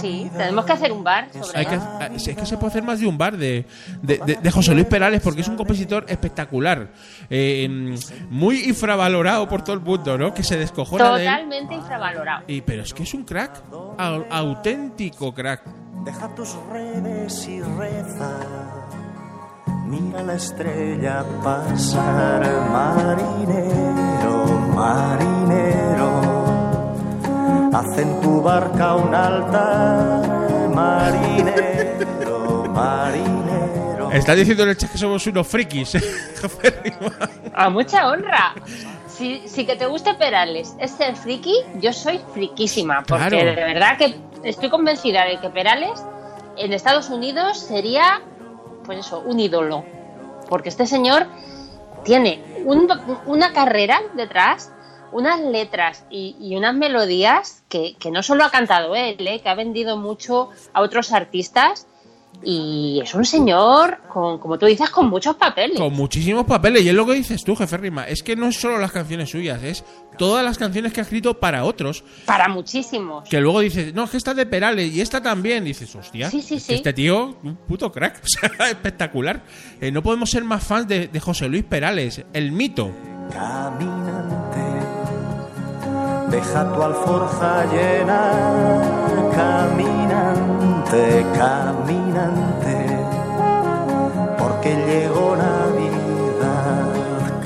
Sí, 0.00 0.30
tenemos 0.36 0.64
que 0.64 0.72
hacer 0.72 0.92
un 0.92 1.02
bar 1.02 1.28
sobre 1.32 1.58
Hay 1.58 1.66
que, 1.66 1.74
ah, 1.74 2.08
es 2.14 2.22
que 2.36 2.46
se 2.46 2.56
puede 2.56 2.68
hacer 2.68 2.82
más 2.82 3.00
de 3.00 3.06
un 3.06 3.18
bar 3.18 3.36
de, 3.36 3.66
de, 4.02 4.18
de- 4.18 4.36
de 4.36 4.50
José 4.50 4.74
Luis 4.74 4.86
Perales 4.86 5.20
porque 5.22 5.40
es 5.40 5.48
un 5.48 5.56
compositor 5.56 6.04
espectacular, 6.08 6.88
eh, 7.28 7.96
muy 8.30 8.64
infravalorado 8.64 9.48
por 9.48 9.62
todo 9.62 9.74
el 9.74 9.80
mundo, 9.80 10.16
¿no? 10.18 10.32
Que 10.34 10.42
se 10.42 10.56
descojona 10.56 11.16
de 11.16 11.24
él. 11.26 11.30
Totalmente 11.30 11.74
infravalorado. 11.74 12.44
Y, 12.46 12.60
pero 12.60 12.82
es 12.82 12.92
que 12.94 13.02
es 13.02 13.14
un 13.14 13.24
crack, 13.24 13.62
au- 13.72 14.26
auténtico 14.30 15.32
crack. 15.34 15.62
Deja 16.04 16.28
tus 16.34 16.54
redes 16.70 17.48
y 17.48 17.60
reza. 17.60 18.30
Mira 19.86 20.22
la 20.22 20.34
estrella 20.34 21.24
pasar, 21.42 22.42
marinero, 22.70 24.46
marinero. 24.74 26.27
Haz 27.72 27.98
en 27.98 28.20
tu 28.20 28.42
barca 28.42 28.94
un 28.96 29.14
altar, 29.14 30.68
marinero, 30.74 32.64
marinero. 32.70 34.10
Está 34.12 34.34
diciendo 34.34 34.62
en 34.64 34.70
el 34.70 34.76
chat 34.76 34.90
que 34.90 34.98
somos 34.98 35.26
unos 35.26 35.46
frikis. 35.46 35.96
A 37.54 37.68
mucha 37.70 38.08
honra. 38.08 38.54
Si, 39.06 39.46
si 39.48 39.66
que 39.66 39.76
te 39.76 39.86
guste 39.86 40.14
Perales 40.14 40.74
es 40.78 40.92
ser 40.92 41.16
friki, 41.16 41.54
yo 41.80 41.92
soy 41.92 42.20
friquísima. 42.32 43.02
Porque 43.06 43.28
Claro. 43.28 43.36
de 43.36 43.54
verdad 43.54 43.98
que 43.98 44.16
estoy 44.44 44.70
convencida 44.70 45.24
de 45.24 45.38
que 45.40 45.50
Perales 45.50 46.02
en 46.56 46.72
Estados 46.72 47.10
Unidos 47.10 47.58
sería, 47.58 48.20
pues 48.84 49.00
eso, 49.00 49.20
un 49.26 49.40
ídolo. 49.40 49.84
Porque 50.48 50.68
este 50.68 50.86
señor 50.86 51.26
tiene 52.04 52.42
un- 52.64 52.88
una 53.26 53.52
carrera 53.52 54.00
detrás, 54.14 54.72
unas 55.12 55.40
letras 55.40 56.04
y, 56.10 56.36
y 56.40 56.56
unas 56.56 56.74
melodías 56.74 57.62
que, 57.68 57.96
que 57.98 58.10
no 58.10 58.22
solo 58.22 58.44
ha 58.44 58.50
cantado 58.50 58.94
él, 58.94 59.16
¿eh? 59.26 59.40
que 59.42 59.48
ha 59.48 59.54
vendido 59.54 59.96
mucho 59.96 60.50
a 60.72 60.80
otros 60.82 61.12
artistas. 61.12 61.86
Y 62.44 63.00
es 63.02 63.14
un 63.16 63.24
señor, 63.24 63.98
con, 64.12 64.38
como 64.38 64.58
tú 64.60 64.66
dices, 64.66 64.90
con 64.90 65.08
muchos 65.08 65.34
papeles. 65.34 65.76
Con 65.76 65.92
muchísimos 65.94 66.44
papeles. 66.44 66.82
Y 66.84 66.88
es 66.88 66.94
lo 66.94 67.04
que 67.04 67.14
dices 67.14 67.42
tú, 67.42 67.56
jefe 67.56 67.76
Rima. 67.78 68.04
Es 68.06 68.22
que 68.22 68.36
no 68.36 68.46
es 68.46 68.60
solo 68.60 68.78
las 68.78 68.92
canciones 68.92 69.30
suyas, 69.30 69.60
es 69.64 69.82
todas 70.18 70.44
las 70.44 70.56
canciones 70.56 70.92
que 70.92 71.00
ha 71.00 71.02
escrito 71.02 71.40
para 71.40 71.64
otros. 71.64 72.04
Para 72.26 72.46
muchísimos. 72.46 73.28
Que 73.28 73.40
luego 73.40 73.58
dices, 73.58 73.92
no, 73.92 74.04
es 74.04 74.10
que 74.10 74.18
esta 74.18 74.30
es 74.32 74.36
de 74.36 74.46
Perales 74.46 74.94
y 74.94 75.00
esta 75.00 75.20
también. 75.20 75.64
dices, 75.64 75.92
hostia, 75.96 76.30
Sí, 76.30 76.40
sí, 76.42 76.56
es 76.56 76.62
que 76.62 76.66
sí. 76.68 76.74
este 76.74 76.92
tío, 76.92 77.36
un 77.42 77.56
puto 77.56 77.90
crack. 77.90 78.22
O 78.22 78.28
sea, 78.28 78.70
espectacular. 78.70 79.42
Eh, 79.80 79.90
no 79.90 80.02
podemos 80.04 80.30
ser 80.30 80.44
más 80.44 80.62
fans 80.62 80.86
de, 80.86 81.08
de 81.08 81.18
José 81.20 81.48
Luis 81.48 81.64
Perales, 81.64 82.22
el 82.34 82.52
mito. 82.52 82.92
Caminante, 83.32 84.77
deja 86.30 86.72
tu 86.72 86.82
alforja 86.82 87.64
llena, 87.66 88.32
caminante, 89.34 91.26
caminante, 91.36 92.86
porque 94.38 94.74
llegó 94.86 95.36
Navidad, 95.36 96.86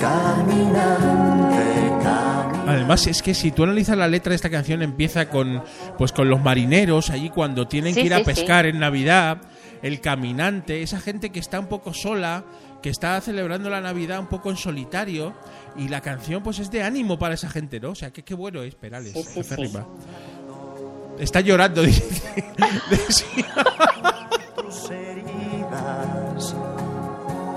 caminante, 0.01 1.93
caminante. 2.03 2.71
Además, 2.71 3.07
es 3.07 3.23
que 3.23 3.35
si 3.35 3.51
tú 3.53 3.65
analizas 3.65 3.97
la 3.97 4.09
letra 4.09 4.31
de 4.31 4.37
esta 4.37 4.51
canción, 4.51 4.83
empieza 4.83 5.29
con 5.29 5.63
pues 5.99 6.13
con 6.13 6.29
los 6.29 6.43
marineros 6.43 7.11
allí 7.11 7.31
cuando 7.31 7.67
tienen 7.69 7.95
Sí, 7.95 8.01
que 8.01 8.07
ir 8.07 8.15
a 8.15 8.19
sí. 8.19 8.25
pescar 8.25 8.67
en 8.67 8.79
Navidad, 8.79 9.39
el 9.83 10.01
caminante, 10.01 10.83
esa 10.83 11.01
gente 11.01 11.31
que 11.31 11.41
está 11.41 11.59
un 11.61 11.67
poco 11.67 11.93
sola, 11.93 12.45
que 12.83 12.91
está 12.91 13.21
celebrando 13.21 13.71
la 13.71 13.81
Navidad 13.81 14.19
un 14.19 14.27
poco 14.27 14.51
en 14.51 14.57
solitario, 14.57 15.33
y 15.77 15.89
la 15.89 16.01
canción 16.01 16.43
pues 16.43 16.59
es 16.59 16.71
de 16.71 16.83
ánimo 16.83 17.19
para 17.19 17.35
esa 17.35 17.49
gente, 17.49 17.81
¿no? 17.81 17.91
O 17.91 17.95
sea, 17.95 18.11
que 18.11 18.23
qué 18.23 18.35
bueno 18.35 18.63
es 18.63 18.75
Perales. 18.75 19.13
Sí, 19.13 19.23
sí, 19.23 19.35
jefe 19.35 19.55
sí. 19.57 19.63
Rima. 19.63 19.87
Está 21.19 21.41
llorando, 21.41 21.83
dice. 21.85 22.45
Tus 24.57 24.91
heridas 24.91 26.55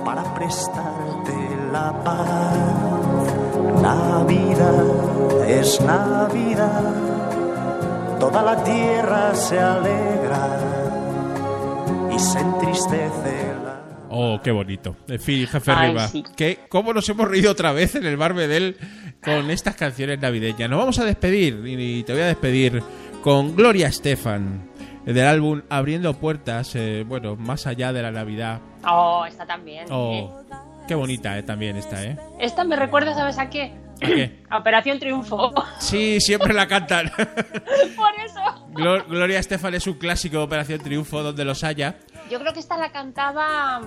para 0.06 0.34
prestarte 0.36 1.34
la 1.72 2.04
paz. 2.04 3.82
Navidad 3.82 4.86
es 5.48 5.82
Navidad, 5.82 6.94
toda 8.20 8.42
la 8.44 8.64
tierra 8.64 9.36
se 9.36 9.60
alegra 9.60 10.60
y 12.12 12.20
se 12.20 12.40
entristece 12.40 13.54
la. 13.64 13.75
Oh, 14.10 14.40
qué 14.44 14.52
bonito. 14.52 14.96
En 15.08 15.20
fin, 15.20 15.48
jefe 15.48 15.72
Ay, 15.76 15.90
Riva. 15.90 16.08
sí. 16.08 16.24
Que, 16.36 16.60
¿Cómo 16.70 16.94
nos 16.94 17.08
hemos 17.10 17.28
reído 17.28 17.52
otra 17.52 17.72
vez 17.72 17.96
en 17.96 18.06
el 18.06 18.18
bar 18.18 18.34
Bedel 18.34 18.78
con 19.24 19.50
estas 19.52 19.76
canciones 19.76 20.20
navideñas? 20.20 20.70
Nos 20.70 20.80
vamos 20.80 21.00
a 21.00 21.06
despedir 21.06 21.62
y 21.66 22.04
te 22.04 22.14
voy 22.14 22.22
a 22.22 22.28
despedir 22.28 22.84
con 23.24 23.56
Gloria 23.56 23.88
Estefan 23.88 24.70
del 25.06 25.26
álbum 25.28 25.62
Abriendo 25.70 26.14
Puertas, 26.16 26.76
eh, 26.76 27.04
bueno, 27.08 27.36
más 27.36 27.68
allá 27.68 27.94
de 27.94 28.02
la 28.02 28.12
Navidad. 28.12 28.60
Oh, 28.88 29.26
esta 29.28 29.46
también. 29.46 29.86
Oh, 29.92 30.42
qué 30.88 30.96
bonita 30.96 31.38
eh, 31.38 31.44
también 31.44 31.76
esta, 31.78 32.04
¿eh? 32.04 32.18
Esta 32.40 32.64
me 32.64 32.76
recuerda, 32.76 33.14
¿sabes 33.14 33.38
a 33.40 33.50
qué? 33.50 33.74
¿A 34.02 34.06
qué? 34.08 34.40
Operación 34.52 35.00
Triunfo. 35.00 35.52
Sí, 35.80 36.20
siempre 36.20 36.54
la 36.54 36.68
cantan. 36.68 37.12
Por 37.16 38.12
eso. 38.26 38.40
Glo- 38.74 39.06
Gloria 39.08 39.40
Estefan 39.40 39.74
es 39.76 39.86
un 39.88 39.96
clásico 39.96 40.38
de 40.38 40.44
Operación 40.44 40.80
Triunfo 40.80 41.22
donde 41.24 41.46
los 41.46 41.64
haya. 41.64 41.98
Yo 42.30 42.40
creo 42.40 42.54
que 42.54 42.60
esta 42.60 42.78
la 42.78 42.92
cantaba 42.92 43.82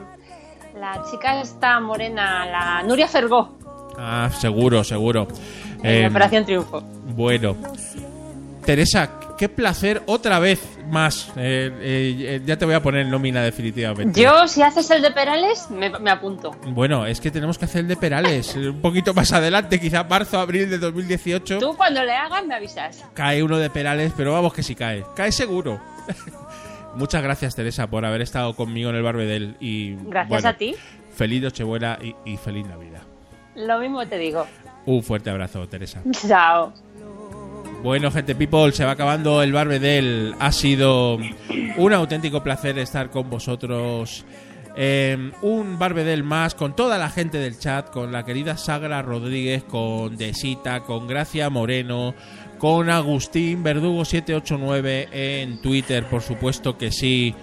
la 0.78 1.03
chica 1.11 1.41
esta 1.41 1.80
morena, 1.80 2.47
la 2.47 2.82
Nuria 2.84 3.09
Fergó, 3.09 3.59
Ah, 4.01 4.30
seguro, 4.39 4.84
seguro. 4.84 5.26
en 5.82 6.05
Eh, 6.05 6.09
Operación 6.09 6.45
Triunfo. 6.45 6.80
Bueno. 7.16 7.57
Teresa, 8.64 9.11
qué 9.39 9.49
placer 9.49 10.03
otra 10.07 10.39
vez 10.39 10.61
más. 10.91 11.32
Eh, 11.36 11.72
eh, 11.80 12.43
ya 12.45 12.57
te 12.57 12.64
voy 12.64 12.74
a 12.74 12.82
poner 12.82 13.01
en 13.03 13.11
nómina 13.11 13.43
definitivamente. 13.43 14.20
Yo, 14.20 14.47
si 14.47 14.62
haces 14.62 14.89
el 14.91 15.03
de 15.03 15.11
Perales, 15.11 15.68
me, 15.70 15.91
me 15.99 16.11
apunto. 16.11 16.53
Bueno, 16.68 17.07
es 17.07 17.20
que 17.20 17.30
tenemos 17.32 17.59
que 17.59 17.64
hacer 17.64 17.80
el 17.80 17.89
de 17.89 17.97
Perales. 17.97 18.55
Un 18.57 18.80
poquito 18.80 19.14
más 19.14 19.32
adelante, 19.32 19.80
quizá 19.80 20.05
marzo, 20.05 20.39
abril 20.39 20.68
de 20.70 20.78
2018. 20.78 21.59
Tú, 21.59 21.74
cuando 21.76 22.05
le 22.05 22.12
hagas, 22.12 22.45
me 22.47 22.55
avisas. 22.55 23.05
Cae 23.14 23.43
uno 23.43 23.57
de 23.59 23.70
Perales, 23.70 24.12
pero 24.16 24.32
vamos 24.32 24.53
que 24.53 24.62
sí 24.62 24.74
cae. 24.76 25.05
Cae 25.16 25.32
seguro. 25.32 25.80
Muchas 26.99 27.22
gracias, 27.22 27.55
Teresa, 27.55 27.88
por 27.88 28.05
haber 28.05 28.22
estado 28.22 28.55
conmigo 28.57 28.90
en 28.90 28.96
el 28.96 29.03
Barbedel. 29.03 29.57
Y, 29.61 29.94
Gracias 29.94 30.28
bueno, 30.28 30.49
a 30.49 30.53
ti. 30.55 30.74
Feliz 31.14 31.42
Nochebuena 31.42 31.96
y, 32.03 32.14
y 32.24 32.36
feliz 32.36 32.66
Navidad. 32.66 33.03
Lo 33.55 33.78
mismo 33.78 34.05
te 34.07 34.18
digo. 34.18 34.44
Un 34.84 35.03
fuerte 35.05 35.30
abrazo, 35.30 35.68
Teresa. 35.68 36.03
Chao. 36.26 36.72
Bueno, 37.84 38.11
gente 38.11 38.34
people, 38.34 38.72
se 38.72 38.84
va 38.84 38.92
acabando 38.92 39.44
el 39.44 39.53
Barbedel. 39.53 40.34
Ha 40.40 40.51
sido 40.51 41.18
un 41.76 41.92
auténtico 41.92 42.42
placer 42.42 42.76
estar 42.78 43.11
con 43.11 43.30
vosotros. 43.30 44.24
Eh, 44.81 45.33
un 45.43 45.76
Barbedel 45.76 46.22
más 46.22 46.55
con 46.55 46.76
toda 46.76 46.99
la 46.99 47.11
gente 47.11 47.39
del 47.39 47.59
chat, 47.59 47.91
con 47.91 48.12
la 48.12 48.24
querida 48.24 48.57
Sagra 48.57 49.03
Rodríguez, 49.03 49.64
con 49.64 50.16
Desita, 50.16 50.85
con 50.85 51.09
Gracia 51.09 51.51
Moreno, 51.51 52.14
con 52.59 52.89
Agustín 52.89 53.64
Verdugo 53.64 54.05
789 54.05 55.09
en 55.11 55.61
Twitter, 55.61 56.05
por 56.05 56.22
supuesto 56.22 56.79
que 56.79 56.93
sí. 56.93 57.35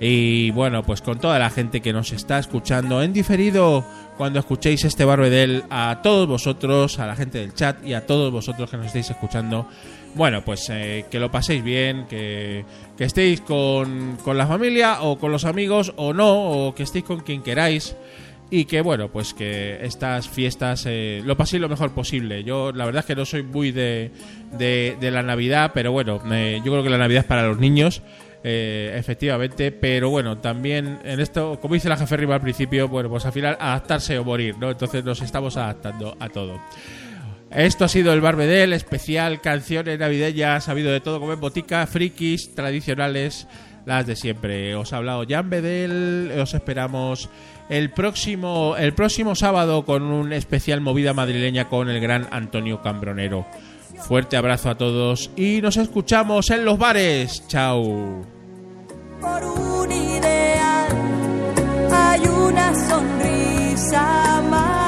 Y 0.00 0.50
bueno, 0.50 0.82
pues 0.82 1.02
con 1.02 1.18
toda 1.18 1.38
la 1.38 1.50
gente 1.50 1.80
que 1.80 1.92
nos 1.92 2.12
está 2.12 2.38
escuchando 2.38 3.02
en 3.02 3.12
diferido 3.12 3.84
cuando 4.16 4.38
escuchéis 4.38 4.84
este 4.84 5.04
Barbedel, 5.04 5.64
a 5.70 6.00
todos 6.02 6.28
vosotros, 6.28 6.98
a 6.98 7.06
la 7.06 7.16
gente 7.16 7.38
del 7.38 7.54
chat 7.54 7.84
y 7.84 7.94
a 7.94 8.06
todos 8.06 8.32
vosotros 8.32 8.70
que 8.70 8.76
nos 8.76 8.86
estáis 8.86 9.10
escuchando. 9.10 9.68
Bueno, 10.14 10.44
pues 10.44 10.68
eh, 10.70 11.06
que 11.10 11.18
lo 11.18 11.30
paséis 11.30 11.64
bien, 11.64 12.06
que, 12.08 12.64
que 12.96 13.04
estéis 13.04 13.40
con, 13.40 14.16
con 14.22 14.38
la 14.38 14.46
familia 14.46 15.02
o 15.02 15.18
con 15.18 15.32
los 15.32 15.44
amigos 15.44 15.92
o 15.96 16.12
no, 16.12 16.66
o 16.66 16.74
que 16.74 16.84
estéis 16.84 17.04
con 17.04 17.20
quien 17.20 17.42
queráis. 17.42 17.96
Y 18.50 18.66
que 18.66 18.82
bueno, 18.82 19.08
pues 19.08 19.34
que 19.34 19.84
estas 19.84 20.28
fiestas 20.28 20.84
eh, 20.86 21.22
lo 21.24 21.36
paséis 21.36 21.60
lo 21.60 21.68
mejor 21.68 21.90
posible. 21.92 22.44
Yo 22.44 22.70
la 22.70 22.84
verdad 22.84 23.00
es 23.00 23.06
que 23.06 23.16
no 23.16 23.24
soy 23.24 23.42
muy 23.42 23.72
de, 23.72 24.12
de, 24.56 24.96
de 25.00 25.10
la 25.10 25.22
Navidad, 25.22 25.72
pero 25.74 25.90
bueno, 25.90 26.20
eh, 26.30 26.60
yo 26.64 26.70
creo 26.70 26.84
que 26.84 26.90
la 26.90 26.98
Navidad 26.98 27.22
es 27.22 27.26
para 27.26 27.48
los 27.48 27.58
niños. 27.58 28.02
Eh, 28.46 28.94
efectivamente, 28.94 29.72
pero 29.72 30.10
bueno, 30.10 30.36
también 30.36 30.98
en 31.02 31.18
esto, 31.18 31.58
como 31.62 31.72
dice 31.72 31.88
la 31.88 31.96
jefe 31.96 32.18
Riva 32.18 32.34
al 32.34 32.42
principio, 32.42 32.88
bueno, 32.88 33.08
pues 33.08 33.24
al 33.24 33.32
final 33.32 33.56
adaptarse 33.58 34.18
o 34.18 34.24
morir, 34.24 34.58
¿no? 34.58 34.70
Entonces 34.70 35.02
nos 35.02 35.22
estamos 35.22 35.56
adaptando 35.56 36.14
a 36.20 36.28
todo. 36.28 36.60
Esto 37.50 37.86
ha 37.86 37.88
sido 37.88 38.12
el 38.12 38.20
Barbedel, 38.20 38.74
especial 38.74 39.40
canciones 39.40 39.98
navideñas, 39.98 40.68
ha 40.68 40.72
habido 40.72 40.92
de 40.92 41.00
todo 41.00 41.20
como 41.20 41.32
en 41.32 41.40
botica, 41.40 41.86
frikis, 41.86 42.54
tradicionales, 42.54 43.48
las 43.86 44.06
de 44.06 44.14
siempre. 44.14 44.74
Os 44.74 44.92
ha 44.92 44.98
hablado 44.98 45.24
Jan 45.26 45.48
Bedel, 45.48 46.30
os 46.38 46.52
esperamos 46.52 47.30
el 47.70 47.92
próximo, 47.92 48.74
el 48.76 48.92
próximo 48.92 49.34
sábado 49.34 49.86
con 49.86 50.02
un 50.02 50.34
especial 50.34 50.82
movida 50.82 51.14
madrileña 51.14 51.70
con 51.70 51.88
el 51.88 51.98
gran 51.98 52.28
Antonio 52.30 52.82
Cambronero. 52.82 53.46
Fuerte 54.06 54.36
abrazo 54.36 54.68
a 54.68 54.74
todos 54.76 55.30
y 55.34 55.62
nos 55.62 55.78
escuchamos 55.78 56.50
en 56.50 56.66
los 56.66 56.76
bares. 56.76 57.46
Chao. 57.48 58.33
Por 59.24 59.42
un 59.42 59.90
ideal 59.90 60.88
hay 61.90 62.20
una 62.28 62.74
sonrisa 62.74 64.42
más. 64.50 64.83